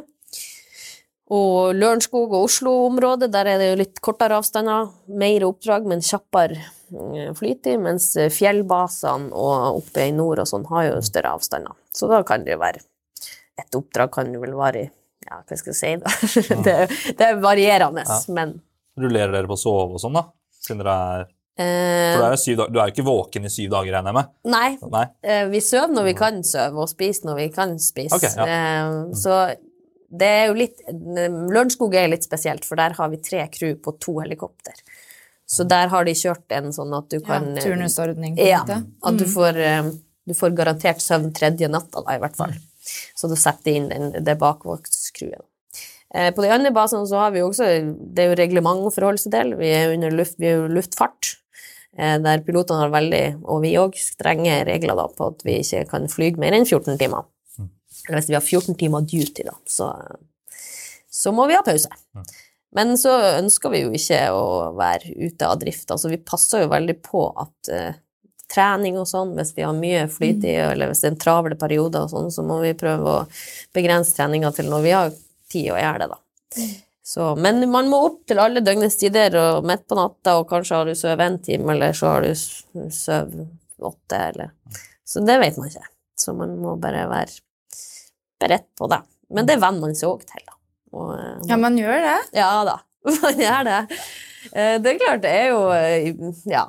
Og 1.34 1.75
Lørenskog 1.75 2.32
og 2.32 2.45
Oslo-området, 2.47 3.32
der 3.34 3.49
er 3.51 3.62
det 3.62 3.71
jo 3.71 3.80
litt 3.82 4.01
kortere 4.03 4.38
avstander, 4.39 4.91
mer 5.10 5.45
oppdrag, 5.47 5.89
men 5.89 6.06
kjappere 6.06 6.62
eh, 6.93 7.32
flytid, 7.38 7.80
mens 7.84 8.10
eh, 8.19 8.30
fjellbasene 8.34 9.32
og 9.34 9.82
oppe 9.82 10.06
i 10.08 10.13
nord 10.15 10.39
og 10.43 10.47
sånn 10.50 10.65
har 10.71 10.88
jo 10.89 11.02
større 11.06 11.34
avstander. 11.38 11.76
Så 11.95 12.10
da 12.12 12.21
kan 12.28 12.43
det 12.45 12.56
jo 12.56 12.62
være 12.63 12.84
Et 13.58 13.73
oppdrag 13.73 14.12
kan 14.13 14.28
jo 14.34 14.39
vel 14.43 14.54
vare 14.54 14.84
i 14.86 14.89
Ja, 15.28 15.39
hva 15.41 15.58
skal 15.58 15.73
jeg 15.73 15.80
si, 15.80 15.95
da? 15.97 16.12
det, 16.67 16.76
det 17.17 17.26
er 17.32 17.39
varierende, 17.41 18.04
Ja. 18.08 18.19
men 18.38 18.60
Rullerer 18.97 19.34
dere 19.34 19.50
på 19.50 19.58
å 19.58 19.62
sove 19.62 19.97
og 19.97 20.02
sånn, 20.02 20.13
da? 20.17 20.23
Siden 20.62 20.80
dere 20.84 20.93
er 21.17 21.26
For 21.58 21.65
eh, 21.65 22.17
det 22.21 22.28
er 22.28 22.58
dager, 22.62 22.71
du 22.73 22.80
er 22.80 22.84
jo 22.91 22.93
ikke 22.95 23.08
våken 23.10 23.45
i 23.50 23.52
syv 23.54 23.71
dager, 23.73 23.93
regner 23.97 24.13
jeg 24.13 24.17
med? 24.19 24.34
Nei, 24.54 24.69
Nei? 24.93 25.06
Vi 25.52 25.62
sover 25.65 25.93
når 25.97 26.08
vi 26.12 26.13
kan 26.17 26.43
sove, 26.45 26.84
og 26.86 26.91
spiser 26.91 27.30
når 27.32 27.39
vi 27.41 27.47
kan 27.56 27.73
spise. 27.82 28.15
Okay, 28.17 28.34
ja. 28.38 28.45
Eh, 28.45 29.15
Så 29.17 29.38
det 30.08 30.28
er 30.32 30.45
jo 30.47 30.54
litt 30.56 30.78
Lørenskog 30.88 31.95
er 32.00 32.08
litt 32.13 32.23
spesielt, 32.23 32.63
for 32.63 32.80
der 32.80 32.93
har 32.95 33.10
vi 33.12 33.17
tre 33.19 33.41
crew 33.52 33.73
på 33.84 33.95
to 34.00 34.19
helikopter. 34.21 34.78
Så 35.48 35.64
der 35.68 35.88
har 35.88 36.04
de 36.04 36.12
kjørt 36.12 36.52
en 36.52 36.72
sånn 36.76 36.92
at 36.98 37.08
du 37.10 37.20
kan 37.24 37.54
Ja, 37.56 37.64
turnusordning. 37.64 38.36
på 38.36 38.48
Ja, 38.48 38.64
at 39.04 39.18
du 39.18 39.26
får, 39.32 39.56
eh, 39.64 39.92
du 40.28 40.34
får 40.36 40.56
garantert 40.58 41.00
søvn 41.00 41.32
tredje 41.34 41.70
natta, 41.72 42.04
da, 42.04 42.16
i 42.18 42.20
hvert 42.20 42.36
fall. 42.36 42.54
Så 43.16 43.30
du 43.32 43.36
setter 43.40 43.72
inn 43.76 43.88
den, 43.90 44.12
det 44.24 44.38
bakvaktscrewet. 44.40 45.46
Eh, 46.14 46.32
På 46.32 46.42
de 46.42 46.50
andre 46.52 46.72
basene 46.72 47.08
så 47.08 47.20
har 47.20 47.32
vi 47.32 47.42
også 47.44 47.66
Det 48.16 48.24
er 48.24 48.30
jo 48.30 48.36
reglement 48.40 48.80
å 48.88 48.92
forholde 48.94 49.20
seg 49.20 49.32
til. 49.32 49.56
Vi 49.60 49.68
er 49.76 49.94
under 49.94 50.12
luft, 50.12 50.38
vi 50.40 50.48
er 50.48 50.56
jo 50.62 50.68
luftfart. 50.68 51.36
eh, 51.98 52.18
Der 52.20 52.40
pilotene 52.40 52.80
har 52.80 52.90
veldig, 52.90 53.44
og 53.44 53.62
vi 53.62 53.74
òg, 53.76 53.96
strenge 53.96 54.66
regler 54.66 54.96
da, 54.96 55.08
på 55.08 55.28
at 55.34 55.44
vi 55.44 55.60
ikke 55.60 55.88
kan 55.90 56.08
fly 56.08 56.32
mer 56.38 56.52
enn 56.54 56.66
14 56.66 56.98
timer. 56.98 57.26
Eller 58.08 58.20
hvis 58.22 58.28
vi 58.30 58.36
har 58.36 58.42
14 58.42 58.76
timer 58.78 59.02
duty, 59.02 59.44
da, 59.44 59.52
så, 59.68 59.90
så 61.12 61.34
må 61.34 61.48
vi 61.48 61.56
ha 61.56 61.62
pause. 61.64 61.90
Men 62.75 62.97
så 62.99 63.13
ønsker 63.38 63.71
vi 63.73 63.84
jo 63.86 63.93
ikke 63.95 64.19
å 64.36 64.73
være 64.77 65.13
ute 65.15 65.47
av 65.47 65.60
drift. 65.62 65.88
Altså, 65.93 66.12
vi 66.12 66.19
passer 66.19 66.65
jo 66.65 66.71
veldig 66.73 66.97
på 67.06 67.23
at 67.39 67.71
uh, 67.71 67.95
trening 68.51 68.97
og 68.99 69.08
sånn, 69.10 69.36
hvis 69.38 69.53
vi 69.58 69.65
har 69.65 69.75
mye 69.75 70.08
flytid, 70.12 70.73
eller 70.73 70.91
hvis 70.91 71.03
det 71.03 71.10
er 71.10 71.15
en 71.15 71.21
travle 71.21 71.58
periode 71.60 72.03
og 72.03 72.12
sånn, 72.12 72.30
så 72.34 72.43
må 72.47 72.60
vi 72.63 72.75
prøve 72.80 73.13
å 73.13 73.23
begrense 73.75 74.15
treninga 74.17 74.51
til 74.56 74.69
når 74.71 74.86
vi 74.86 74.93
har 74.95 75.15
tid 75.51 75.71
å 75.73 75.80
gjøre 75.80 76.03
det, 76.03 76.10
da. 76.13 76.21
Så, 77.08 77.30
men 77.39 77.63
man 77.71 77.88
må 77.88 78.01
opp 78.03 78.23
til 78.27 78.39
alle 78.43 78.60
døgnets 78.63 78.99
tider, 78.99 79.36
og 79.39 79.67
midt 79.67 79.86
på 79.88 79.95
natta, 79.95 80.38
og 80.41 80.49
kanskje 80.49 80.75
har 80.75 80.89
du 80.89 80.95
sovet 80.99 81.23
en 81.23 81.38
time, 81.43 81.71
eller 81.71 81.95
så 81.95 82.17
har 82.17 82.27
du 82.27 82.34
sovet 82.36 83.47
åtte, 83.77 84.19
eller 84.34 84.51
Så 85.08 85.23
det 85.23 85.38
vet 85.39 85.56
man 85.56 85.69
ikke. 85.69 85.88
Så 86.19 86.34
man 86.36 86.58
må 86.60 86.75
bare 86.82 87.06
være 87.08 87.32
beredt 88.41 88.67
på 88.75 88.89
det. 88.91 88.99
Men 89.32 89.47
det 89.47 89.56
venner 89.62 89.86
man 89.86 89.95
seg 89.95 90.10
òg 90.10 90.25
til, 90.27 90.43
da. 90.43 90.57
Og, 90.98 91.14
eh, 91.20 91.38
Ja, 91.52 91.58
man 91.62 91.78
gjør 91.80 92.02
det. 92.08 92.18
ja 92.40 92.50
da, 92.68 92.76
man 93.22 93.40
gjør 93.46 93.64
det. 93.70 93.78
Eh, 94.54 94.76
Det 94.82 94.92
er 94.96 95.00
klart, 95.06 95.24
det 95.24 95.32
er 95.38 95.48
jo 95.54 95.62
eh, 95.76 96.12
Ja, 96.50 96.66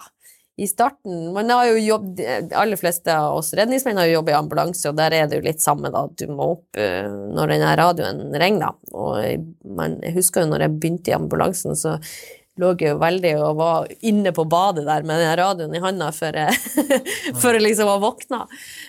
i 0.59 0.67
starten 0.67 1.29
Man 1.37 1.51
har 1.55 1.69
jo 1.69 1.77
jobb 1.79 2.07
De 2.19 2.25
aller 2.59 2.81
fleste 2.81 3.13
av 3.15 3.37
oss 3.39 3.53
redningsmenn 3.55 4.01
har 4.01 4.09
jo 4.09 4.17
jobbet 4.17 4.35
i 4.35 4.39
ambulanse, 4.41 4.89
og 4.91 4.97
der 4.99 5.15
er 5.15 5.29
det 5.31 5.39
jo 5.39 5.45
litt 5.47 5.63
samme, 5.63 5.93
da. 5.95 6.03
Du 6.19 6.25
må 6.35 6.49
opp 6.57 6.81
når 7.39 7.53
den 7.55 7.63
radioen 7.79 8.25
ringer, 8.43 8.73
da. 8.73 8.97
Og 8.99 9.47
man, 9.79 9.95
jeg 10.03 10.17
husker 10.19 10.43
jo 10.43 10.51
når 10.51 10.67
jeg 10.67 10.75
begynte 10.81 11.13
i 11.13 11.17
ambulansen, 11.21 11.79
så 11.79 11.95
lå 12.59 12.73
jo 12.83 12.97
veldig 13.01 13.33
og 13.39 13.61
var 13.61 13.89
inne 14.07 14.33
på 14.35 14.45
badet 14.51 14.85
der 14.87 15.07
med 15.07 15.23
den 15.23 15.35
radioen 15.41 15.77
i 15.77 15.83
handa 15.83 16.11
før 16.15 16.41
jeg, 16.43 16.59
før 17.41 17.59
jeg 17.59 17.65
liksom 17.65 17.91
var 17.91 18.03
våkna. 18.03 18.43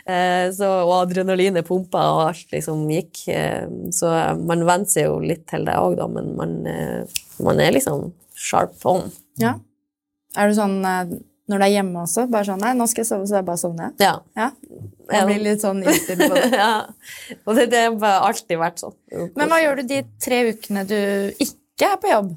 Eh, 0.05 0.49
så, 0.55 0.71
og 0.86 0.95
adrenalinet 1.03 1.67
pumpa, 1.67 2.03
og 2.15 2.25
alt 2.27 2.53
liksom 2.55 2.86
gikk. 2.93 3.23
Eh, 3.34 3.65
så 3.95 4.12
man 4.41 4.65
venner 4.67 4.89
seg 4.89 5.10
jo 5.10 5.17
litt 5.23 5.45
til 5.49 5.65
det 5.69 5.77
òg, 5.79 5.97
da, 6.01 6.10
men 6.12 6.36
man, 6.39 6.60
eh, 6.69 7.23
man 7.45 7.63
er 7.63 7.75
liksom 7.77 8.12
sharp 8.39 8.86
on 8.88 9.10
Ja. 9.41 9.58
Er 10.38 10.51
du 10.51 10.55
sånn 10.55 10.77
når 11.49 11.58
du 11.58 11.65
er 11.65 11.73
hjemme 11.73 12.03
også? 12.05 12.27
Bare 12.29 12.45
sånn 12.45 12.62
Nei, 12.62 12.75
nå 12.77 12.86
skal 12.89 13.01
jeg 13.01 13.10
sove, 13.10 13.25
så 13.27 13.39
jeg 13.39 13.47
bare 13.47 13.60
sovner. 13.62 13.93
Ja. 14.01 14.19
Ja. 14.38 14.51
Ja. 15.10 15.23
Man 15.23 15.32
blir 15.32 15.41
litt 15.47 15.63
sånn 15.63 15.82
innstilt 15.82 16.21
på 16.21 16.36
det. 16.36 16.45
ja. 16.62 16.73
Og 17.41 17.58
det, 17.58 17.65
det 17.73 17.82
har 17.89 18.27
alltid 18.27 18.60
vært 18.62 18.84
sånn. 18.84 18.93
Men 19.34 19.49
hva 19.49 19.58
gjør 19.63 19.82
du 19.82 19.89
de 19.89 20.03
tre 20.21 20.43
ukene 20.51 20.86
du 20.86 20.99
ikke 21.41 21.89
er 21.89 21.97
på 22.01 22.12
jobb? 22.12 22.36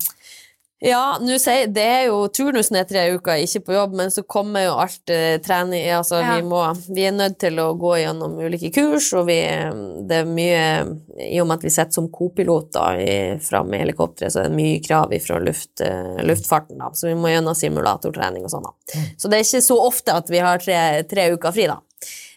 Ja, 0.82 1.14
sier 1.38 1.68
det 1.70 1.82
er 1.86 2.00
jo 2.08 2.24
turnusen 2.34 2.74
er 2.80 2.86
tre 2.90 3.04
uker, 3.14 3.38
ikke 3.38 3.60
på 3.68 3.74
jobb, 3.76 3.92
men 4.00 4.10
så 4.10 4.24
kommer 4.26 4.64
jo 4.64 4.72
alt 4.82 5.10
eh, 5.14 5.36
trening 5.44 5.84
Altså, 5.94 6.18
Ja. 6.18 6.36
vi 6.36 6.42
må 6.48 6.58
Vi 6.96 7.04
er 7.06 7.12
nødt 7.14 7.38
til 7.38 7.54
å 7.62 7.68
gå 7.78 7.92
gjennom 8.00 8.34
ulike 8.42 8.72
kurs, 8.74 9.12
og 9.14 9.26
vi 9.28 9.36
Det 10.08 10.18
er 10.18 10.26
mye 10.26 10.64
I 11.22 11.38
og 11.40 11.46
med 11.46 11.58
at 11.60 11.62
vi 11.62 11.70
sitter 11.70 11.92
som 11.92 12.08
kopiloter 12.10 12.98
i- 12.98 13.38
fra 13.38 13.62
med 13.62 13.80
helikopteret, 13.84 14.32
så 14.34 14.40
er 14.42 14.48
det 14.50 14.56
mye 14.58 14.80
krav 14.82 15.14
fra 15.22 15.38
luft, 15.38 15.80
eh, 15.80 16.18
luftfarten, 16.26 16.78
da. 16.78 16.90
Så 16.90 17.06
vi 17.06 17.14
må 17.14 17.28
gjennom 17.30 17.54
simulatortrening 17.54 18.42
og 18.44 18.50
sånn, 18.50 18.64
da. 18.64 19.00
Så 19.16 19.30
det 19.30 19.38
er 19.38 19.46
ikke 19.46 19.62
så 19.62 19.78
ofte 19.78 20.12
at 20.16 20.28
vi 20.28 20.38
har 20.38 20.58
tre, 20.58 21.02
tre 21.04 21.30
uker 21.36 21.52
fri, 21.52 21.66
da. 21.66 21.78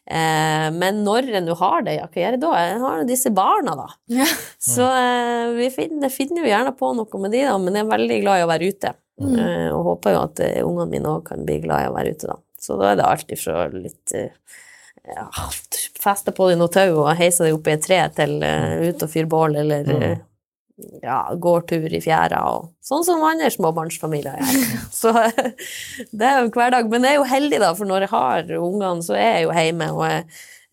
Eh, 0.05 0.67
men 0.75 1.01
når 1.05 1.31
en 1.39 1.47
nå 1.49 1.55
har 1.59 1.85
det, 1.85 1.97
ja, 1.97 2.09
hva 2.09 2.21
gjør 2.21 2.37
jeg 2.37 2.43
da? 2.43 2.51
Jeg 2.61 2.81
har 2.83 3.07
disse 3.09 3.31
barna, 3.35 3.77
da. 3.79 3.87
Ja. 4.13 4.27
Så 4.61 4.85
eh, 4.85 5.55
vi 5.57 5.71
finner, 5.73 6.13
finner 6.13 6.43
jo 6.43 6.51
gjerne 6.51 6.75
på 6.77 6.91
noe 6.97 7.23
med 7.23 7.33
de, 7.33 7.45
da, 7.47 7.57
men 7.61 7.77
jeg 7.77 7.87
er 7.87 7.93
veldig 7.95 8.21
glad 8.25 8.41
i 8.41 8.45
å 8.45 8.51
være 8.53 8.69
ute. 8.75 8.93
Eh, 9.25 9.67
og 9.71 9.91
håper 9.93 10.15
jo 10.15 10.21
at 10.27 10.43
ungene 10.61 10.91
mine 10.91 11.17
òg 11.17 11.25
kan 11.29 11.45
bli 11.47 11.61
glad 11.63 11.85
i 11.85 11.89
å 11.91 11.97
være 11.97 12.15
ute, 12.15 12.29
da. 12.33 12.39
Så 12.65 12.77
da 12.79 12.91
er 12.91 12.99
det 12.99 13.09
alt 13.09 13.33
ifra 13.33 13.67
litt 13.69 14.13
ja, 15.05 15.27
feste 16.01 16.33
på 16.35 16.49
deg 16.49 16.59
noe 16.59 16.71
tau 16.73 17.01
og 17.03 17.11
heise 17.17 17.45
deg 17.45 17.57
opp 17.57 17.67
i 17.69 17.75
et 17.75 17.83
tre 17.85 17.99
til 18.17 18.37
uh, 18.41 18.81
ut 18.85 19.05
og 19.05 19.11
fyre 19.11 19.29
bål, 19.29 19.59
eller 19.63 19.91
eh, 19.95 20.15
ja, 21.01 21.19
går 21.39 21.63
tur 21.69 21.93
i 21.93 22.01
fjæra 22.03 22.41
og 22.51 22.67
sånn 22.83 23.05
som 23.07 23.23
andre 23.23 23.51
småbarnsfamilier 23.53 24.41
gjør. 24.41 24.65
Så 25.01 25.13
det 26.17 26.27
er 26.27 26.41
jo 26.43 26.51
hverdag. 26.55 26.89
Men 26.91 27.07
jeg 27.07 27.15
er 27.15 27.21
jo 27.21 27.29
heldig, 27.29 27.61
da, 27.63 27.71
for 27.77 27.89
når 27.89 28.07
jeg 28.07 28.13
har 28.15 28.53
ungene, 28.59 29.05
så 29.05 29.15
er 29.17 29.31
jeg 29.39 29.47
jo 29.47 29.55
hjemme 29.55 29.89
og 29.95 30.03
jeg 30.09 30.25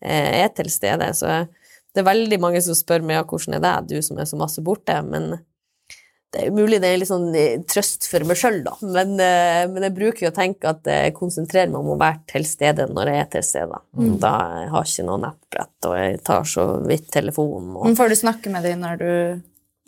eh, 0.03 0.43
er 0.43 0.51
til 0.57 0.71
stede. 0.73 1.09
Så 1.15 1.45
det 1.93 2.03
er 2.03 2.11
veldig 2.11 2.41
mange 2.43 2.61
som 2.65 2.77
spør 2.77 3.05
meg 3.05 3.21
ja, 3.21 3.25
hvordan 3.29 3.57
er 3.57 3.63
det, 3.63 3.95
du 3.95 4.05
som 4.05 4.19
er 4.19 4.29
så 4.29 4.39
masse 4.39 4.63
borte. 4.65 4.97
Men 5.07 5.37
det 6.33 6.47
er 6.47 6.53
mulig 6.55 6.79
det 6.81 6.89
er 6.89 6.99
litt 6.99 7.11
sånn 7.11 7.29
eh, 7.37 7.63
trøst 7.69 8.09
for 8.09 8.27
meg 8.27 8.39
sjøl, 8.41 8.59
da. 8.65 8.75
Men, 8.83 9.15
eh, 9.21 9.63
men 9.71 9.87
jeg 9.87 9.95
bruker 9.95 10.27
jo 10.27 10.33
å 10.33 10.35
tenke 10.35 10.71
at 10.73 10.89
jeg 10.89 11.15
konsentrerer 11.15 11.71
meg 11.71 11.79
om 11.79 11.93
å 11.93 11.97
være 12.01 12.25
til 12.33 12.47
stede 12.49 12.89
når 12.91 13.13
jeg 13.13 13.23
er 13.23 13.31
til 13.37 13.47
stede. 13.53 13.81
Da 14.19 14.35
jeg 14.65 14.69
har 14.75 14.91
ikke 14.91 15.07
noe 15.07 15.23
nettbrett, 15.29 15.75
og 15.87 15.97
jeg 16.01 16.21
tar 16.27 16.53
så 16.57 16.67
vidt 16.83 17.07
telefonen. 17.13 17.71
Og 17.77 17.87
Men 17.87 17.99
Får 18.01 18.11
du 18.11 18.19
snakke 18.19 18.51
med 18.51 18.67
dem 18.67 18.83
når 18.83 18.99
du 18.99 19.11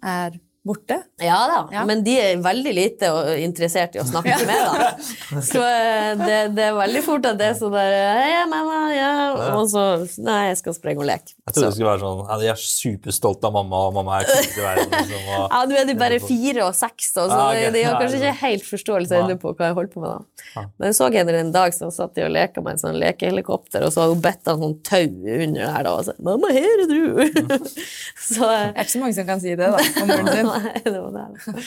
er 0.06 0.38
borte? 0.66 0.98
ja 1.22 1.38
da, 1.48 1.58
Ja. 1.72 1.84
men 1.88 2.02
de 2.04 2.16
er 2.20 2.40
veldig 2.44 2.72
lite 2.76 3.10
interessert 3.44 3.96
i 3.96 4.02
å 4.02 4.06
snakke 4.08 4.36
med, 4.48 4.66
da. 4.66 4.90
Så 5.52 5.62
eh, 5.62 6.16
det, 6.20 6.40
det 6.58 6.64
er 6.70 6.74
veldig 6.76 7.04
fort 7.06 7.26
at 7.30 7.38
det 7.40 7.52
er 7.52 7.58
sånn 7.60 7.72
der 7.76 7.94
Hei, 8.20 8.42
mamma, 8.52 8.80
ja. 8.96 9.12
Og 9.56 9.70
så 9.72 9.84
Nei, 10.26 10.40
jeg 10.50 10.58
skal 10.60 10.76
sprenge 10.78 11.04
og 11.04 11.08
leke. 11.10 11.36
Jeg 11.46 11.54
trodde 11.56 11.70
det 11.70 11.76
skulle 11.78 11.92
være 11.94 12.04
sånn 12.04 12.44
Jeg 12.44 12.52
er 12.56 12.62
superstolt 12.66 13.46
av 13.48 13.54
mamma, 13.56 13.84
og 13.90 13.96
mamma 14.00 14.20
er 14.20 14.28
kulest 14.32 14.58
i 14.58 14.66
verden. 14.66 14.90
Liksom, 14.96 15.30
og, 15.38 15.46
Ja, 15.56 15.62
nå 15.70 15.80
er 15.80 15.90
de 15.92 15.96
bare 16.02 16.20
fire 16.24 16.66
og 16.68 16.76
seks, 16.78 17.12
da, 17.16 17.28
så 17.30 17.40
Ah, 17.40 17.52
okay. 17.54 17.72
de 17.76 17.84
har 17.86 18.00
kanskje 18.02 18.20
ikke 18.24 18.36
helt 18.42 18.66
forståelse 18.74 19.20
ennå 19.22 19.38
på 19.42 19.54
hva 19.56 19.70
jeg 19.70 19.78
holder 19.80 19.94
på 19.96 20.04
med. 20.04 20.10
da. 20.18 20.66
Men 20.80 20.90
jeg 20.92 20.96
så 20.98 21.10
henne 21.14 21.38
en 21.40 21.52
dag 21.56 21.74
som 21.78 21.92
satt 21.94 22.16
de 22.18 22.26
og 22.26 22.32
leka 22.34 22.62
med 22.66 22.76
en 22.76 22.82
sånn 22.82 22.98
lekehelikopter, 23.02 23.84
og 23.86 23.94
så 23.94 24.04
hadde 24.06 24.16
hun 24.18 24.24
bedt 24.26 24.48
av 24.52 24.62
sånn 24.64 24.76
tau 24.88 25.04
under 25.06 25.62
der, 25.62 25.84
da, 25.88 25.92
og 25.96 26.04
så 26.08 26.14
'Mamma, 26.20 26.52
her 26.56 26.84
er 26.84 26.88
du!' 26.90 27.66
så 28.30 28.48
Det 28.50 28.60
er 28.76 28.84
ikke 28.84 28.94
så 28.96 29.02
mange 29.04 29.16
som 29.18 29.26
kan 29.28 29.40
si 29.44 29.56
det 29.56 29.70
da, 29.70 29.80
om. 30.02 30.55
Nei, 30.64 30.82
det 30.86 30.98
var 31.00 31.12
det. 31.16 31.64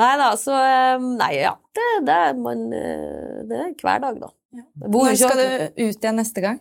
Nei 0.00 0.10
da, 0.20 0.28
så 0.38 0.54
eh, 0.54 1.02
Nei, 1.02 1.32
ja. 1.40 1.54
Det, 1.74 1.86
det, 2.06 2.18
man, 2.38 2.66
eh, 2.76 3.40
det 3.50 3.62
er 3.64 3.72
hverdag, 3.80 4.20
da. 4.22 4.30
Hvor 4.80 4.92
bor 4.94 5.08
Når 5.08 5.18
skal 5.18 5.38
du 5.40 5.80
ut 5.86 5.96
igjen 6.04 6.18
neste 6.20 6.42
gang? 6.44 6.60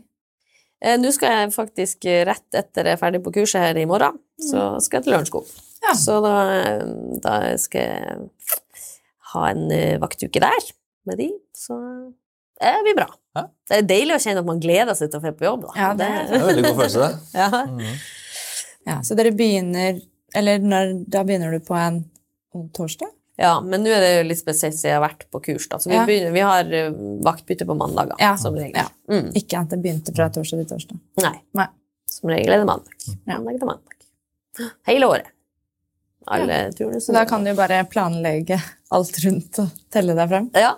Eh, 0.82 0.96
Nå 1.02 1.12
skal 1.14 1.36
jeg 1.36 1.54
faktisk 1.54 2.08
rett 2.30 2.58
etter 2.58 2.88
jeg 2.90 2.98
er 2.98 3.02
ferdig 3.02 3.22
på 3.26 3.34
kurset 3.36 3.62
her 3.68 3.78
i 3.82 3.88
morgen, 3.90 4.18
så 4.42 4.72
skal 4.82 5.00
jeg 5.02 5.08
til 5.10 5.16
Lørenskog. 5.18 5.50
Ja. 5.84 5.94
Så 5.98 6.18
da, 6.26 6.34
eh, 6.58 6.84
da 7.24 7.36
skal 7.62 7.86
jeg 7.86 8.30
ha 9.34 9.46
en 9.54 9.68
vaktuke 10.02 10.42
der 10.42 10.70
med 11.10 11.20
de, 11.22 11.30
så 11.58 11.78
det 12.60 12.72
blir 12.84 12.96
bra. 12.98 13.06
Hæ? 13.38 13.44
Det 13.70 13.78
er 13.78 13.86
deilig 13.88 14.16
å 14.18 14.22
kjenne 14.24 14.42
at 14.42 14.48
man 14.50 14.60
gleder 14.60 14.98
seg 14.98 15.12
til 15.12 15.22
å 15.22 15.24
dra 15.24 15.32
på 15.38 15.46
jobb, 15.46 15.68
da. 15.70 15.76
Ja, 15.80 15.90
det 15.96 16.08
det 16.10 16.34
er 16.34 16.40
en 16.42 16.48
veldig 16.50 16.64
god 16.66 16.80
følelse, 16.82 17.06
det. 17.06 17.44
ja. 17.44 17.62
Mm. 17.70 18.00
Ja, 18.90 18.96
Så 19.06 19.16
dere 19.20 19.32
begynner 19.38 20.00
Eller 20.36 20.60
når, 20.60 20.94
da 21.10 21.24
begynner 21.24 21.52
du 21.52 21.60
på 21.66 21.76
en 21.80 22.04
torsdag? 22.76 23.08
ja, 23.40 23.54
men 23.64 23.84
nå 23.86 23.88
er 23.96 24.02
det 24.04 24.08
jo 24.18 24.24
litt 24.28 24.40
spesielt 24.42 24.76
siden 24.76 24.90
jeg 24.92 24.98
har 25.00 25.04
vært 25.06 25.22
på 25.32 25.40
kurs, 25.46 25.68
da. 25.72 25.78
Så 25.80 25.88
vi, 25.88 25.96
Ja. 25.96 26.06
begynner, 26.06 26.32
vi 26.36 26.42
har 26.44 26.74
eh, 26.76 26.90
vaktbytte 27.24 27.66
på 27.66 27.76
mandager, 27.80 28.16
Ja. 28.20 28.34
som 28.36 28.54
regel. 28.54 28.76
Ja. 28.76 28.90
Mm. 29.10 29.30
Ikke 29.34 29.62
at 29.62 29.70
det 29.70 29.80
begynte 29.82 30.12
fra 30.16 30.28
torsdag 30.30 30.60
til 30.66 30.68
torsdag. 30.74 31.00
Nei. 31.24 31.38
Nei. 31.56 31.68
Som 32.06 32.30
regel 32.34 32.52
er 32.52 32.58
det 32.60 32.68
mandag. 32.68 32.92
Ja. 33.08 33.38
Mandag 33.40 33.60
til 33.62 33.70
mandag. 33.70 34.74
Hele 34.90 35.08
året. 35.08 35.32
Alle 36.28 36.58
turene. 36.76 37.00
Så 37.02 37.14
da 37.16 37.24
kan 37.26 37.44
du 37.46 37.52
jo 37.54 37.56
bare 37.56 37.80
planlegge 37.90 38.60
alt 38.92 39.16
rundt 39.24 39.60
og 39.64 39.70
telle 39.90 40.14
deg 40.20 40.30
frem. 40.30 40.50
Ja, 40.54 40.74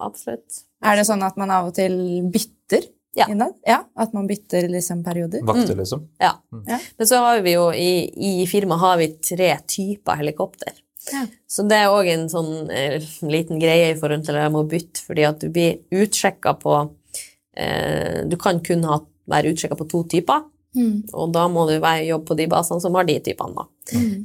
absolutt. 0.00 0.64
Er 0.82 0.96
det 0.98 1.06
sånn 1.06 1.22
at 1.22 1.36
man 1.38 1.50
av 1.54 1.68
og 1.70 1.74
til 1.78 1.94
bytter 2.34 2.88
Ja. 3.14 3.26
innad? 3.28 3.52
Ja, 3.68 3.82
At 3.96 4.12
man 4.16 4.26
bytter 4.26 4.68
liksom 4.72 5.02
perioder? 5.04 5.42
Vakter, 5.44 5.74
liksom. 5.76 6.06
Ja. 6.18 6.30
Mm. 6.52 6.64
Men 6.96 7.06
så 7.06 7.16
har 7.20 7.40
vi 7.44 7.52
jo 7.52 7.66
i, 7.76 7.90
i 8.16 8.46
firmaet 8.48 8.80
har 8.80 8.96
vi 9.02 9.08
tre 9.20 9.50
typer 9.68 10.16
helikopter. 10.16 10.72
Ja. 11.12 11.26
Så 11.50 11.66
det 11.68 11.76
er 11.82 11.90
òg 11.92 12.08
en 12.08 12.28
sånn 12.32 12.70
eh, 12.70 13.02
liten 13.28 13.58
greie 13.60 13.90
i 13.92 13.98
forhold 13.98 14.24
til 14.24 14.38
det 14.38 14.46
med 14.54 14.60
å 14.62 14.68
bytte, 14.70 15.02
fordi 15.04 15.26
at 15.28 15.40
du 15.42 15.48
blir 15.52 15.80
utsjekka 15.92 16.54
på 16.62 16.76
eh, 17.56 18.22
Du 18.30 18.36
kan 18.40 18.60
kun 18.64 18.84
ha, 18.88 19.00
være 19.28 19.52
utsjekka 19.52 19.76
på 19.82 19.88
to 19.92 20.04
typer, 20.16 20.48
Mm. 20.72 21.02
og 21.12 21.34
da 21.34 21.42
må 21.52 21.66
du 21.68 21.74
være, 21.84 22.06
jobbe 22.08 22.30
på 22.30 22.34
de 22.38 22.46
basene 22.48 22.80
som 22.80 22.94
har 22.96 23.04
de 23.04 23.18
typene, 23.20 23.52
da. 23.58 23.66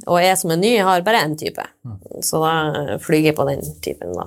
Og 0.08 0.16
jeg 0.22 0.38
som 0.40 0.50
er 0.54 0.56
ny, 0.56 0.70
har 0.80 1.02
bare 1.04 1.20
én 1.26 1.34
type, 1.36 1.60
så 2.24 2.40
da 2.40 2.52
flyr 3.04 3.26
jeg 3.26 3.36
på 3.36 3.44
den 3.44 3.60
typen, 3.84 4.14
da. 4.16 4.24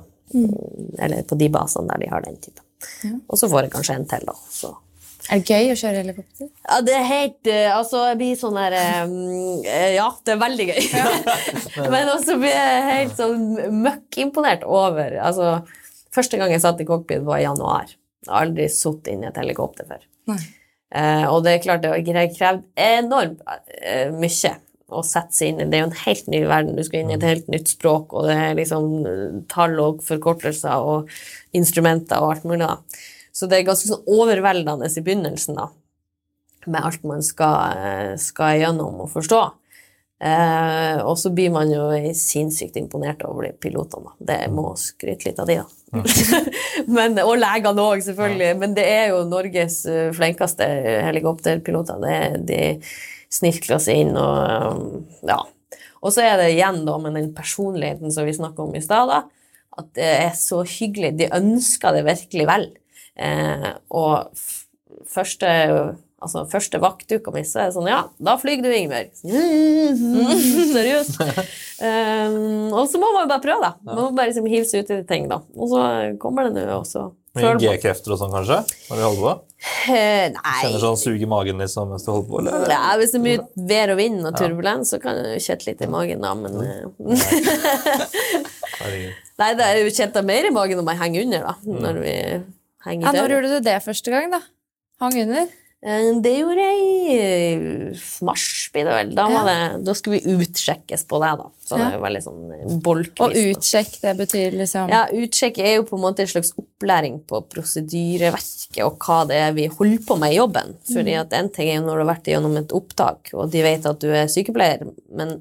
Eller 1.01 1.23
på 1.25 1.33
de 1.41 1.47
basene 1.49 1.89
der 1.89 1.97
de 2.03 2.09
har 2.11 2.21
den 2.21 2.37
typen. 2.37 2.61
Og 3.27 3.37
så 3.39 3.49
får 3.51 3.67
jeg 3.67 3.73
kanskje 3.75 3.97
en 3.99 4.07
til, 4.09 4.25
da. 4.27 4.35
Så. 4.51 4.71
Er 5.29 5.41
det 5.41 5.53
gøy 5.53 5.71
å 5.71 5.77
kjøre 5.77 6.01
helikopter? 6.01 6.47
Ja, 6.65 6.77
det 6.85 6.93
er 6.97 7.03
helt 7.05 7.49
eh, 7.51 7.67
Altså, 7.69 7.99
jeg 8.09 8.17
blir 8.17 8.39
sånn 8.39 8.57
der 8.57 8.73
eh, 8.73 9.91
Ja, 9.93 10.07
det 10.25 10.33
er 10.33 10.39
veldig 10.41 10.65
gøy. 10.71 10.79
Men 11.93 12.09
også 12.15 12.39
blir 12.41 12.55
jeg 12.55 12.87
helt 12.87 13.19
sånn 13.19 13.45
møkkimponert 13.83 14.65
over 14.65 15.19
Altså, 15.21 15.59
første 16.15 16.41
gang 16.41 16.53
jeg 16.55 16.63
satt 16.65 16.81
i 16.81 16.87
cockpit, 16.89 17.21
var 17.27 17.41
i 17.41 17.45
januar. 17.45 17.93
Jeg 18.25 18.33
har 18.33 18.47
aldri 18.47 18.67
sittet 18.73 19.13
inni 19.13 19.29
i 19.29 19.31
et 19.31 19.39
helikopter 19.41 19.87
før. 19.89 20.01
Nei. 20.31 20.41
Eh, 20.91 21.27
og 21.29 21.45
det 21.45 21.55
er 21.55 21.63
klart, 21.63 21.85
det 21.85 21.93
har 21.93 22.33
krevd 22.35 22.65
enormt 22.81 23.45
mye 24.17 24.57
å 24.91 25.03
sette 25.05 25.35
seg 25.35 25.51
inn 25.51 25.63
i. 25.63 25.67
Det 25.69 25.77
er 25.77 25.83
jo 25.83 25.89
en 25.89 26.01
helt 26.03 26.27
ny 26.31 26.41
verden. 26.49 26.75
Du 26.77 26.83
skal 26.87 27.01
inn 27.01 27.13
i 27.13 27.17
et 27.17 27.27
helt 27.27 27.47
nytt 27.51 27.71
språk, 27.71 28.15
og 28.15 28.27
det 28.29 28.37
er 28.37 28.57
liksom 28.59 28.89
eh, 29.07 29.39
tall 29.51 29.77
og 29.83 30.03
forkortelser 30.05 30.87
og 30.91 31.11
instrumenter 31.57 32.21
og 32.21 32.35
alt 32.35 32.47
mulig. 32.49 32.67
da. 32.67 32.77
Så 33.31 33.47
det 33.47 33.59
er 33.59 33.69
ganske 33.69 33.87
sånn 33.87 34.11
overveldende 34.11 34.89
i 34.91 35.05
begynnelsen, 35.05 35.57
da, 35.57 35.69
med 36.67 36.83
alt 36.83 37.07
man 37.07 37.23
skal, 37.25 37.77
eh, 37.79 38.13
skal 38.21 38.59
gjennom 38.59 39.03
og 39.05 39.11
forstå. 39.15 39.41
Eh, 40.21 40.99
og 41.01 41.15
så 41.17 41.31
blir 41.33 41.49
man 41.49 41.71
jo 41.73 41.87
sinnssykt 42.13 42.75
imponert 42.77 43.23
over 43.25 43.47
de 43.47 43.55
pilotene. 43.57 44.11
da. 44.19 44.25
Det 44.33 44.51
må 44.53 44.75
skryte 44.77 45.31
litt 45.31 45.39
av 45.41 45.49
de, 45.49 45.55
da. 45.63 46.03
Men, 46.95 47.17
og 47.23 47.39
legene 47.41 47.87
òg, 47.87 48.03
selvfølgelig. 48.05 48.51
Men 48.61 48.75
det 48.77 48.85
er 48.85 49.07
jo 49.15 49.23
Norges 49.25 49.81
eh, 49.89 50.11
flinkeste 50.13 50.67
helikopterpiloter. 51.07 52.03
Det 52.03 52.13
er 52.19 52.37
de 52.51 52.61
snirkler 53.31 53.77
oss 53.77 53.87
inn 53.91 54.13
og 54.19 54.75
um, 54.75 54.85
ja. 55.27 55.39
Og 56.01 56.13
så 56.13 56.25
er 56.25 56.39
det 56.39 56.51
igjen 56.55 56.81
da 56.87 56.97
med 57.01 57.15
den 57.17 57.29
personligheten 57.37 58.13
som 58.13 58.25
vi 58.25 58.33
snakka 58.35 58.65
om 58.65 58.75
i 58.75 58.81
stad, 58.83 59.11
at 59.77 59.91
det 59.97 60.07
er 60.25 60.31
så 60.37 60.63
hyggelig. 60.65 61.13
De 61.19 61.29
ønsker 61.37 61.93
det 61.95 62.07
virkelig 62.07 62.47
vel. 62.49 62.65
Eh, 63.21 63.67
og 63.93 64.31
første, 65.11 65.51
altså, 66.17 66.43
første 66.49 66.81
vaktuka 66.81 67.33
mi, 67.35 67.43
så 67.45 67.61
er 67.61 67.69
det 67.69 67.75
sånn 67.77 67.91
Ja, 67.91 68.01
da 68.17 68.35
flyr 68.41 68.63
du, 68.65 68.71
Ingebjørg. 68.73 69.13
Seriøst. 70.75 71.21
Um, 71.81 72.73
og 72.73 72.89
så 72.89 73.01
må 73.01 73.13
man 73.13 73.27
jo 73.27 73.31
bare 73.35 73.45
prøve, 73.45 73.69
da. 73.69 73.73
Man 73.85 74.01
må 74.01 74.09
bare 74.17 74.33
liksom 74.33 74.49
hive 74.49 74.65
seg 74.69 74.83
ut 74.83 74.93
i 74.97 75.01
ting, 75.07 75.29
da. 75.31 75.43
Og 75.53 75.69
så 75.71 75.85
kommer 76.21 76.49
det 76.49 76.57
nå, 76.57 76.65
og 76.81 76.89
så 76.89 77.11
Mye 77.37 77.51
G-krefter 77.61 78.11
og 78.11 78.19
sånn, 78.19 78.31
kanskje? 78.33 78.57
Når 78.89 78.97
du 78.99 79.03
holder 79.05 79.21
på? 79.23 79.33
Eh, 79.93 80.25
Nei. 80.33 80.55
Kjenner 80.65 80.81
sånn 80.81 80.97
sug 80.99 81.21
i 81.23 81.29
magen 81.29 81.61
liksom 81.63 81.93
mens 81.93 82.03
du 82.03 82.09
holder 82.11 82.27
på? 82.27 82.39
Eller? 82.41 82.65
Ja, 82.73 82.89
hvis 82.99 83.13
det 83.13 83.19
er 83.21 83.23
mye 83.23 83.67
vær 83.69 83.93
og 83.93 83.99
vind 84.01 84.25
og 84.27 84.35
turbulens, 84.35 84.91
så 84.91 84.99
kan 85.03 85.21
du 85.21 85.29
kjette 85.39 85.69
litt 85.69 85.83
i 85.85 85.89
magen, 85.91 86.25
da, 86.25 86.33
men 86.35 86.59
eh, 86.65 86.81
Nei, 89.39 89.53
det 89.57 89.65
er 89.67 89.79
jo 89.79 89.93
kjent 89.95 90.19
mer 90.27 90.49
i 90.49 90.53
magen 90.53 90.81
når 90.81 90.87
man 90.91 90.99
henger 90.99 91.23
under, 91.27 91.47
da. 91.47 91.55
Når 91.87 92.01
vi 92.03 92.15
henger 92.87 93.07
Ja, 93.07 93.15
når 93.15 93.35
gjorde 93.37 93.53
du 93.55 93.59
det 93.69 93.77
første 93.85 94.13
gang, 94.13 94.27
da? 94.35 94.41
Hang 95.01 95.15
under? 95.23 95.47
Eh, 95.81 96.11
Det 96.21 96.31
gjorde 96.37 96.65
jeg 96.67 96.81
i 96.81 98.25
mars, 98.25 98.43
blir 98.73 98.85
det 98.85 98.93
vel. 98.93 99.13
Da, 99.17 99.23
var 99.33 99.47
det, 99.49 99.55
da 99.87 99.95
skulle 99.97 100.19
vi 100.19 100.35
utsjekkes 100.45 101.07
på 101.09 101.17
det, 101.23 101.31
da. 101.39 101.47
Så 101.65 101.79
det 101.81 102.01
var 102.03 102.13
litt 102.13 102.25
sånn 102.27 102.51
eh, 102.53 102.75
bolkvis. 102.85 103.23
Og 103.25 103.37
utsjekk, 103.55 103.95
det 104.03 104.13
betyr 104.19 104.57
liksom 104.59 104.91
Ja, 104.93 105.07
utsjekk 105.09 105.57
er 105.63 105.79
jo 105.79 105.87
på 105.89 105.97
en 105.97 106.03
måte 106.05 106.25
en 106.25 106.29
slags 106.29 106.53
opplæring 106.61 107.17
på 107.25 107.41
prosedyreverket 107.49 108.83
og 108.85 109.01
hva 109.01 109.23
det 109.29 109.41
er 109.47 109.57
vi 109.57 109.65
holder 109.73 110.05
på 110.05 110.19
med 110.21 110.35
i 110.35 110.37
jobben. 110.37 110.77
Fordi 110.91 111.17
at 111.23 111.33
en 111.39 111.49
ting 111.53 111.71
er 111.71 111.79
jo 111.79 111.87
når 111.87 111.97
du 111.97 112.03
har 112.05 112.11
vært 112.13 112.31
gjennom 112.35 112.61
et 112.61 112.77
opptak, 112.77 113.33
og 113.33 113.49
de 113.53 113.65
vet 113.65 113.89
at 113.89 113.99
du 114.05 114.09
er 114.13 114.29
sykepleier, 114.31 114.85
men 115.17 115.39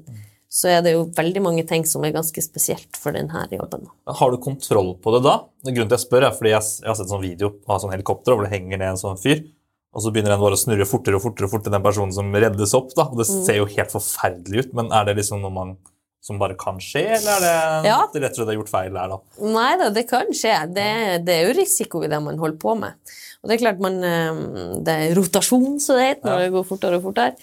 så 0.51 0.67
er 0.67 0.81
det 0.83 0.91
jo 0.97 1.05
veldig 1.15 1.41
mange 1.45 1.63
ting 1.69 1.85
som 1.87 2.03
er 2.03 2.11
ganske 2.11 2.41
spesielt 2.43 2.97
for 2.99 3.15
denne 3.15 3.45
jobben. 3.53 3.85
Har 4.09 4.33
du 4.33 4.41
kontroll 4.43 4.97
på 4.99 5.13
det 5.15 5.21
da? 5.23 5.37
Det 5.63 5.71
grunnen 5.77 5.87
til 5.93 5.95
jeg 6.01 6.03
spør 6.09 6.25
er 6.27 6.35
fordi 6.35 6.51
jeg, 6.51 6.65
jeg 6.81 6.89
har 6.91 6.97
sett 6.99 7.13
sånn 7.13 7.23
video 7.23 7.53
av 7.71 7.79
sånn 7.79 7.93
helikopter 7.93 8.35
hvor 8.35 8.43
det 8.43 8.51
henger 8.57 8.81
ned 8.81 8.89
en 8.97 8.99
sånn 8.99 9.21
fyr, 9.21 9.45
og 9.93 10.01
så 10.03 10.11
begynner 10.13 10.31
den 10.35 10.39
bare 10.43 10.55
å 10.55 10.61
snurre 10.61 10.85
fortere 10.87 11.17
og 11.19 11.23
fortere 11.25 11.49
fortere 11.51 11.73
den 11.75 11.83
personen 11.83 12.13
som 12.15 12.31
reddes 12.33 12.73
opp. 12.77 12.93
da, 12.95 13.03
og 13.11 13.17
Det 13.19 13.25
ser 13.27 13.57
jo 13.59 13.65
helt 13.65 13.91
forferdelig 13.91 14.65
ut, 14.67 14.73
men 14.77 14.91
er 14.91 15.05
det 15.09 15.17
liksom 15.17 15.41
noe 15.43 15.51
man, 15.51 15.73
som 16.21 16.37
bare 16.37 16.53
kan 16.55 16.77
skje, 16.77 17.01
eller 17.17 17.31
er 17.33 17.81
det 17.81 17.89
Ja. 17.89 17.97
rett 18.13 18.31
og 18.31 18.35
slett 18.37 18.47
har 18.47 18.55
gjort 18.59 18.69
feil 18.69 18.93
der, 18.93 19.07
da? 19.09 19.17
Nei 19.41 19.71
da, 19.77 19.89
det 19.89 20.07
kan 20.07 20.27
skje. 20.31 20.53
Det, 20.73 21.25
det 21.25 21.33
er 21.35 21.47
jo 21.49 21.57
risiko 21.59 22.03
i 22.03 22.07
det 22.07 22.21
man 22.21 22.37
holder 22.37 22.57
på 22.61 22.75
med. 22.79 22.93
Og 23.41 23.49
det 23.49 23.55
er 23.57 23.63
klart 23.65 23.79
man 23.81 23.95
eh, 24.05 24.79
Det 24.85 24.93
er 25.09 25.15
rotasjon, 25.17 25.79
som 25.81 25.97
det 25.97 26.07
heter, 26.15 26.29
når 26.29 26.39
Ja. 26.39 26.45
det 26.45 26.53
går 26.53 26.67
fortere 26.69 26.95
og 27.01 27.03
fortere. 27.09 27.35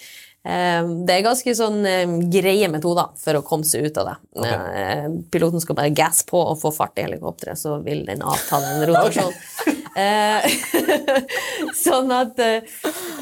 Eh, 0.49 0.81
Det 1.05 1.15
er 1.19 1.25
ganske 1.25 1.53
sånn 1.57 1.79
eh, 1.85 2.15
greie 2.33 2.69
metoder 2.71 3.11
for 3.21 3.37
å 3.39 3.43
komme 3.45 3.67
seg 3.67 3.85
ut 3.89 3.99
av 4.01 4.09
det. 4.09 4.15
Ok. 4.39 4.47
Eh, 4.49 5.07
Piloten 5.33 5.61
skal 5.63 5.77
bare 5.77 5.93
gasse 5.95 6.25
på 6.29 6.39
og 6.41 6.57
få 6.61 6.71
fart 6.75 6.97
i 6.99 7.05
helikopteret, 7.05 7.59
så 7.59 7.77
vil 7.85 8.05
den 8.07 8.23
avta 8.25 8.61
den 8.63 8.85
rotasjonen. 8.89 9.77
Eh, 9.99 10.45
sånn 11.75 12.11
at 12.13 12.37
eh, 12.39 12.61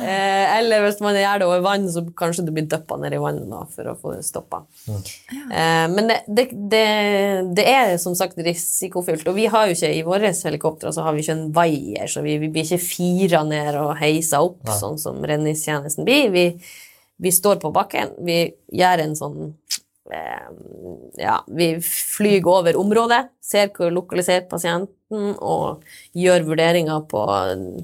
eh, 0.03 0.57
Eller 0.57 0.83
hvis 0.83 0.99
man 1.01 1.15
gjør 1.17 1.39
det 1.41 1.47
over 1.47 1.63
vann, 1.65 1.87
så 1.89 2.03
kanskje 2.17 2.45
du 2.47 2.51
blir 2.55 2.67
dyppa 2.69 2.97
ned 3.01 3.15
i 3.17 3.21
vannet 3.21 3.47
da, 3.49 3.63
for 3.73 3.91
å 3.91 3.95
få 3.97 4.13
det 4.17 4.25
stoppa. 4.27 4.63
Ja. 4.87 5.87
men 5.91 6.09
det, 6.11 6.19
det, 6.27 6.47
det, 6.71 6.83
det 7.57 7.65
er 7.71 7.95
som 8.01 8.15
sagt 8.19 8.37
risikofylt. 8.43 9.25
Og 9.31 9.37
vi 9.39 9.47
har 9.51 9.67
jo 9.69 9.77
ikke 9.77 9.93
i 9.95 10.03
våre 10.05 10.31
helikoptre 10.37 10.91
så 10.93 11.05
har 11.05 11.15
vi 11.15 11.23
ikke 11.23 11.35
en 11.37 11.47
vaier, 11.55 12.07
så 12.11 12.21
vi, 12.25 12.37
vi 12.41 12.51
blir 12.53 12.67
ikke 12.67 12.83
fira 12.83 13.41
ned 13.47 13.77
og 13.79 13.95
heisa 13.99 14.43
opp, 14.45 14.59
Nei. 14.67 14.77
sånn 14.79 14.99
som 15.01 15.23
redningstjenesten 15.27 16.05
blir. 16.07 16.29
Vi, 16.35 16.45
vi 17.17 17.31
står 17.33 17.59
på 17.61 17.71
bakken. 17.73 18.13
Vi 18.25 18.39
gjør 18.77 19.03
en 19.03 19.15
sånn 19.17 19.39
eh, 20.13 20.47
Ja, 21.19 21.39
vi 21.47 21.71
flyr 21.83 22.45
over 22.47 22.77
området, 22.79 23.23
ser 23.41 23.71
hvor 23.75 23.91
lokalisert 23.93 24.49
pasienten, 24.51 24.95
og 25.39 25.85
gjør 26.17 26.45
vurderinger 26.49 27.05
på 27.09 27.21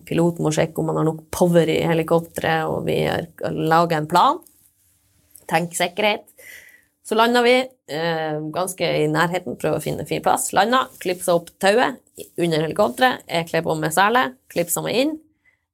Piloten 0.08 0.44
må 0.46 0.52
sjekke 0.54 0.82
om 0.82 0.92
man 0.92 1.00
har 1.02 1.08
nok 1.08 1.24
power 1.34 1.70
i 1.72 1.80
helikopteret, 1.88 2.68
og 2.68 2.86
vi 2.88 3.00
gjør- 3.06 3.56
lager 3.74 3.98
en 4.02 4.10
plan. 4.12 4.42
Tenk 5.50 5.74
sikkerhet. 5.76 6.28
Så 7.04 7.18
landa 7.20 7.42
vi 7.44 7.56
eh, 7.92 8.38
ganske 8.56 8.88
i 9.04 9.08
nærheten, 9.12 9.58
prøver 9.60 9.82
å 9.82 9.84
finne 9.84 10.06
fin 10.08 10.22
plass. 10.24 10.54
Landa, 10.56 10.86
klipsa 11.04 11.36
opp 11.36 11.50
tauet 11.60 12.00
under 12.40 12.64
helikopteret. 12.64 13.26
Jeg 13.28 13.50
kler 13.50 13.66
på 13.66 13.76
meg 13.80 13.92
sele, 13.96 14.30
klipsa 14.54 14.84
meg 14.86 14.96
inn. 15.02 15.18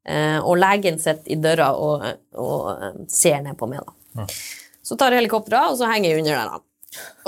Eh, 0.08 0.40
og 0.40 0.58
legen 0.60 0.98
sitter 1.02 1.34
i 1.34 1.38
døra 1.42 1.70
og, 1.76 2.06
og 2.40 2.72
eh, 2.74 2.98
ser 3.12 3.42
ned 3.46 3.58
på 3.60 3.68
meg. 3.70 3.84
da. 4.16 4.26
Så 4.86 4.98
tar 4.98 5.14
jeg 5.14 5.24
helikopteret 5.24 5.60
av, 5.60 5.76
og 5.76 5.80
så 5.82 5.90
henger 5.92 6.14
jeg 6.14 6.24
under 6.24 6.36
der. 6.38 6.50
da. 6.56 6.66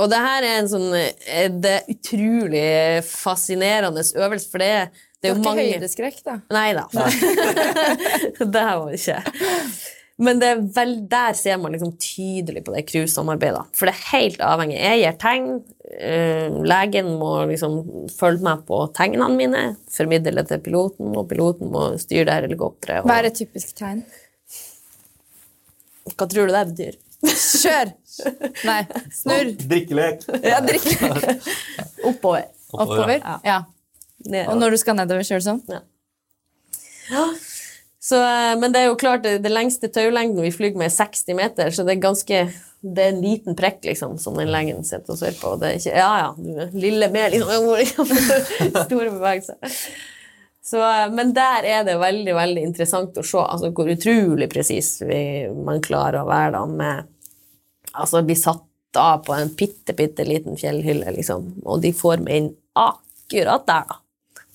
Og 0.02 0.10
det 0.10 0.20
her 0.24 0.46
er 0.48 0.56
en 0.58 0.70
sånn 0.72 0.88
eh, 0.98 1.48
Det 1.54 1.72
er 1.76 1.90
utrolig 1.94 2.64
fascinerende 3.06 4.02
øvelse, 4.02 4.50
for 4.50 4.64
det, 4.64 4.72
det 5.22 5.30
Du 5.30 5.30
er 5.30 5.36
har 5.36 5.36
jo 5.36 5.42
ikke 5.42 5.50
mange 5.50 5.68
høydeskrekk, 5.76 6.22
da? 6.26 6.38
Nei 6.56 6.70
da. 6.78 6.88
det 8.56 8.66
her 8.66 8.80
var 8.82 8.96
ikke. 8.98 9.20
Men 10.22 10.40
det 10.42 10.50
er 10.54 10.60
vel, 10.76 10.92
der 11.10 11.34
ser 11.38 11.58
man 11.58 11.74
liksom 11.74 11.96
tydelig 11.98 12.62
på 12.66 12.76
det 12.76 12.84
crew-samarbeidet. 12.92 13.64
For 13.78 13.90
det 13.90 13.96
er 13.96 14.10
helt 14.12 14.44
avhengig. 14.46 14.78
Jeg 14.78 15.00
gir 15.02 15.16
tegn. 15.22 15.48
eh, 15.92 16.50
legen 16.72 17.10
må 17.20 17.32
liksom 17.50 17.80
følge 18.14 18.46
med 18.46 18.62
på 18.68 18.78
tegnene 18.96 19.34
mine, 19.36 19.64
formidle 19.92 20.36
det 20.38 20.46
til 20.52 20.62
piloten, 20.64 21.10
og 21.18 21.26
piloten 21.32 21.72
må 21.74 21.88
styre 22.00 22.28
det 22.30 22.36
her 22.38 22.46
helikopteret. 22.48 23.04
Hva 23.10 23.18
er 23.20 23.32
et 23.32 23.40
typisk 23.42 23.74
tegn? 23.82 24.04
hva 26.18 26.28
tror 26.30 26.48
du 26.50 26.54
det 26.54 26.64
betyr? 26.72 26.96
Kjør! 27.62 27.92
Nei, 28.66 28.80
snurr. 29.14 29.52
Drikkelek. 29.70 30.24
Ja, 30.46 30.58
drikkelek. 30.66 31.46
Oppover. 32.10 32.48
Oppover. 32.74 33.18
Ja. 33.46 33.60
Ja. 34.26 34.46
Og 34.50 34.58
når 34.62 34.74
du 34.74 34.78
skal 34.82 34.98
nedover, 34.98 35.26
kjører 35.26 35.42
du 35.44 35.48
sånn? 35.50 35.62
Ja. 35.70 35.82
Så, 38.02 38.18
eh, 38.18 38.60
men 38.60 38.74
det 38.74 38.82
er 38.82 38.90
jo 38.90 38.98
klart, 38.98 39.24
det, 39.24 39.38
det 39.44 39.54
lengste 39.54 39.92
taulengden 39.94 40.42
vi 40.42 40.54
flyr 40.54 40.74
med, 40.74 40.90
er 40.90 40.96
60 40.96 41.38
meter, 41.38 41.74
så 41.74 41.86
det 41.86 41.98
er 41.98 42.06
ganske 42.08 42.44
det 42.82 43.04
er 43.04 43.12
en 43.12 43.20
liten 43.22 43.54
prekk 43.54 43.84
liksom, 43.86 44.16
som 44.18 44.40
den 44.40 44.50
legen 44.50 44.80
sitter 44.82 45.14
og 45.14 45.20
ser 45.20 45.36
på. 45.38 45.52
og 45.54 45.60
Det 45.62 45.68
er 45.68 45.76
ikke, 45.78 46.00
ja, 46.02 46.14
ja, 46.24 46.66
lille 46.74 47.12
mer 47.14 47.30
liksom, 47.30 48.10
store 48.88 49.12
bevegelser. 49.12 49.78
Så, 50.66 50.82
eh, 50.82 51.06
men 51.14 51.36
der 51.38 51.68
er 51.70 51.86
det 51.86 52.00
veldig 52.02 52.36
veldig 52.40 52.66
interessant 52.72 53.22
å 53.22 53.26
se 53.26 53.44
altså, 53.44 53.70
hvor 53.78 53.94
utrolig 53.94 54.50
presis 54.50 54.96
man 55.62 55.82
klarer 55.86 56.24
å 56.24 56.30
være 56.30 56.54
da, 56.58 56.66
med 56.70 57.08
Altså 57.92 58.22
bli 58.24 58.38
satt 58.40 58.96
av 58.96 59.26
på 59.26 59.34
en 59.36 59.50
bitte, 59.60 59.92
bitte 59.98 60.24
liten 60.24 60.56
fjellhylle, 60.56 61.12
liksom, 61.12 61.58
og 61.68 61.82
de 61.84 61.90
får 61.92 62.22
meg 62.24 62.38
inn 62.38 62.48
akkurat 62.80 63.66
der, 63.68 63.90
da. 63.90 63.98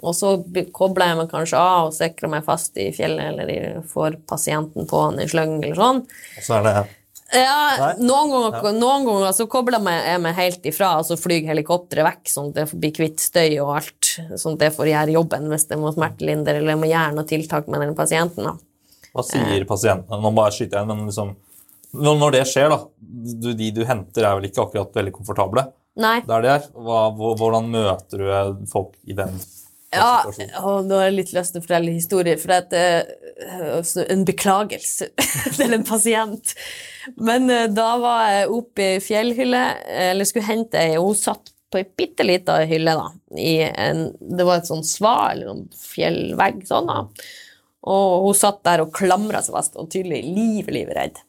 Og 0.04 0.12
så 0.14 0.34
kobler 0.76 1.12
jeg 1.12 1.16
meg 1.22 1.30
kanskje 1.32 1.56
av 1.60 1.88
og 1.88 1.94
sikrer 1.96 2.28
meg 2.30 2.44
fast 2.44 2.76
i 2.76 2.90
fjellet, 2.92 3.32
eller 3.32 3.82
får 3.88 4.18
pasienten 4.28 4.86
på 4.88 5.02
en 5.08 5.22
slyng, 5.28 5.56
eller 5.64 5.78
sånn. 5.78 6.02
Og 6.36 6.44
så 6.44 6.58
er 6.58 6.66
det 6.66 6.76
Ja, 7.32 7.94
noen 7.98 8.30
ganger, 8.30 8.68
noen 8.76 9.06
ganger 9.08 9.32
så 9.34 9.48
kobler 9.50 9.80
jeg 9.82 10.20
meg- 10.22 10.36
helt 10.36 10.62
ifra, 10.62 10.98
og 11.00 11.06
så 11.08 11.16
flyr 11.18 11.48
helikopteret 11.48 12.06
vekk, 12.06 12.28
sånn 12.30 12.52
at 12.52 12.54
det 12.54 12.80
blir 12.80 12.92
kvitt 12.94 13.18
støy 13.18 13.58
og 13.64 13.72
alt, 13.80 14.12
sånn 14.38 14.52
at 14.54 14.58
det 14.60 14.76
får 14.76 14.92
gjøre 14.92 15.16
jobben 15.16 15.48
hvis 15.50 15.66
det 15.66 15.78
må 15.80 15.90
smertelindre, 15.92 16.54
eller 16.60 16.76
jeg 16.76 16.82
må 16.84 16.92
gjøre 16.92 17.16
noe 17.16 17.24
tiltak 17.24 17.66
med 17.66 17.80
den 17.80 17.96
pasienten. 17.96 18.44
da. 18.44 18.54
Hva 19.12 19.24
sier 19.24 19.64
pasientene? 19.64 20.20
Nå 20.22 20.34
bare 20.36 20.52
skyter 20.52 20.76
jeg 20.78 20.82
inn, 20.82 20.88
men 20.92 21.06
liksom 21.08 21.34
når 21.96 22.32
det 22.32 22.44
skjer, 22.46 22.68
da 22.68 22.78
du, 23.00 23.54
De 23.54 23.70
du 23.72 23.84
henter, 23.88 24.24
er 24.26 24.38
vel 24.38 24.50
ikke 24.50 24.66
akkurat 24.66 24.92
veldig 24.92 25.12
komfortable 25.16 25.72
Nei. 25.96 26.20
der 26.26 26.42
de 26.42 26.48
er? 26.48 26.64
Hva, 26.74 27.08
hvordan 27.16 27.70
møter 27.72 28.18
du 28.22 28.66
folk 28.70 28.92
i 29.06 29.16
den 29.16 29.38
Ja, 29.94 30.26
og 30.66 30.88
nå 30.88 30.98
har 30.98 31.08
jeg 31.08 31.16
litt 31.20 31.32
lyst 31.36 31.54
til 31.54 31.62
å 31.62 31.64
fortelle 31.64 31.94
historier, 31.94 32.38
for 32.40 32.52
det 32.72 32.82
er 32.82 34.12
en 34.12 34.24
beklagelse 34.26 35.10
til 35.56 35.76
en 35.76 35.86
pasient. 35.86 36.54
Men 37.16 37.50
eh, 37.52 37.68
da 37.72 37.92
var 38.02 38.24
jeg 38.32 38.50
oppe 38.56 38.88
i 38.96 39.02
fjellhylle, 39.04 39.64
eller 40.10 40.28
skulle 40.28 40.48
hente 40.48 40.80
ei, 40.82 40.96
og 40.98 41.12
hun 41.12 41.20
satt 41.20 41.52
på 41.70 41.80
ei 41.80 41.86
bitte 41.98 42.26
lita 42.26 42.58
hylle, 42.66 42.96
da. 42.98 43.08
I 43.38 43.56
en, 43.70 44.08
det 44.18 44.46
var 44.46 44.60
et 44.62 44.70
sånn 44.70 44.84
svar, 44.86 45.34
eller 45.34 45.54
en 45.54 45.64
fjellvegg, 45.78 46.64
sånn, 46.68 46.90
da. 46.90 47.30
Og 47.86 48.26
hun 48.26 48.36
satt 48.38 48.64
der 48.66 48.82
og 48.82 48.94
klamra 48.94 49.42
seg 49.46 49.54
fast, 49.54 49.78
og 49.78 49.90
tydelig 49.94 50.24
liv, 50.26 50.70
livredd. 50.74 51.20
redd. 51.20 51.24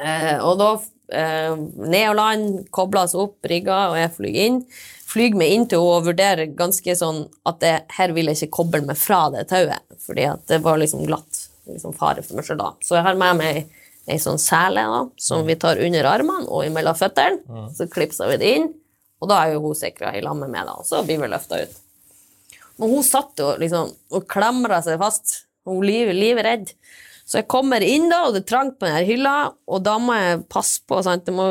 Eh, 0.00 0.38
og 0.46 0.56
da 0.60 0.70
eh, 1.12 1.52
ned 1.54 2.06
og 2.08 2.16
land, 2.18 2.48
kobla 2.74 3.04
oss 3.06 3.16
opp, 3.18 3.38
rigga, 3.46 3.90
og 3.92 3.98
jeg 4.00 4.14
flyr 4.16 4.40
inn. 4.46 4.60
Flyr 5.10 5.34
meg 5.34 5.52
inn 5.54 5.66
til 5.66 5.80
henne 5.82 5.98
og 5.98 6.06
vurderer 6.06 6.52
ganske 6.56 6.94
sånn 6.96 7.24
at 7.48 7.60
det, 7.64 7.74
her 7.96 8.14
vil 8.14 8.30
jeg 8.30 8.38
ikke 8.38 8.56
koble 8.60 8.82
meg 8.86 8.98
fra 9.00 9.24
det 9.34 9.48
tauet, 9.50 9.82
fordi 10.04 10.28
at 10.30 10.44
det 10.50 10.60
var 10.62 10.78
liksom 10.78 11.02
glatt. 11.08 11.46
Liksom 11.70 11.94
fare 11.98 12.22
for 12.26 12.38
meg 12.38 12.46
selv 12.46 12.62
da. 12.62 12.70
Så 12.86 12.96
jeg 12.98 13.06
har 13.06 13.18
med 13.18 13.40
meg 13.40 13.60
ei 14.10 14.18
sånn 14.22 14.40
sele 14.42 14.82
da, 14.90 15.02
som 15.20 15.44
vi 15.46 15.58
tar 15.60 15.82
under 15.82 16.08
armene 16.10 16.48
og 16.48 16.64
imellom 16.66 16.96
føttene. 16.98 17.42
Så 17.76 17.86
klipser 17.90 18.30
vi 18.32 18.38
det 18.40 18.54
inn, 18.58 18.70
og 19.20 19.30
da 19.30 19.42
er 19.44 19.54
jo 19.54 19.62
hun 19.66 19.76
sikra 19.78 20.14
i 20.16 20.22
lag 20.24 20.38
med 20.40 20.56
da, 20.56 20.78
så 20.86 21.02
blir 21.06 21.20
vi 21.20 21.30
løfta 21.30 21.60
ut. 21.60 21.76
Men 22.80 22.94
hun 22.94 23.04
satt 23.04 23.38
jo 23.38 23.52
liksom 23.60 23.92
og 24.16 24.26
klamra 24.30 24.80
seg 24.82 24.98
fast. 25.02 25.42
Hun 25.68 25.82
liv, 25.84 26.08
livredd. 26.16 26.70
Så 27.28 27.42
jeg 27.42 27.50
kommer 27.52 27.84
inn, 27.84 28.08
da, 28.10 28.24
og 28.26 28.34
det 28.34 28.40
er 28.42 28.48
trangt 28.48 28.78
på 28.80 28.88
denne 28.88 29.04
hylla, 29.06 29.34
og 29.70 29.82
da 29.86 29.98
må 30.02 30.16
jeg 30.16 30.40
passe 30.50 30.80
på 30.88 30.98
sant? 31.06 31.28
Jeg 31.28 31.36
må 31.36 31.46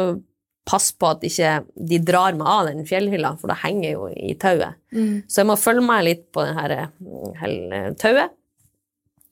passe 0.70 0.94
på 1.02 1.10
at 1.10 1.24
ikke 1.26 1.54
de 1.90 1.98
drar 2.06 2.36
meg 2.38 2.48
av 2.48 2.68
den 2.70 2.84
fjellhylla, 2.86 3.32
for 3.42 3.50
da 3.50 3.56
henger 3.64 3.88
jeg 3.90 3.96
jo 3.98 4.10
i 4.14 4.36
tauet. 4.42 4.78
Så 5.26 5.42
jeg 5.42 5.50
må 5.50 5.56
følge 5.58 5.86
meg 5.88 6.04
litt 6.06 6.26
på 6.36 6.46
det 6.46 6.54
her 6.60 6.76
mm, 6.88 7.32
hel- 7.42 7.96
tauet. 8.02 8.36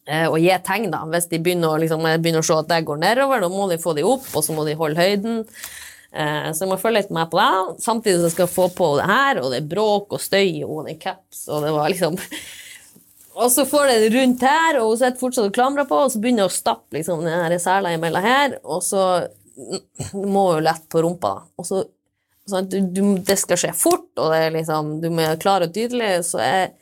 eh, 0.08 0.26
Og 0.32 0.40
gi 0.42 0.50
tegn, 0.66 0.90
da. 0.94 1.04
Hvis 1.14 1.30
de 1.30 1.40
begynner 1.46 1.76
å, 1.76 1.80
liksom, 1.82 2.02
begynner 2.24 2.42
å 2.42 2.48
se 2.50 2.58
at 2.58 2.72
det 2.72 2.82
går 2.90 2.98
nedover, 3.06 3.44
da 3.46 3.50
må 3.54 3.70
de 3.70 3.78
få 3.84 3.94
de 3.98 4.06
opp, 4.08 4.26
og 4.34 4.44
så 4.48 4.56
må 4.58 4.66
de 4.66 4.74
holde 4.80 4.98
høyden. 4.98 5.44
Eh, 6.18 6.50
Så 6.56 6.64
jeg 6.66 6.72
må 6.72 6.78
følge 6.82 7.02
litt 7.04 7.12
med 7.14 7.30
på 7.30 7.38
det. 7.38 7.82
Samtidig 7.84 8.18
som 8.22 8.30
jeg 8.32 8.36
skal 8.38 8.48
få 8.58 8.70
på 8.74 8.92
det 8.98 9.06
her, 9.12 9.42
og 9.44 9.52
det 9.54 9.62
er 9.62 9.68
bråk 9.76 10.14
og 10.18 10.22
støy 10.24 10.64
og 10.66 10.86
det 10.88 10.96
er 10.98 11.02
caps, 11.10 11.46
og 11.52 11.62
det 11.68 11.74
var 11.76 11.92
liksom 11.94 12.18
Og 13.38 13.52
så 13.54 13.68
får 13.70 13.84
det 13.92 14.14
rundt 14.16 14.42
her, 14.42 14.80
og 14.82 14.88
hun 14.96 14.98
sitter 14.98 15.20
fortsatt 15.20 15.46
og 15.46 15.54
klamrer 15.54 15.86
på, 15.86 15.94
og 16.08 16.10
så 16.10 16.18
begynner 16.24 16.48
jeg 16.48 16.50
å 16.50 16.56
stappe 16.56 16.96
liksom, 16.98 17.20
den 17.22 17.60
sela 17.62 17.92
imellom 17.94 18.24
her, 18.26 18.56
og 18.66 18.80
så 18.82 19.04
du 19.58 20.26
må 20.30 20.52
jo 20.56 20.64
lette 20.64 20.86
på 20.92 21.02
rumpa, 21.04 21.34
da. 21.38 21.48
Og 21.58 21.68
så 21.68 21.84
sånn, 22.48 22.68
du, 22.72 22.82
du, 22.82 23.02
Det 23.26 23.38
skal 23.40 23.60
skje 23.60 23.74
fort, 23.78 24.10
og 24.18 24.34
det 24.34 24.44
er 24.46 24.60
liksom, 24.60 24.98
du 25.04 25.10
må 25.12 25.24
være 25.24 25.42
klar 25.42 25.66
og 25.66 25.74
tydelig, 25.76 26.12
så 26.30 26.44
jeg 26.44 26.76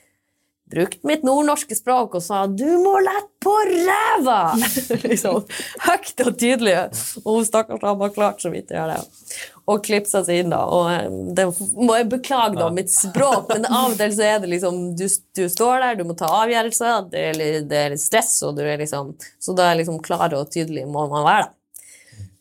brukte 0.72 1.06
mitt 1.06 1.22
nordnorske 1.26 1.76
språk 1.78 2.16
og 2.18 2.24
sa 2.26 2.46
'du 2.48 2.66
må 2.82 2.98
lette 3.00 3.30
på 3.46 3.54
ræva'! 3.70 4.56
liksom, 5.10 5.44
Høyt 5.86 6.24
og 6.26 6.38
tydelig. 6.42 6.78
Og 7.22 7.36
hun 7.38 7.46
stakkars 7.46 7.84
dama 7.84 8.00
bare 8.00 8.16
klart 8.16 8.42
så 8.42 8.50
vidt 8.50 8.74
å 8.74 8.80
gjøre 8.80 8.96
det. 8.96 9.44
Og 9.70 9.84
klipsa 9.86 10.24
seg 10.26 10.42
inn, 10.42 10.54
da. 10.54 10.64
Og 10.66 10.90
eh, 10.90 11.20
det 11.38 11.46
må 11.78 12.00
jeg 12.00 12.10
beklage, 12.10 12.58
da, 12.58 12.72
mitt 12.74 12.90
språk, 12.94 13.50
men 13.54 13.70
av 13.70 13.94
og 13.94 14.00
til 14.02 14.16
så 14.18 14.26
er 14.32 14.42
det 14.42 14.50
liksom 14.56 14.82
Du, 14.98 15.06
du 15.38 15.46
står 15.50 15.86
der, 15.86 16.00
du 16.00 16.10
må 16.10 16.18
ta 16.18 16.32
avgjørelser, 16.42 17.12
det 17.14 17.28
det 17.70 17.84
er 17.84 17.94
litt 17.94 18.02
stress, 18.02 18.40
og 18.46 18.58
du 18.58 18.66
er 18.66 18.82
liksom 18.82 19.14
Så 19.40 19.54
da 19.58 19.70
er 19.70 19.80
liksom 19.84 20.02
klar 20.02 20.34
og 20.34 20.50
tydelig 20.50 20.88
må 20.90 21.06
man 21.14 21.26
være, 21.30 21.46
da. 21.46 21.54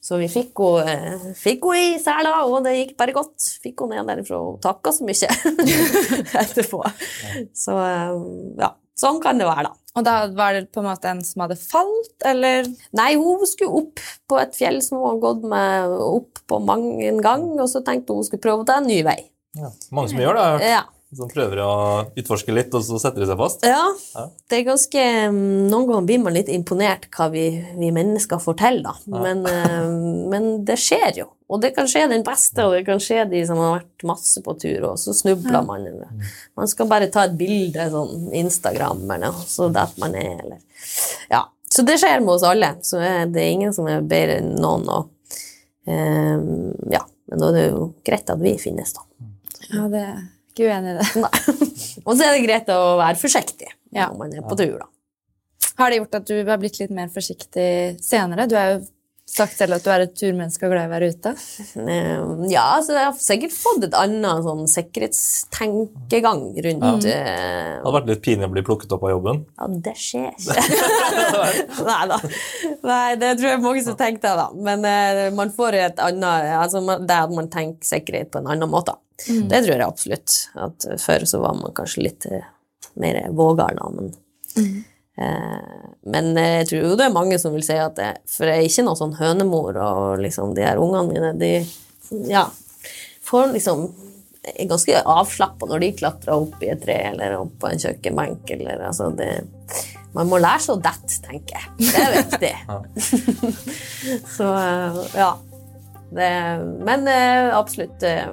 Så 0.05 0.19
vi 0.21 0.27
fikk 0.29 0.61
henne 0.61 1.15
eh, 1.17 1.29
fikk 1.39 1.65
henne 1.71 1.95
i 1.95 2.01
sela, 2.03 2.35
og 2.45 2.59
det 2.67 2.75
gikk 2.77 2.97
bare 3.01 3.15
godt. 3.17 3.47
Fikk 3.65 3.85
henne 3.87 4.03
ned 4.03 4.11
derifra 4.13 4.41
og 4.51 4.59
takka 4.65 4.93
så 4.93 5.07
mye 5.09 5.31
etterpå. 6.43 6.83
Så 7.57 7.79
eh, 7.81 8.19
ja, 8.61 8.75
sånn 9.01 9.23
kan 9.25 9.41
det 9.41 9.49
være, 9.49 9.71
da. 9.71 9.81
Og 9.95 10.03
da 10.03 10.15
var 10.35 10.57
det 10.57 10.73
på 10.75 10.83
en 10.83 10.89
måte 10.91 11.07
en 11.09 11.23
som 11.25 11.45
hadde 11.45 11.57
falt, 11.61 12.17
eller 12.27 12.67
Nei, 12.99 13.13
hun 13.17 13.47
skulle 13.47 13.85
opp 13.85 14.03
på 14.29 14.41
et 14.43 14.57
fjell 14.59 14.81
som 14.83 14.99
hun 14.99 15.13
har 15.13 15.21
gått 15.23 15.47
med 15.55 15.95
opp 16.03 16.43
på 16.51 16.59
mange 16.61 16.99
ganger, 16.99 17.23
gang, 17.25 17.47
og 17.63 17.71
så 17.71 17.81
tenkte 17.87 18.13
hun 18.13 18.21
hun 18.21 18.29
skulle 18.29 18.45
prøve 18.45 18.67
å 18.67 18.69
ta 18.69 18.81
en 18.83 18.91
ny 18.91 19.01
vei. 19.07 19.21
Ja. 19.55 19.71
Mange 19.95 20.11
som 20.11 20.21
gjør 20.21 20.35
det. 20.35 20.43
har 20.43 20.51
jeg 20.51 20.59
hørt. 20.59 20.73
Ja. 20.75 20.83
Som 21.15 21.29
prøver 21.31 21.61
å 21.63 21.71
utforske 22.19 22.55
litt, 22.55 22.73
og 22.75 22.83
så 22.87 22.99
setter 23.03 23.23
de 23.23 23.29
seg 23.31 23.39
fast. 23.39 23.65
Ja, 23.69 23.85
Ja. 24.15 24.25
det 24.51 24.59
er 24.59 24.67
ganske 24.67 25.05
mm, 25.31 25.69
Noen 25.71 25.87
ganger 25.89 26.07
blir 26.09 26.23
man 26.25 26.35
litt 26.37 26.49
imponert 26.53 27.07
hva 27.15 27.29
vi, 27.33 27.45
vi 27.79 27.91
mennesker 27.95 28.43
får 28.43 28.57
til, 28.61 28.83
da. 28.87 28.95
Men, 29.07 29.45
eh, 29.47 29.89
men 30.33 30.49
det 30.67 30.77
skjer 30.83 31.21
jo. 31.23 31.29
Og 31.53 31.61
det 31.61 31.75
kan 31.77 31.87
skje 31.87 32.07
den 32.11 32.25
beste, 32.27 32.65
og 32.65 32.73
det 32.75 32.85
kan 32.87 32.99
skje 33.03 33.27
de 33.31 33.43
som 33.47 33.59
har 33.61 33.77
vært 33.79 34.07
masse 34.09 34.41
på 34.43 34.55
tur, 34.59 34.87
og 34.91 34.99
så 34.99 35.13
snubler 35.15 35.63
man. 35.67 35.85
Man 36.57 36.71
skal 36.71 36.89
bare 36.91 37.11
ta 37.13 37.27
et 37.29 37.37
bilde, 37.39 37.85
sånn 37.93 38.31
Instagram, 38.35 39.05
eller 39.11 39.29
noe, 39.31 39.45
så 39.47 39.69
der 39.73 39.93
man 40.01 40.17
er, 40.19 40.39
eller 40.45 40.59
Ja. 41.31 41.45
Så 41.75 41.83
det 41.83 41.97
skjer 41.99 42.21
med 42.23 42.37
oss 42.37 42.45
alle. 42.47 42.69
Så 42.87 43.01
det 43.03 43.41
er 43.43 43.51
ingen 43.51 43.73
som 43.75 43.89
er 43.91 44.01
bedre 44.07 44.37
enn 44.39 44.53
noen. 44.63 44.85
Og, 44.95 45.09
um, 45.91 46.73
ja. 46.93 47.01
Men 47.27 47.41
da 47.41 47.49
er 47.49 47.57
det 47.57 47.65
jo 47.73 47.87
greit 48.07 48.31
at 48.31 48.39
vi 48.39 48.53
finnes, 48.61 48.93
da. 48.95 49.03
Ja, 49.73 49.89
det 49.91 50.03
er 50.05 50.21
ikke 50.55 50.71
uenig 50.71 50.95
i 50.95 50.99
det. 51.01 51.07
Nei. 51.21 51.31
Og 52.07 52.15
så 52.17 52.27
er 52.29 52.37
det 52.37 52.45
greit 52.47 52.69
å 52.73 52.81
være 53.01 53.19
forsiktig 53.21 53.69
Ja. 53.95 54.09
når 54.09 54.19
man 54.23 54.35
er 54.39 54.47
på 54.47 54.57
tur, 54.59 54.79
da. 54.79 54.91
Har 55.81 55.91
det 55.91 55.99
gjort 55.99 56.15
at 56.21 56.27
du 56.31 56.37
har 56.47 56.59
blitt 56.63 56.77
litt 56.79 56.93
mer 56.95 57.09
forsiktig 57.11 57.69
senere? 58.05 58.47
Du 58.47 58.55
er 58.59 58.69
jo 58.77 58.83
sagt 59.27 59.57
selv 59.57 59.75
at 59.79 59.85
du 59.87 59.89
er 59.91 60.03
et 60.05 60.13
turmenneske 60.19 60.67
og 60.69 60.73
glad 60.75 60.85
i 60.85 60.89
å 60.89 60.93
være 60.93 61.07
ute. 61.15 61.31
Eh, 61.81 62.19
Ja, 62.53 62.65
altså 62.77 62.93
jeg 62.95 63.07
har 63.09 63.15
sikkert 63.25 63.55
fått 63.57 63.87
et 63.89 63.97
annet 63.99 64.45
sånn 64.45 64.67
sikkerhetstenkegang 64.71 66.43
rundt 66.67 66.85
eh, 66.85 67.01
Det 67.01 67.81
hadde 67.81 67.95
vært 67.97 68.11
litt 68.13 68.23
pinlig 68.25 68.47
å 68.49 68.53
bli 68.53 68.65
plukket 68.67 68.93
opp 68.95 69.07
av 69.09 69.15
jobben. 69.15 69.41
Ja, 69.59 69.69
det 69.89 69.95
skjer 69.99 70.29
ikke. 70.37 70.55
Nei 71.89 72.03
da. 72.13 72.19
Nei, 72.85 73.09
det 73.25 73.33
tror 73.41 73.49
jeg 73.51 73.63
mange 73.65 73.85
som 73.87 73.97
tenker 73.99 74.23
det, 74.29 74.35
da. 74.43 74.47
Men 74.69 74.85
uh, 74.87 75.25
man 75.41 75.53
får 75.57 75.79
et 75.81 76.03
annet 76.05 76.53
altså, 76.61 76.85
man- 76.85 77.07
Det 77.09 77.17
at 77.27 77.33
man 77.35 77.49
tenker 77.53 77.89
sikkerhet 77.95 78.31
på 78.35 78.43
en 78.43 78.51
annen 78.55 78.71
måte. 78.71 78.95
Det 79.25 79.61
tror 79.65 79.75
jeg 79.79 79.87
absolutt. 79.87 80.39
At 80.59 80.85
før 81.01 81.25
så 81.31 81.41
var 81.43 81.55
man 81.59 81.75
kanskje 81.77 82.05
litt 82.09 82.27
uh, 82.31 82.43
mer 83.01 83.25
vågal, 83.35 83.79
da, 83.81 83.89
men 83.95 84.13
eh, 84.61 84.83
Men 85.17 86.33
eh, 86.37 86.57
jeg 86.61 86.69
tror 86.71 86.81
jo 86.83 86.97
det 86.99 87.07
er 87.07 87.15
mange 87.15 87.39
som 87.39 87.55
vil 87.55 87.63
si 87.63 87.77
at 87.79 87.95
det, 87.99 88.11
For 88.31 88.51
jeg 88.51 88.65
er 88.65 88.67
ikke 88.67 88.87
noe 88.89 88.99
sånn 88.99 89.15
hønemor, 89.19 89.79
og 89.79 90.23
liksom 90.23 90.57
de 90.57 90.67
her 90.67 90.81
ungene 90.83 91.07
mine, 91.13 91.33
de 91.39 91.53
ja, 92.31 92.49
får 93.25 93.55
liksom 93.55 93.87
er 94.45 94.69
ganske 94.69 95.01
avslappa 95.09 95.67
når 95.71 95.81
de 95.81 95.93
klatrer 95.97 96.35
opp 96.35 96.61
i 96.61 96.69
et 96.69 96.83
tre 96.83 96.99
eller 97.15 97.39
opp 97.39 97.55
på 97.63 97.71
en 97.71 97.81
kjøkkenbenk. 97.81 98.51
Eller, 98.59 98.83
altså 98.91 99.09
det, 99.17 99.31
man 100.13 100.29
må 100.29 100.41
lære 100.43 100.67
seg 100.67 100.77
å 100.77 100.83
dette, 100.85 101.17
tenker 101.25 101.57
jeg. 101.57 101.67
Det 101.81 102.03
er 102.03 102.17
viktig. 102.19 102.55
Så 104.37 104.51
eh, 104.53 105.01
ja. 105.17 105.33
Det, 106.15 106.31
men 106.87 107.09
eh, 107.11 107.49
absolutt 107.57 108.05
eh, 108.07 108.29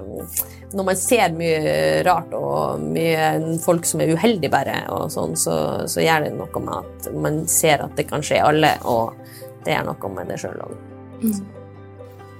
Når 0.78 0.86
man 0.86 0.98
ser 1.00 1.34
mye 1.34 2.04
rart 2.06 2.34
og 2.38 2.84
mye 2.94 3.56
folk 3.64 3.88
som 3.90 4.04
er 4.04 4.12
uheldige 4.14 4.52
bare, 4.54 4.76
og 4.94 5.08
sånn, 5.12 5.34
så, 5.40 5.56
så 5.90 6.04
gjør 6.06 6.28
det 6.28 6.36
noe 6.38 6.62
med 6.62 6.76
at 6.78 7.10
man 7.26 7.42
ser 7.50 7.82
at 7.88 7.96
det 7.98 8.06
kan 8.12 8.22
skje 8.24 8.38
alle, 8.46 8.76
og 8.86 9.18
det 9.66 9.74
gjør 9.74 9.90
noe 9.90 10.12
med 10.16 10.30
det 10.32 10.38
sjøl 10.44 10.62
òg. 10.68 10.78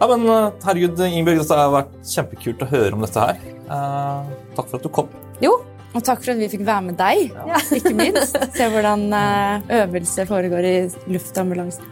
Ja, 0.02 0.08
men 0.10 0.24
eh, 0.30 0.48
herregud, 0.66 1.02
Ingebjørg, 1.06 1.44
det 1.50 1.58
har 1.60 1.74
vært 1.76 1.98
kjempekult 2.14 2.64
å 2.66 2.70
høre 2.72 2.96
om 2.98 3.04
dette 3.06 3.26
her. 3.28 3.42
Eh, 3.72 4.32
takk 4.58 4.70
for 4.72 4.80
at 4.80 4.86
du 4.88 4.94
kom. 4.94 5.12
Jo, 5.44 5.58
Og 5.92 6.04
takk 6.08 6.22
for 6.24 6.32
at 6.32 6.40
vi 6.40 6.48
fikk 6.54 6.62
være 6.64 6.86
med 6.88 6.96
deg, 7.02 7.34
ikke 7.76 7.92
minst. 7.98 8.38
Se 8.56 8.70
hvordan 8.72 9.10
eh, 9.18 9.74
øvelse 9.82 10.24
foregår 10.30 10.70
i 10.70 10.76
luftambulansen. 11.12 11.90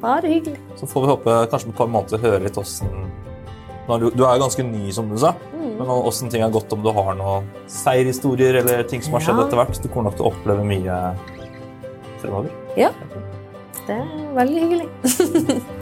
Bare 0.00 0.28
hyggelig. 0.30 0.58
Så 0.80 0.86
får 0.88 1.04
vi 1.04 1.10
håpe 1.12 1.36
kanskje 1.52 1.68
om 1.68 1.74
et 1.74 1.78
par 1.80 1.90
måneder 1.92 2.18
høre 2.24 2.42
litt 2.46 2.58
åssen 2.60 2.88
Du 3.90 4.10
du 4.14 4.22
er 4.24 4.36
jo 4.38 4.42
ganske 4.44 4.62
ny, 4.62 4.90
som 4.94 5.08
du 5.10 5.16
sa. 5.18 5.32
Men 5.58 5.88
åssen 5.88 6.28
ting 6.30 6.42
har 6.44 6.50
gått, 6.54 6.72
om 6.72 6.82
du 6.84 6.90
har 6.92 7.14
noen 7.18 7.46
seierhistorier 7.66 8.54
eller 8.60 8.82
ting 8.84 9.02
som 9.02 9.12
har 9.16 9.20
skjedd 9.24 9.38
Ja. 9.40 9.46
etter 9.46 9.56
hvert. 9.56 9.82
Du 9.82 9.88
kommer 9.88 10.10
nok 10.10 10.16
til 10.16 10.26
å 10.26 10.32
oppleve 10.32 10.64
mye 10.64 11.16
fremover. 12.20 12.50
Ja. 12.76 12.90
Det 13.86 13.96
er 13.96 14.34
veldig 14.36 14.60
hyggelig. 14.62 14.88